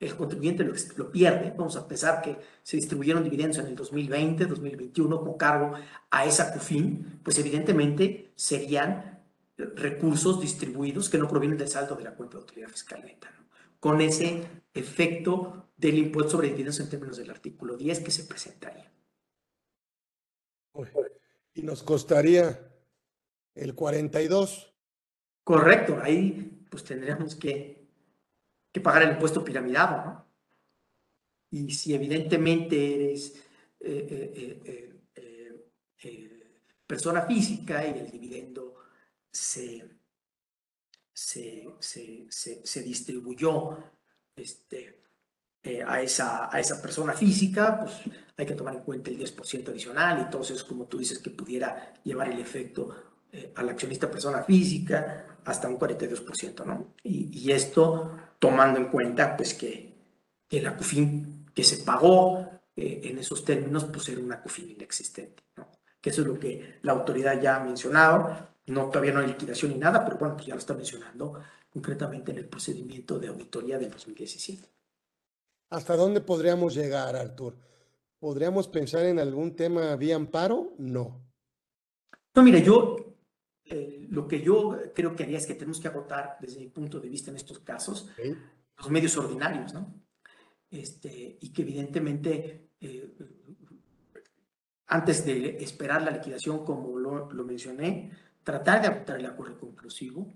el 0.00 0.16
contribuyente 0.16 0.64
lo, 0.64 1.10
pierde. 1.10 1.52
Vamos 1.56 1.76
a 1.76 1.86
pensar 1.86 2.22
que 2.22 2.38
se 2.62 2.78
distribuyeron 2.78 3.22
dividendos 3.22 3.58
en 3.58 3.66
el 3.66 3.76
2020, 3.76 4.46
2021 4.46 5.20
con 5.20 5.36
cargo 5.36 5.74
a 6.10 6.24
esa 6.24 6.52
CUFIN, 6.52 7.20
pues 7.22 7.38
evidentemente 7.38 8.32
serían 8.34 9.22
recursos 9.56 10.40
distribuidos 10.40 11.10
que 11.10 11.18
no 11.18 11.28
provienen 11.28 11.58
del 11.58 11.68
saldo 11.68 11.94
de 11.94 12.04
la 12.04 12.14
cuenta 12.14 12.38
de 12.38 12.40
autoridad 12.40 12.68
fiscal 12.70 13.02
neta, 13.04 13.30
con 13.78 14.00
ese 14.00 14.42
efecto 14.72 15.68
del 15.76 15.98
impuesto 15.98 16.32
sobre 16.32 16.48
dividendos 16.48 16.80
en 16.80 16.88
términos 16.88 17.18
del 17.18 17.30
artículo 17.30 17.76
10 17.76 18.00
que 18.00 18.10
se 18.10 18.24
presentaría. 18.24 18.90
Y 21.52 21.62
nos 21.62 21.82
costaría 21.82 22.72
el 23.54 23.74
42. 23.74 24.72
Correcto, 25.44 25.98
ahí 26.02 26.66
pues 26.70 26.84
tendríamos 26.84 27.34
que 27.34 27.79
que 28.72 28.80
pagar 28.80 29.02
el 29.02 29.12
impuesto 29.12 29.44
piramidado, 29.44 30.04
¿no? 30.04 30.30
Y 31.50 31.72
si 31.72 31.94
evidentemente 31.94 32.94
eres 32.94 33.34
eh, 33.80 34.60
eh, 34.64 35.00
eh, 36.02 36.46
persona 36.86 37.22
física 37.22 37.86
y 37.86 37.98
el 37.98 38.10
dividendo 38.10 38.76
se, 39.30 39.88
se, 41.12 41.68
se, 42.30 42.82
distribuyó 42.82 43.78
este, 44.36 45.00
a, 45.86 46.00
esa, 46.00 46.54
a 46.54 46.60
esa 46.60 46.80
persona 46.80 47.12
física, 47.14 47.80
pues 47.80 47.94
hay 48.36 48.46
que 48.46 48.54
tomar 48.54 48.74
en 48.74 48.82
cuenta 48.82 49.10
el 49.10 49.18
10% 49.18 49.68
adicional 49.68 50.18
y 50.18 50.22
entonces, 50.22 50.62
como 50.64 50.86
tú 50.86 50.98
dices, 50.98 51.18
que 51.18 51.30
pudiera 51.30 51.94
llevar 52.04 52.30
el 52.30 52.38
efecto 52.38 52.94
al 53.54 53.68
accionista 53.68 54.10
persona 54.10 54.42
física 54.42 55.38
hasta 55.44 55.68
un 55.68 55.78
42%, 55.78 56.64
¿no? 56.64 56.94
Y 57.02 57.52
esto 57.52 58.16
tomando 58.40 58.80
en 58.80 58.86
cuenta 58.86 59.36
pues 59.36 59.54
que, 59.54 59.94
que 60.48 60.60
la 60.60 60.76
CUFIN 60.76 61.46
que 61.54 61.62
se 61.62 61.84
pagó 61.84 62.40
eh, 62.74 63.02
en 63.04 63.18
esos 63.18 63.44
términos 63.44 63.84
pues 63.84 64.08
era 64.08 64.20
una 64.20 64.42
CUFIN 64.42 64.70
inexistente, 64.70 65.44
¿no? 65.56 65.68
que 66.00 66.10
eso 66.10 66.22
es 66.22 66.26
lo 66.26 66.40
que 66.40 66.80
la 66.82 66.92
autoridad 66.92 67.40
ya 67.40 67.56
ha 67.56 67.64
mencionado, 67.64 68.48
no, 68.66 68.88
todavía 68.88 69.12
no 69.12 69.20
hay 69.20 69.28
liquidación 69.28 69.72
ni 69.72 69.78
nada, 69.78 70.04
pero 70.04 70.16
bueno, 70.16 70.34
pues 70.34 70.46
ya 70.46 70.54
lo 70.54 70.60
está 70.60 70.74
mencionando 70.74 71.40
concretamente 71.70 72.32
en 72.32 72.38
el 72.38 72.48
procedimiento 72.48 73.18
de 73.18 73.28
auditoría 73.28 73.78
del 73.78 73.90
2017. 73.90 74.68
¿Hasta 75.70 75.96
dónde 75.96 76.20
podríamos 76.20 76.74
llegar, 76.74 77.14
Artur? 77.14 77.56
¿Podríamos 78.18 78.68
pensar 78.68 79.04
en 79.04 79.18
algún 79.18 79.54
tema 79.54 79.94
vía 79.96 80.16
amparo? 80.16 80.72
No. 80.78 81.20
No, 82.34 82.42
mire, 82.42 82.62
yo 82.62 83.09
eh, 83.72 84.08
lo 84.10 84.26
que 84.26 84.42
yo 84.42 84.76
creo 84.92 85.14
que 85.14 85.22
haría 85.22 85.38
es 85.38 85.46
que 85.46 85.54
tenemos 85.54 85.78
que 85.78 85.86
agotar, 85.86 86.36
desde 86.40 86.58
mi 86.58 86.66
punto 86.66 86.98
de 86.98 87.08
vista 87.08 87.30
en 87.30 87.36
estos 87.36 87.60
casos, 87.60 88.10
los 88.76 88.90
medios 88.90 89.16
ordinarios, 89.16 89.72
¿no? 89.72 89.94
Este, 90.68 91.38
y 91.40 91.52
que 91.52 91.62
evidentemente, 91.62 92.70
eh, 92.80 93.14
antes 94.88 95.24
de 95.24 95.56
esperar 95.62 96.02
la 96.02 96.10
liquidación, 96.10 96.64
como 96.64 96.98
lo, 96.98 97.30
lo, 97.30 97.44
mencioné, 97.44 98.10
tratar 98.42 98.80
de 98.82 98.88
agotar 98.88 99.20
el 99.20 99.26
acuerdo 99.26 99.56
conclusivo. 99.60 100.34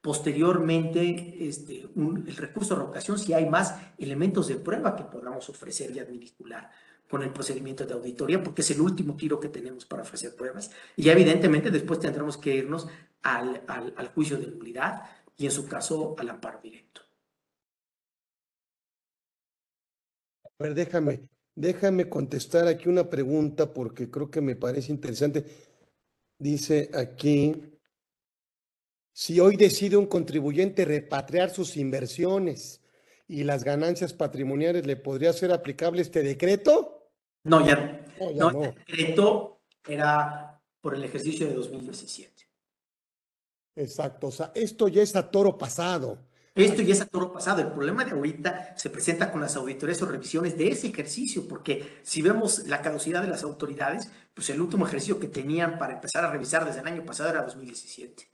Posteriormente, 0.00 1.46
este, 1.46 1.82
el 1.82 2.36
recurso 2.36 2.74
de 2.74 2.80
revocación, 2.80 3.16
si 3.16 3.32
hay 3.32 3.48
más 3.48 3.76
elementos 3.96 4.48
de 4.48 4.56
prueba 4.56 4.96
que 4.96 5.04
podamos 5.04 5.48
ofrecer 5.48 5.92
y 5.92 6.00
adminicular 6.00 6.68
con 7.12 7.22
el 7.22 7.30
procedimiento 7.30 7.84
de 7.84 7.92
auditoría, 7.92 8.42
porque 8.42 8.62
es 8.62 8.70
el 8.70 8.80
último 8.80 9.14
tiro 9.14 9.38
que 9.38 9.50
tenemos 9.50 9.84
para 9.84 10.00
ofrecer 10.00 10.34
pruebas. 10.34 10.70
Y 10.96 11.10
evidentemente 11.10 11.70
después 11.70 12.00
tendremos 12.00 12.38
que 12.38 12.54
irnos 12.54 12.88
al, 13.22 13.62
al, 13.68 14.08
juicio 14.14 14.38
de 14.38 14.46
nulidad 14.46 15.02
y 15.36 15.44
en 15.44 15.50
su 15.50 15.68
caso 15.68 16.14
al 16.16 16.30
amparo 16.30 16.58
directo. 16.62 17.02
A 20.42 20.64
ver, 20.64 20.72
déjame, 20.72 21.28
déjame 21.54 22.08
contestar 22.08 22.66
aquí 22.66 22.88
una 22.88 23.10
pregunta 23.10 23.74
porque 23.74 24.10
creo 24.10 24.30
que 24.30 24.40
me 24.40 24.56
parece 24.56 24.90
interesante. 24.90 25.44
Dice 26.38 26.88
aquí, 26.94 27.78
si 29.12 29.38
hoy 29.38 29.58
decide 29.58 29.98
un 29.98 30.06
contribuyente 30.06 30.86
repatriar 30.86 31.50
sus 31.50 31.76
inversiones 31.76 32.80
y 33.28 33.44
las 33.44 33.64
ganancias 33.64 34.14
patrimoniales, 34.14 34.86
¿le 34.86 34.96
podría 34.96 35.34
ser 35.34 35.52
aplicable 35.52 36.00
este 36.00 36.22
decreto? 36.22 37.00
No, 37.44 37.64
ya 37.66 37.76
no. 38.36 38.62
El 38.62 38.74
decreto 38.74 39.62
era 39.86 40.60
por 40.80 40.94
el 40.94 41.04
ejercicio 41.04 41.46
de 41.46 41.54
2017. 41.54 42.48
Exacto, 43.74 44.26
o 44.26 44.30
sea, 44.30 44.52
esto 44.54 44.88
ya 44.88 45.02
es 45.02 45.16
a 45.16 45.30
toro 45.30 45.56
pasado. 45.56 46.18
Esto 46.54 46.82
ya 46.82 46.92
es 46.92 47.00
a 47.00 47.06
toro 47.06 47.32
pasado. 47.32 47.62
El 47.62 47.72
problema 47.72 48.04
de 48.04 48.10
ahorita 48.10 48.74
se 48.76 48.90
presenta 48.90 49.32
con 49.32 49.40
las 49.40 49.56
auditorías 49.56 50.02
o 50.02 50.06
revisiones 50.06 50.58
de 50.58 50.68
ese 50.68 50.88
ejercicio, 50.88 51.48
porque 51.48 52.00
si 52.02 52.20
vemos 52.20 52.66
la 52.66 52.82
caducidad 52.82 53.22
de 53.22 53.28
las 53.28 53.42
autoridades, 53.42 54.10
pues 54.34 54.50
el 54.50 54.60
último 54.60 54.86
ejercicio 54.86 55.18
que 55.18 55.28
tenían 55.28 55.78
para 55.78 55.94
empezar 55.94 56.24
a 56.24 56.30
revisar 56.30 56.66
desde 56.66 56.80
el 56.80 56.86
año 56.86 57.04
pasado 57.06 57.30
era 57.30 57.42
2017. 57.42 58.30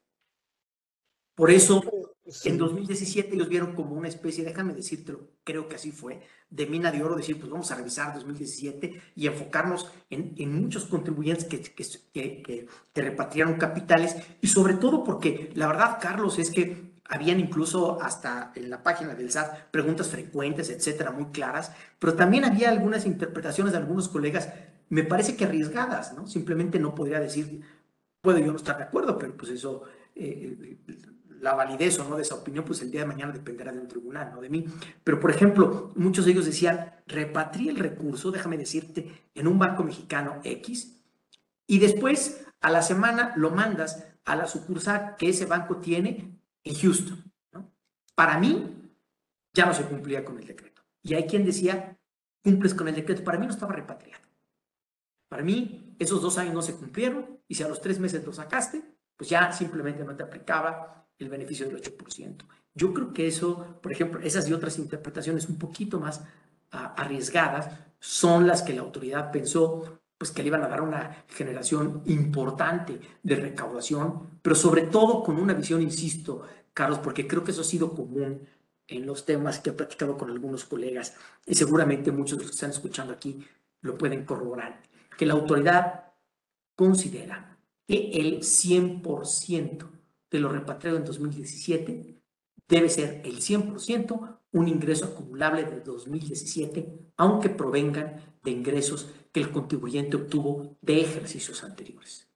Por 1.36 1.52
eso, 1.52 2.07
en 2.45 2.59
2017 2.59 3.35
ellos 3.35 3.49
vieron 3.49 3.74
como 3.74 3.95
una 3.95 4.09
especie, 4.09 4.45
déjame 4.45 4.74
decírtelo, 4.74 5.31
creo 5.45 5.68
que 5.68 5.76
así 5.76 5.93
fue, 5.93 6.20
de 6.51 6.66
mina 6.66 6.91
de 6.91 7.03
oro, 7.03 7.16
decir, 7.16 7.39
pues 7.39 7.51
vamos 7.51 7.70
a 7.70 7.76
revisar 7.76 8.14
2017 8.14 9.01
y 9.16 9.26
enfocarnos 9.26 9.91
en, 10.11 10.35
en 10.37 10.61
muchos 10.61 10.85
contribuyentes 10.85 11.45
que, 11.47 11.62
que, 11.62 12.43
que, 12.43 12.66
repatriaron 12.95 13.55
capitales 13.55 14.16
y 14.41 14.49
sobre 14.49 14.74
todo 14.74 15.05
porque 15.05 15.51
la 15.55 15.68
verdad, 15.68 15.99
Carlos, 16.01 16.39
es 16.39 16.51
que 16.51 16.99
habían 17.05 17.41
incluso 17.41 18.01
hasta 18.03 18.53
en 18.55 18.68
la 18.68 18.83
página 18.83 19.14
del 19.14 19.31
SAT 19.31 19.70
preguntas 19.70 20.09
frecuentes, 20.09 20.68
etcétera, 20.68 21.11
muy 21.11 21.26
claras, 21.26 21.72
pero 21.99 22.14
también 22.14 22.45
había 22.45 22.68
algunas 22.68 23.07
interpretaciones 23.07 23.72
de 23.72 23.79
algunos 23.79 24.09
colegas, 24.09 24.51
me 24.91 25.05
parece 25.05 25.37
que 25.37 25.45
arriesgadas, 25.45 26.12
¿no? 26.14 26.26
Simplemente 26.26 26.79
no 26.79 26.95
podría 26.95 27.20
decir, 27.20 27.62
puedo 28.20 28.39
yo 28.39 28.53
no 28.53 28.57
estar 28.57 28.76
de 28.76 28.85
acuerdo, 28.85 29.16
pero 29.16 29.35
pues 29.37 29.51
eso... 29.53 29.85
Eh, 30.14 30.79
la 31.41 31.55
validez 31.55 31.99
o 31.99 32.09
no 32.09 32.16
de 32.16 32.22
esa 32.22 32.34
opinión, 32.34 32.64
pues 32.64 32.82
el 32.82 32.91
día 32.91 33.03
de 33.03 33.07
mañana 33.07 33.32
dependerá 33.32 33.72
de 33.72 33.80
un 33.80 33.89
tribunal, 33.89 34.32
no 34.34 34.41
de 34.41 34.51
mí. 34.51 34.64
Pero, 35.05 35.20
por 35.20 35.30
ejemplo, 35.30 35.93
muchos 35.97 36.24
de 36.24 36.32
ellos 36.32 36.47
decían, 36.47 36.93
repatria 37.07 37.70
el 37.70 37.78
recurso, 37.78 38.30
déjame 38.30 38.59
decirte, 38.59 39.28
en 39.34 39.47
un 39.47 39.59
banco 39.59 39.84
mexicano 39.84 40.41
X, 40.45 40.99
y 41.66 41.78
después 41.78 42.45
a 42.61 42.70
la 42.70 42.82
semana 42.82 43.32
lo 43.36 43.51
mandas 43.51 44.05
a 44.24 44.36
la 44.36 44.47
sucursal 44.47 45.16
que 45.16 45.28
ese 45.28 45.47
banco 45.47 45.76
tiene 45.76 46.41
en 46.64 46.74
Houston. 46.74 47.22
Para 48.14 48.39
mí, 48.39 48.93
ya 49.55 49.66
no 49.66 49.74
se 49.74 49.84
cumplía 49.84 50.24
con 50.24 50.39
el 50.39 50.47
decreto. 50.47 50.82
Y 51.03 51.14
hay 51.14 51.26
quien 51.26 51.45
decía, 51.45 51.99
cumples 52.43 52.74
con 52.74 52.89
el 52.89 52.95
decreto. 52.95 53.22
Para 53.22 53.39
mí 53.39 53.47
no 53.47 53.53
estaba 53.53 53.74
repatriado. 53.74 54.24
Para 55.28 55.43
mí, 55.43 55.95
esos 55.99 56.22
dos 56.22 56.39
años 56.39 56.55
no 56.55 56.62
se 56.62 56.74
cumplieron 56.74 57.41
y 57.47 57.55
si 57.55 57.62
a 57.62 57.68
los 57.68 57.80
tres 57.80 57.99
meses 57.99 58.24
lo 58.24 58.32
sacaste, 58.32 58.82
pues 59.16 59.30
ya 59.30 59.53
simplemente 59.53 60.05
no 60.05 60.16
te 60.16 60.22
aplicaba 60.22 61.07
el 61.19 61.29
beneficio 61.29 61.66
del 61.66 61.81
8%. 61.83 62.45
Yo 62.75 62.95
creo 62.95 63.12
que 63.12 63.27
eso, 63.27 63.79
por 63.83 63.93
ejemplo, 63.93 64.21
esas 64.21 64.49
y 64.49 64.53
otras 64.53 64.79
interpretaciones 64.79 65.49
un 65.49 65.59
poquito 65.59 65.99
más 65.99 66.23
ah, 66.71 66.95
arriesgadas 66.97 67.71
son 67.99 68.47
las 68.47 68.62
que 68.62 68.75
la 68.75 68.83
autoridad 68.83 69.33
pensó 69.33 70.01
pues 70.19 70.33
que 70.33 70.43
le 70.43 70.49
iban 70.49 70.64
a 70.64 70.69
dar 70.69 70.83
una 70.83 71.25
generación 71.29 72.03
importante 72.07 73.01
de 73.23 73.37
recaudación, 73.37 74.41
pero 74.43 74.57
sobre 74.57 74.83
todo 74.83 75.23
con 75.23 75.39
una 75.39 75.55
visión, 75.55 75.81
insisto, 75.81 76.43
Carlos, 76.75 76.99
porque 76.99 77.29
creo 77.29 77.45
que 77.45 77.53
eso 77.53 77.61
ha 77.61 77.64
sido 77.64 77.95
común 77.95 78.41
en 78.89 79.07
los 79.07 79.25
temas 79.25 79.61
que 79.61 79.71
he 79.71 79.75
platicado 79.75 80.19
con 80.19 80.31
algunos 80.31 80.64
colegas 80.64 81.14
y 81.47 81.55
seguramente 81.55 82.11
muchos 82.11 82.39
de 82.39 82.45
los 82.45 82.51
que 82.51 82.57
están 82.57 82.71
escuchando 82.71 83.12
aquí 83.12 83.47
lo 83.81 83.97
pueden 83.97 84.25
corroborar, 84.25 84.83
que 85.16 85.27
la 85.27 85.35
autoridad 85.35 86.12
considera 86.75 87.57
que 87.87 88.11
el 88.12 88.41
100% 88.41 89.87
de 90.31 90.39
lo 90.39 90.49
repatriado 90.49 90.97
en 90.99 91.05
2017 91.05 92.18
debe 92.68 92.89
ser 92.89 93.22
el 93.24 93.41
100% 93.41 94.39
un 94.53 94.68
ingreso 94.68 95.07
acumulable 95.07 95.64
de 95.64 95.81
2017, 95.81 97.12
aunque 97.16 97.51
provengan 97.51 98.39
de 98.43 98.51
ingresos 98.51 99.09
que 99.33 99.41
el 99.41 99.51
contribuyente 99.51 100.16
obtuvo 100.16 100.76
de 100.81 101.01
ejercicios 101.01 101.62
anteriores. 101.64 102.29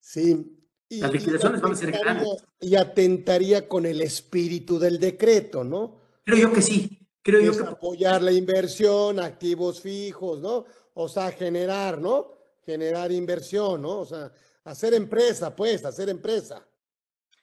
Sí. 0.00 0.56
Y, 0.88 1.00
Las 1.00 1.12
liquidaciones 1.12 1.60
van 1.60 1.72
a 1.72 1.76
ser 1.76 1.92
grandes. 1.92 2.44
Y 2.60 2.74
atentaría 2.74 3.68
con 3.68 3.86
el 3.86 4.00
espíritu 4.02 4.78
del 4.78 4.98
decreto, 4.98 5.62
¿no? 5.62 6.00
Creo 6.24 6.38
yo 6.38 6.52
que 6.52 6.62
sí. 6.62 6.98
Creo 7.22 7.40
yo 7.40 7.56
que... 7.56 7.70
Apoyar 7.70 8.22
la 8.22 8.32
inversión, 8.32 9.20
activos 9.20 9.80
fijos, 9.80 10.40
¿no? 10.40 10.64
O 10.94 11.08
sea, 11.08 11.30
generar, 11.30 12.00
¿no? 12.00 12.32
Generar 12.66 13.12
inversión, 13.12 13.82
¿no? 13.82 14.00
O 14.00 14.04
sea, 14.04 14.32
hacer 14.64 14.94
empresa, 14.94 15.54
pues, 15.54 15.84
hacer 15.84 16.08
empresa. 16.08 16.66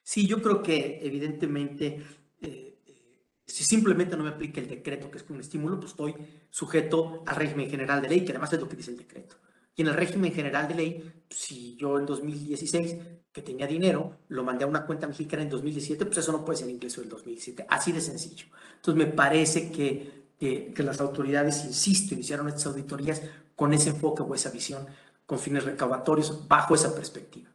Sí, 0.02 0.26
yo 0.26 0.40
creo 0.40 0.62
que 0.62 1.00
evidentemente 1.02 2.02
eh, 2.40 2.78
eh, 2.86 3.24
si 3.46 3.64
simplemente 3.64 4.16
no 4.16 4.24
me 4.24 4.30
aplica 4.30 4.60
el 4.60 4.68
decreto, 4.68 5.10
que 5.10 5.18
es 5.18 5.24
un 5.28 5.40
estímulo, 5.40 5.80
pues 5.80 5.92
estoy 5.92 6.14
sujeto 6.50 7.22
al 7.26 7.36
régimen 7.36 7.70
general 7.70 8.02
de 8.02 8.08
ley, 8.08 8.24
que 8.24 8.32
además 8.32 8.52
es 8.52 8.60
lo 8.60 8.68
que 8.68 8.76
dice 8.76 8.90
el 8.90 8.98
decreto. 8.98 9.36
Y 9.74 9.82
en 9.82 9.88
el 9.88 9.94
régimen 9.94 10.32
general 10.32 10.66
de 10.68 10.74
ley, 10.74 11.12
si 11.30 11.76
yo 11.76 11.98
en 11.98 12.06
2016, 12.06 12.96
que 13.32 13.42
tenía 13.42 13.66
dinero, 13.66 14.18
lo 14.28 14.42
mandé 14.42 14.64
a 14.64 14.66
una 14.66 14.84
cuenta 14.84 15.06
mexicana 15.06 15.42
en 15.42 15.50
2017, 15.50 16.04
pues 16.04 16.18
eso 16.18 16.32
no 16.32 16.44
puede 16.44 16.58
ser 16.58 16.68
ingreso 16.68 17.00
del 17.00 17.10
2017. 17.10 17.66
Así 17.68 17.92
de 17.92 18.00
sencillo. 18.00 18.46
Entonces 18.76 19.06
me 19.06 19.12
parece 19.12 19.70
que, 19.70 20.28
que, 20.38 20.72
que 20.74 20.82
las 20.82 21.00
autoridades, 21.00 21.64
insisto, 21.64 22.14
iniciaron 22.14 22.48
estas 22.48 22.66
auditorías 22.66 23.22
con 23.54 23.72
ese 23.72 23.90
enfoque 23.90 24.22
o 24.22 24.34
esa 24.34 24.50
visión, 24.50 24.86
con 25.28 25.38
fines 25.38 25.62
recaudatorios, 25.62 26.48
bajo 26.48 26.74
esa 26.74 26.94
perspectiva. 26.94 27.54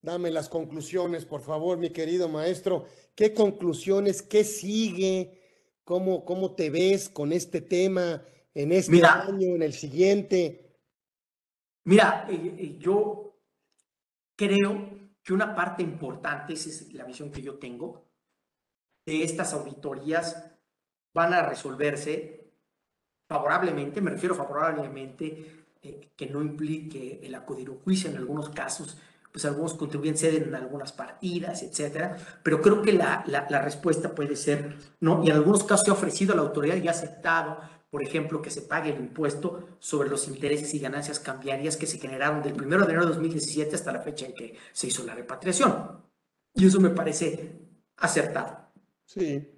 Dame 0.00 0.30
las 0.30 0.48
conclusiones, 0.48 1.26
por 1.26 1.42
favor, 1.42 1.76
mi 1.76 1.90
querido 1.90 2.30
maestro. 2.30 2.86
¿Qué 3.14 3.34
conclusiones? 3.34 4.22
¿Qué 4.22 4.42
sigue? 4.42 5.38
¿Cómo, 5.84 6.24
cómo 6.24 6.54
te 6.54 6.70
ves 6.70 7.10
con 7.10 7.30
este 7.30 7.60
tema 7.60 8.24
en 8.54 8.72
este 8.72 9.04
año, 9.04 9.54
en 9.54 9.62
el 9.62 9.74
siguiente? 9.74 10.78
Mira, 11.84 12.26
eh, 12.30 12.56
eh, 12.58 12.76
yo 12.78 13.38
creo 14.34 14.98
que 15.22 15.34
una 15.34 15.54
parte 15.54 15.82
importante, 15.82 16.54
esa 16.54 16.70
es 16.70 16.90
la 16.94 17.04
visión 17.04 17.30
que 17.30 17.42
yo 17.42 17.58
tengo, 17.58 18.08
de 19.04 19.22
estas 19.22 19.52
auditorías 19.52 20.50
van 21.12 21.34
a 21.34 21.42
resolverse 21.42 22.50
favorablemente, 23.28 24.00
me 24.00 24.10
refiero 24.10 24.34
favorablemente, 24.34 25.61
eh, 25.84 26.12
que 26.16 26.26
no 26.26 26.40
implique 26.40 27.18
el 27.24 27.34
acudir 27.34 27.68
a 27.68 27.82
juicio 27.82 28.08
en 28.08 28.16
algunos 28.16 28.50
casos, 28.50 28.96
pues 29.32 29.44
algunos 29.46 29.74
contribuyentes 29.74 30.20
ceden 30.20 30.44
en 30.44 30.54
algunas 30.54 30.92
partidas, 30.92 31.64
etcétera, 31.64 32.16
pero 32.44 32.60
creo 32.60 32.82
que 32.82 32.92
la, 32.92 33.24
la, 33.26 33.60
respuesta 33.60 34.14
puede 34.14 34.36
ser 34.36 34.76
no, 35.00 35.24
y 35.24 35.30
en 35.30 35.36
algunos 35.36 35.64
casos 35.64 35.86
se 35.86 35.90
ha 35.90 35.94
ofrecido 35.94 36.34
a 36.34 36.36
la 36.36 36.42
autoridad 36.42 36.76
y 36.76 36.86
ha 36.86 36.92
aceptado, 36.92 37.58
por 37.90 38.00
ejemplo, 38.00 38.40
que 38.40 38.50
se 38.50 38.62
pague 38.62 38.90
el 38.92 39.00
impuesto 39.00 39.76
sobre 39.80 40.08
los 40.08 40.28
intereses 40.28 40.72
y 40.72 40.78
ganancias 40.78 41.18
cambiarias 41.18 41.76
que 41.76 41.88
se 41.88 41.98
generaron 41.98 42.42
del 42.42 42.52
1 42.52 42.78
de 42.78 42.84
enero 42.84 43.00
de 43.00 43.08
2017 43.08 43.74
hasta 43.74 43.92
la 43.92 44.02
fecha 44.02 44.26
en 44.26 44.34
que 44.34 44.56
se 44.72 44.86
hizo 44.86 45.04
la 45.04 45.16
repatriación. 45.16 46.00
Y 46.54 46.66
eso 46.66 46.78
me 46.80 46.90
parece 46.90 47.58
acertado. 47.96 48.68
Sí. 49.04 49.48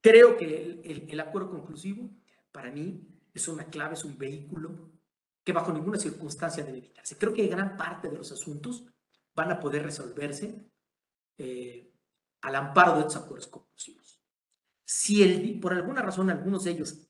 Creo 0.00 0.36
que 0.38 0.80
el, 0.82 1.06
el 1.10 1.20
acuerdo 1.20 1.50
conclusivo, 1.50 2.08
para 2.52 2.70
mí, 2.70 3.06
es 3.34 3.48
una 3.48 3.64
clave, 3.66 3.94
es 3.94 4.04
un 4.04 4.16
vehículo 4.16 4.93
que 5.44 5.52
bajo 5.52 5.72
ninguna 5.72 5.98
circunstancia 5.98 6.64
debe 6.64 6.78
evitarse. 6.78 7.18
Creo 7.18 7.34
que 7.34 7.46
gran 7.46 7.76
parte 7.76 8.08
de 8.08 8.16
los 8.16 8.32
asuntos 8.32 8.84
van 9.34 9.52
a 9.52 9.60
poder 9.60 9.82
resolverse 9.82 10.54
eh, 11.36 11.92
al 12.40 12.54
amparo 12.56 12.94
de 12.94 13.00
estos 13.00 13.16
acuerdos 13.16 13.46
conclusivos. 13.48 14.20
Si 14.84 15.22
el, 15.22 15.60
por 15.60 15.74
alguna 15.74 16.02
razón 16.02 16.30
algunos 16.30 16.64
de 16.64 16.70
ellos 16.70 17.06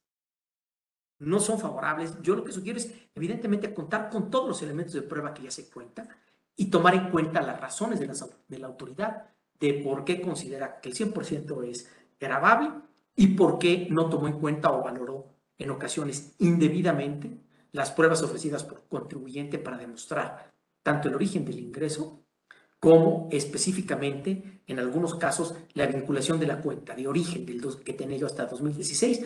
no 1.21 1.39
son 1.39 1.61
favorables, 1.61 2.21
yo 2.23 2.35
lo 2.35 2.45
que 2.45 2.53
sugiero 2.53 2.79
es 2.79 2.93
evidentemente 3.15 3.73
contar 3.73 4.11
con 4.11 4.31
todos 4.31 4.49
los 4.49 4.63
elementos 4.63 4.95
de 4.95 5.03
prueba 5.03 5.33
que 5.33 5.45
ya 5.45 5.51
se 5.51 5.71
cuenta 5.71 6.09
y 6.57 6.67
tomar 6.67 6.95
en 6.95 7.11
cuenta 7.11 7.41
las 7.41 7.61
razones 7.61 8.01
de, 8.01 8.07
de 8.49 8.59
la 8.59 8.67
autoridad 8.67 9.29
de 9.61 9.75
por 9.75 10.05
qué 10.05 10.21
considera 10.21 10.81
que 10.81 10.89
el 10.89 10.95
100% 10.95 11.65
es 11.69 11.89
grabable 12.19 12.71
y 13.15 13.29
por 13.29 13.59
qué 13.59 13.87
no 13.91 14.09
tomó 14.09 14.27
en 14.27 14.41
cuenta 14.41 14.73
o 14.73 14.83
valoró 14.83 15.35
en 15.57 15.71
ocasiones 15.71 16.35
indebidamente 16.39 17.44
las 17.75 17.91
pruebas 17.91 18.23
ofrecidas 18.23 18.63
por 18.63 18.85
contribuyente 18.89 19.59
para 19.59 19.77
demostrar 19.77 20.53
tanto 20.83 21.09
el 21.09 21.17
origen 21.17 21.45
del 21.45 21.59
ingreso 21.59 22.23
como 22.79 23.29
específicamente, 23.33 24.63
en 24.67 24.79
algunos 24.79 25.17
casos, 25.17 25.55
la 25.73 25.87
vinculación 25.87 26.39
de 26.39 26.47
la 26.47 26.61
cuenta 26.61 26.95
de 26.95 27.09
origen 27.09 27.45
del 27.45 27.61
que 27.83 27.95
tenía 27.95 28.19
yo 28.19 28.27
hasta 28.27 28.47
2016 28.47 29.25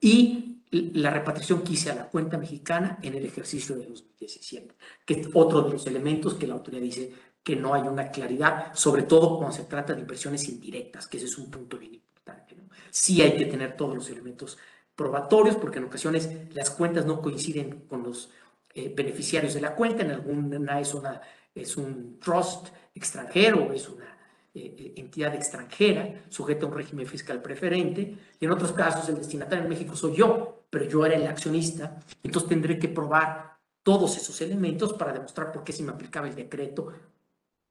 y 0.00 0.62
la 0.70 1.10
repatriación 1.10 1.62
que 1.62 1.74
hice 1.74 1.90
a 1.90 1.94
la 1.94 2.08
cuenta 2.08 2.38
mexicana 2.38 2.98
en 3.02 3.14
el 3.14 3.26
ejercicio 3.26 3.76
de 3.76 3.84
2017, 3.86 4.74
que 5.04 5.14
es 5.14 5.28
otro 5.34 5.60
de 5.60 5.72
los 5.72 5.86
elementos 5.86 6.34
que 6.34 6.46
la 6.46 6.54
autoridad 6.54 6.82
dice 6.82 7.12
que 7.42 7.56
no 7.56 7.74
hay 7.74 7.82
una 7.82 8.10
claridad, 8.10 8.72
sobre 8.72 9.02
todo 9.02 9.36
cuando 9.36 9.54
se 9.54 9.64
trata 9.64 9.92
de 9.92 10.00
inversiones 10.00 10.48
indirectas, 10.48 11.06
que 11.08 11.18
ese 11.18 11.26
es 11.26 11.36
un 11.36 11.50
punto 11.50 11.76
bien 11.76 11.94
importante. 11.94 12.54
¿no? 12.54 12.70
Sí 12.90 13.20
hay 13.20 13.36
que 13.36 13.46
tener 13.46 13.76
todos 13.76 13.94
los 13.94 14.08
elementos 14.08 14.56
probatorios, 14.94 15.56
porque 15.56 15.78
en 15.78 15.84
ocasiones 15.84 16.30
las 16.54 16.70
cuentas 16.70 17.06
no 17.06 17.20
coinciden 17.20 17.86
con 17.88 18.02
los 18.02 18.30
eh, 18.74 18.92
beneficiarios 18.94 19.54
de 19.54 19.60
la 19.60 19.74
cuenta, 19.74 20.02
en 20.02 20.10
alguna 20.10 20.80
es, 20.80 20.94
una, 20.94 21.20
es 21.54 21.76
un 21.76 22.18
trust 22.18 22.68
extranjero, 22.94 23.72
es 23.72 23.88
una 23.88 24.18
eh, 24.54 24.74
eh, 24.78 24.92
entidad 24.96 25.34
extranjera 25.34 26.24
sujeta 26.28 26.66
a 26.66 26.68
un 26.68 26.74
régimen 26.74 27.06
fiscal 27.06 27.42
preferente, 27.42 28.16
y 28.38 28.44
en 28.44 28.50
otros 28.50 28.72
casos 28.72 29.08
el 29.08 29.16
destinatario 29.16 29.64
en 29.64 29.70
México 29.70 29.96
soy 29.96 30.16
yo, 30.16 30.64
pero 30.70 30.84
yo 30.86 31.04
era 31.04 31.16
el 31.16 31.26
accionista, 31.26 32.00
entonces 32.22 32.48
tendré 32.48 32.78
que 32.78 32.88
probar 32.88 33.58
todos 33.82 34.16
esos 34.16 34.40
elementos 34.40 34.92
para 34.92 35.12
demostrar 35.12 35.52
por 35.52 35.64
qué 35.64 35.72
se 35.72 35.82
me 35.82 35.92
aplicaba 35.92 36.28
el 36.28 36.34
decreto 36.34 36.92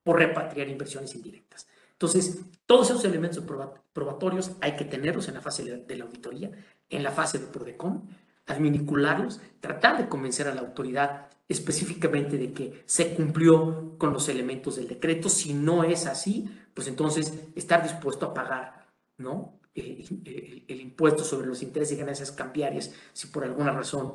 por 0.03 0.17
repatriar 0.17 0.67
inversiones 0.67 1.15
indirectas. 1.15 1.67
Entonces, 1.93 2.41
todos 2.65 2.89
esos 2.89 3.05
elementos 3.05 3.43
probatorios 3.93 4.51
hay 4.59 4.75
que 4.75 4.85
tenerlos 4.85 5.27
en 5.27 5.35
la 5.35 5.41
fase 5.41 5.63
de 5.63 5.95
la 5.95 6.03
auditoría, 6.03 6.51
en 6.91 7.03
la 7.03 7.11
fase 7.11 7.39
de 7.39 7.47
PRODECON, 7.47 8.07
adminicularlos, 8.45 9.41
tratar 9.59 9.97
de 9.97 10.07
convencer 10.07 10.47
a 10.47 10.53
la 10.53 10.61
autoridad 10.61 11.29
específicamente 11.47 12.37
de 12.37 12.53
que 12.53 12.83
se 12.85 13.15
cumplió 13.15 13.95
con 13.97 14.13
los 14.13 14.29
elementos 14.29 14.75
del 14.75 14.87
decreto. 14.87 15.29
Si 15.29 15.53
no 15.53 15.83
es 15.83 16.05
así, 16.05 16.49
pues 16.73 16.87
entonces 16.87 17.33
estar 17.55 17.83
dispuesto 17.83 18.27
a 18.27 18.33
pagar 18.33 18.81
¿no? 19.21 19.59
El, 19.73 20.81
impuesto 20.81 21.23
sobre 21.23 21.47
los 21.47 21.61
intereses 21.63 21.95
y 21.95 21.99
ganancias 21.99 22.31
cambiarias 22.31 22.91
si 23.13 23.27
por 23.27 23.45
alguna 23.45 23.71
razón 23.71 24.13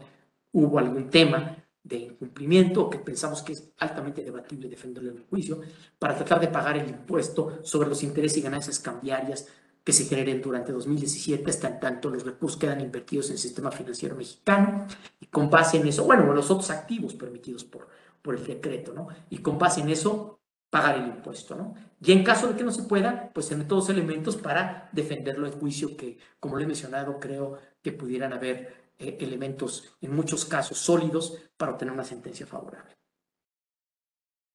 hubo 0.52 0.78
algún 0.78 1.08
tema 1.08 1.56
de 1.82 1.96
incumplimiento 1.96 2.90
que 2.90 2.98
pensamos 2.98 3.42
que 3.42 3.52
es 3.52 3.72
altamente 3.78 4.22
debatible 4.22 4.68
defenderlo 4.68 5.12
en 5.12 5.18
el 5.18 5.24
juicio, 5.24 5.60
para 5.98 6.16
tratar 6.16 6.40
de 6.40 6.48
pagar 6.48 6.76
el 6.76 6.88
impuesto 6.88 7.60
sobre 7.62 7.88
los 7.88 8.02
intereses 8.02 8.38
y 8.38 8.42
ganancias 8.42 8.80
cambiarias 8.80 9.46
que 9.86 9.92
se 9.92 10.06
generen 10.06 10.42
durante 10.42 10.72
2017, 10.72 11.48
hasta 11.48 11.68
en 11.68 11.78
tanto 11.78 12.10
los 12.10 12.26
recursos 12.26 12.58
quedan 12.58 12.80
invertidos 12.80 13.26
en 13.26 13.34
el 13.34 13.38
sistema 13.38 13.70
financiero 13.70 14.16
mexicano, 14.16 14.88
y 15.20 15.26
con 15.26 15.48
base 15.48 15.76
en 15.76 15.86
eso, 15.86 16.02
bueno, 16.02 16.32
los 16.32 16.50
otros 16.50 16.70
activos 16.70 17.14
permitidos 17.14 17.62
por, 17.62 17.86
por 18.20 18.34
el 18.34 18.44
decreto, 18.44 18.92
¿no? 18.92 19.06
Y 19.30 19.38
con 19.38 19.58
base 19.58 19.82
en 19.82 19.90
eso, 19.90 20.40
pagar 20.70 20.98
el 20.98 21.06
impuesto, 21.06 21.54
¿no? 21.54 21.76
Y 22.02 22.10
en 22.10 22.24
caso 22.24 22.48
de 22.48 22.56
que 22.56 22.64
no 22.64 22.72
se 22.72 22.82
pueda, 22.82 23.30
pues 23.32 23.48
tener 23.48 23.68
todos 23.68 23.84
los 23.84 23.96
elementos 23.96 24.36
para 24.36 24.90
defenderlo 24.90 25.46
en 25.46 25.52
juicio, 25.52 25.96
que 25.96 26.18
como 26.40 26.56
le 26.56 26.64
he 26.64 26.66
mencionado, 26.66 27.20
creo 27.20 27.56
que 27.80 27.92
pudieran 27.92 28.32
haber 28.32 28.90
eh, 28.98 29.18
elementos 29.20 29.96
en 30.00 30.16
muchos 30.16 30.44
casos 30.46 30.78
sólidos 30.78 31.38
para 31.56 31.70
obtener 31.70 31.94
una 31.94 32.02
sentencia 32.02 32.44
favorable. 32.44 32.96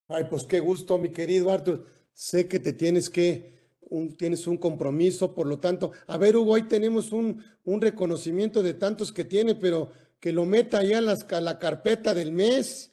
Ay, 0.10 0.26
pues 0.30 0.44
qué 0.44 0.60
gusto, 0.60 0.98
mi 0.98 1.14
querido 1.14 1.54
Arthur. 1.54 1.86
Sé 2.12 2.50
que 2.50 2.60
te 2.60 2.74
tienes 2.74 3.10
que, 3.10 3.61
un, 3.92 4.16
tienes 4.16 4.48
un 4.48 4.58
compromiso, 4.58 5.36
por 5.36 5.48
lo 5.48 5.60
tanto, 5.60 5.92
a 6.08 6.18
ver, 6.18 6.36
Hugo, 6.36 6.54
hoy 6.54 6.64
tenemos 6.64 7.12
un, 7.12 7.44
un 7.66 7.82
reconocimiento 7.82 8.64
de 8.64 8.74
tantos 8.74 9.12
que 9.12 9.26
tiene, 9.26 9.54
pero 9.54 9.92
que 10.20 10.32
lo 10.32 10.46
meta 10.46 10.82
ya 10.84 11.00
en 11.00 11.06
las, 11.06 11.26
a 11.32 11.42
la 11.42 11.60
carpeta 11.60 12.14
del 12.14 12.32
mes, 12.32 12.92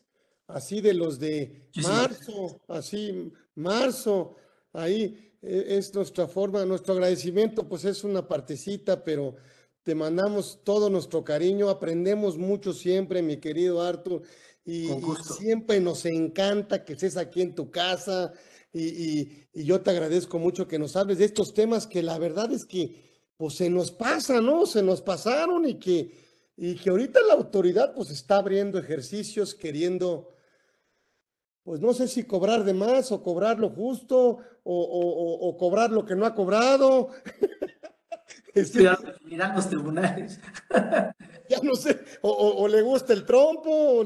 así 0.48 0.80
de 0.80 0.94
los 0.94 1.18
de 1.20 1.68
marzo, 1.76 2.60
así, 2.68 3.32
marzo, 3.54 4.36
ahí 4.72 5.32
e, 5.40 5.76
es 5.78 5.94
nuestra 5.94 6.26
forma, 6.26 6.64
nuestro 6.64 6.94
agradecimiento, 6.94 7.68
pues 7.68 7.84
es 7.84 8.02
una 8.02 8.26
partecita, 8.26 9.04
pero 9.04 9.36
te 9.84 9.94
mandamos 9.94 10.60
todo 10.64 10.90
nuestro 10.90 11.22
cariño, 11.22 11.70
aprendemos 11.70 12.36
mucho 12.36 12.72
siempre, 12.72 13.22
mi 13.22 13.36
querido 13.36 13.82
Arthur, 13.82 14.22
y, 14.64 14.88
siempre 15.38 15.80
nos 15.80 16.04
encanta 16.04 16.84
que 16.84 16.94
estés 16.94 17.16
aquí 17.16 17.40
en 17.40 17.54
tu 17.54 17.70
casa, 17.70 18.32
y, 18.72 19.46
y, 19.52 19.64
yo 19.64 19.80
te 19.80 19.90
agradezco 19.90 20.38
mucho 20.38 20.68
que 20.68 20.78
nos 20.78 20.96
hables 20.96 21.18
de 21.18 21.24
estos 21.24 21.54
temas 21.54 21.86
que 21.86 22.02
la 22.02 22.18
verdad 22.18 22.52
es 22.52 22.64
que 22.64 23.08
pues 23.36 23.54
se 23.54 23.70
nos 23.70 23.90
pasa, 23.90 24.40
¿no? 24.40 24.66
Se 24.66 24.82
nos 24.82 25.00
pasaron 25.00 25.66
y 25.66 25.78
que 25.78 26.28
y 26.60 26.74
que 26.74 26.90
ahorita 26.90 27.20
la 27.28 27.34
autoridad 27.34 27.94
pues 27.94 28.10
está 28.10 28.38
abriendo 28.38 28.80
ejercicios 28.80 29.54
queriendo, 29.54 30.34
pues 31.62 31.80
no 31.80 31.94
sé 31.94 32.08
si 32.08 32.24
cobrar 32.24 32.64
de 32.64 32.74
más 32.74 33.12
o 33.12 33.22
cobrar 33.22 33.60
lo 33.60 33.70
justo 33.70 34.38
o, 34.64 35.56
cobrar 35.56 35.92
lo 35.92 36.04
que 36.04 36.16
no 36.16 36.26
ha 36.26 36.34
cobrado. 36.34 37.10
Miran 39.24 39.54
los 39.54 39.68
tribunales. 39.68 40.40
ya 41.50 41.60
no 41.62 41.74
sé, 41.74 41.98
o, 42.22 42.68
le 42.68 42.82
gusta 42.82 43.12
el 43.12 43.24
trompo, 43.24 44.04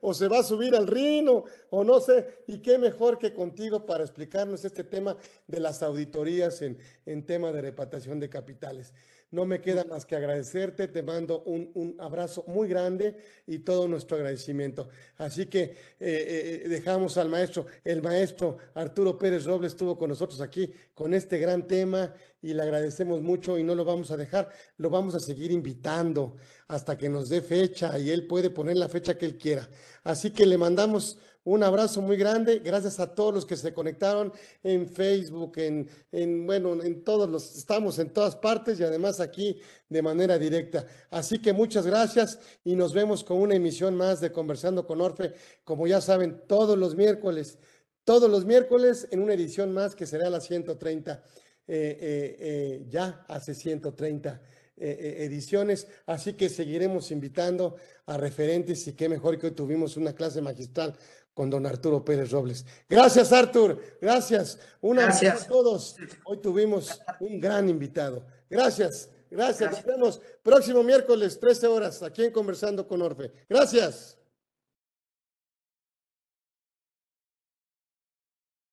o, 0.00 0.14
se 0.14 0.28
va 0.28 0.38
a 0.38 0.42
subir 0.42 0.74
al 0.74 0.86
rino, 0.86 1.44
o, 1.70 1.84
no 1.84 2.00
sé, 2.00 2.42
y 2.46 2.58
qué 2.58 2.78
mejor 2.78 3.18
que 3.18 3.32
contigo 3.32 3.84
para 3.84 4.04
explicarnos 4.04 4.64
este 4.64 4.84
tema 4.84 5.16
de 5.46 5.60
las 5.60 5.82
auditorías 5.82 6.62
en, 6.62 6.78
en 7.06 7.26
tema 7.26 7.52
de 7.52 7.62
repatriación 7.62 8.20
de 8.20 8.28
capitales. 8.28 8.92
No 9.34 9.44
me 9.46 9.60
queda 9.60 9.84
más 9.84 10.06
que 10.06 10.14
agradecerte, 10.14 10.86
te 10.86 11.02
mando 11.02 11.42
un, 11.42 11.96
abrazo 11.98 12.44
muy 12.46 12.68
grande 12.68 13.16
y 13.48 13.58
todo 13.58 13.88
nuestro 13.88 14.16
agradecimiento. 14.16 14.88
Así 15.16 15.46
que 15.46 15.62
eh, 15.62 15.74
eh, 15.98 16.68
dejamos 16.68 17.18
al 17.18 17.28
maestro, 17.28 17.66
el 17.82 18.00
maestro 18.00 18.58
Arturo 18.74 19.18
Pérez 19.18 19.44
Robles 19.44 19.72
estuvo 19.72 19.98
con 19.98 20.10
nosotros 20.10 20.40
aquí 20.40 20.72
con 20.94 21.14
este 21.14 21.38
gran 21.38 21.66
tema 21.66 22.14
y 22.42 22.54
le 22.54 22.62
agradecemos 22.62 23.22
mucho 23.22 23.58
y 23.58 23.64
no 23.64 23.74
lo 23.74 23.84
vamos 23.84 24.12
a 24.12 24.16
dejar, 24.16 24.50
lo 24.76 24.88
vamos 24.88 25.16
a 25.16 25.20
seguir 25.20 25.50
invitando 25.50 26.36
hasta 26.68 26.96
que 26.96 27.08
nos 27.08 27.28
dé 27.28 27.42
fecha 27.42 27.98
y 27.98 28.10
él 28.10 28.28
puede 28.28 28.50
poner 28.50 28.76
la 28.76 28.88
fecha 28.88 29.18
que 29.18 29.26
él 29.26 29.36
quiera. 29.36 29.68
Así 30.04 30.30
que 30.30 30.46
le 30.46 30.58
mandamos 30.58 31.18
un 31.44 31.62
abrazo 31.62 32.00
muy 32.00 32.16
grande. 32.16 32.58
Gracias 32.58 32.98
a 33.00 33.14
todos 33.14 33.34
los 33.34 33.46
que 33.46 33.56
se 33.56 33.72
conectaron 33.72 34.32
en 34.62 34.88
Facebook, 34.88 35.52
en, 35.56 35.88
en, 36.10 36.46
bueno, 36.46 36.82
en 36.82 37.04
todos 37.04 37.28
los, 37.28 37.56
estamos 37.56 37.98
en 37.98 38.10
todas 38.10 38.34
partes 38.36 38.80
y 38.80 38.82
además 38.82 39.20
aquí 39.20 39.60
de 39.88 40.02
manera 40.02 40.38
directa. 40.38 40.86
Así 41.10 41.38
que 41.38 41.52
muchas 41.52 41.86
gracias 41.86 42.38
y 42.64 42.74
nos 42.74 42.94
vemos 42.94 43.22
con 43.22 43.38
una 43.38 43.54
emisión 43.54 43.94
más 43.94 44.20
de 44.20 44.32
Conversando 44.32 44.86
con 44.86 45.00
Orfe, 45.00 45.34
como 45.64 45.86
ya 45.86 46.00
saben, 46.00 46.42
todos 46.48 46.78
los 46.78 46.96
miércoles, 46.96 47.58
todos 48.04 48.30
los 48.30 48.44
miércoles 48.44 49.06
en 49.10 49.20
una 49.20 49.34
edición 49.34 49.72
más 49.72 49.94
que 49.94 50.06
será 50.06 50.30
la 50.30 50.40
130, 50.40 51.22
eh, 51.66 51.98
eh, 52.00 52.36
eh, 52.38 52.86
ya 52.88 53.24
hace 53.28 53.54
130. 53.54 54.40
ediciones, 54.76 55.86
así 56.04 56.32
que 56.32 56.48
seguiremos 56.48 57.12
invitando 57.12 57.76
a 58.06 58.16
referentes 58.16 58.88
y 58.88 58.94
qué 58.94 59.08
mejor 59.08 59.38
que 59.38 59.46
hoy 59.46 59.52
tuvimos 59.52 59.96
una 59.96 60.12
clase 60.14 60.42
magistral 60.42 60.96
con 61.34 61.50
don 61.50 61.66
Arturo 61.66 62.04
Pérez 62.04 62.30
Robles. 62.30 62.64
Gracias, 62.88 63.32
Artur. 63.32 63.78
Gracias. 64.00 64.58
Un 64.80 65.00
abrazo 65.00 65.28
a 65.28 65.46
todos. 65.46 65.96
Hoy 66.24 66.38
tuvimos 66.38 67.00
un 67.20 67.40
gran 67.40 67.68
invitado. 67.68 68.24
Gracias. 68.48 69.10
Gracias. 69.30 69.72
Nos 69.72 69.84
vemos 69.84 70.20
próximo 70.42 70.82
miércoles, 70.84 71.38
13 71.40 71.66
horas, 71.66 72.02
aquí 72.02 72.22
en 72.24 72.30
Conversando 72.30 72.86
con 72.86 73.02
Orfe. 73.02 73.32
Gracias. 73.48 74.16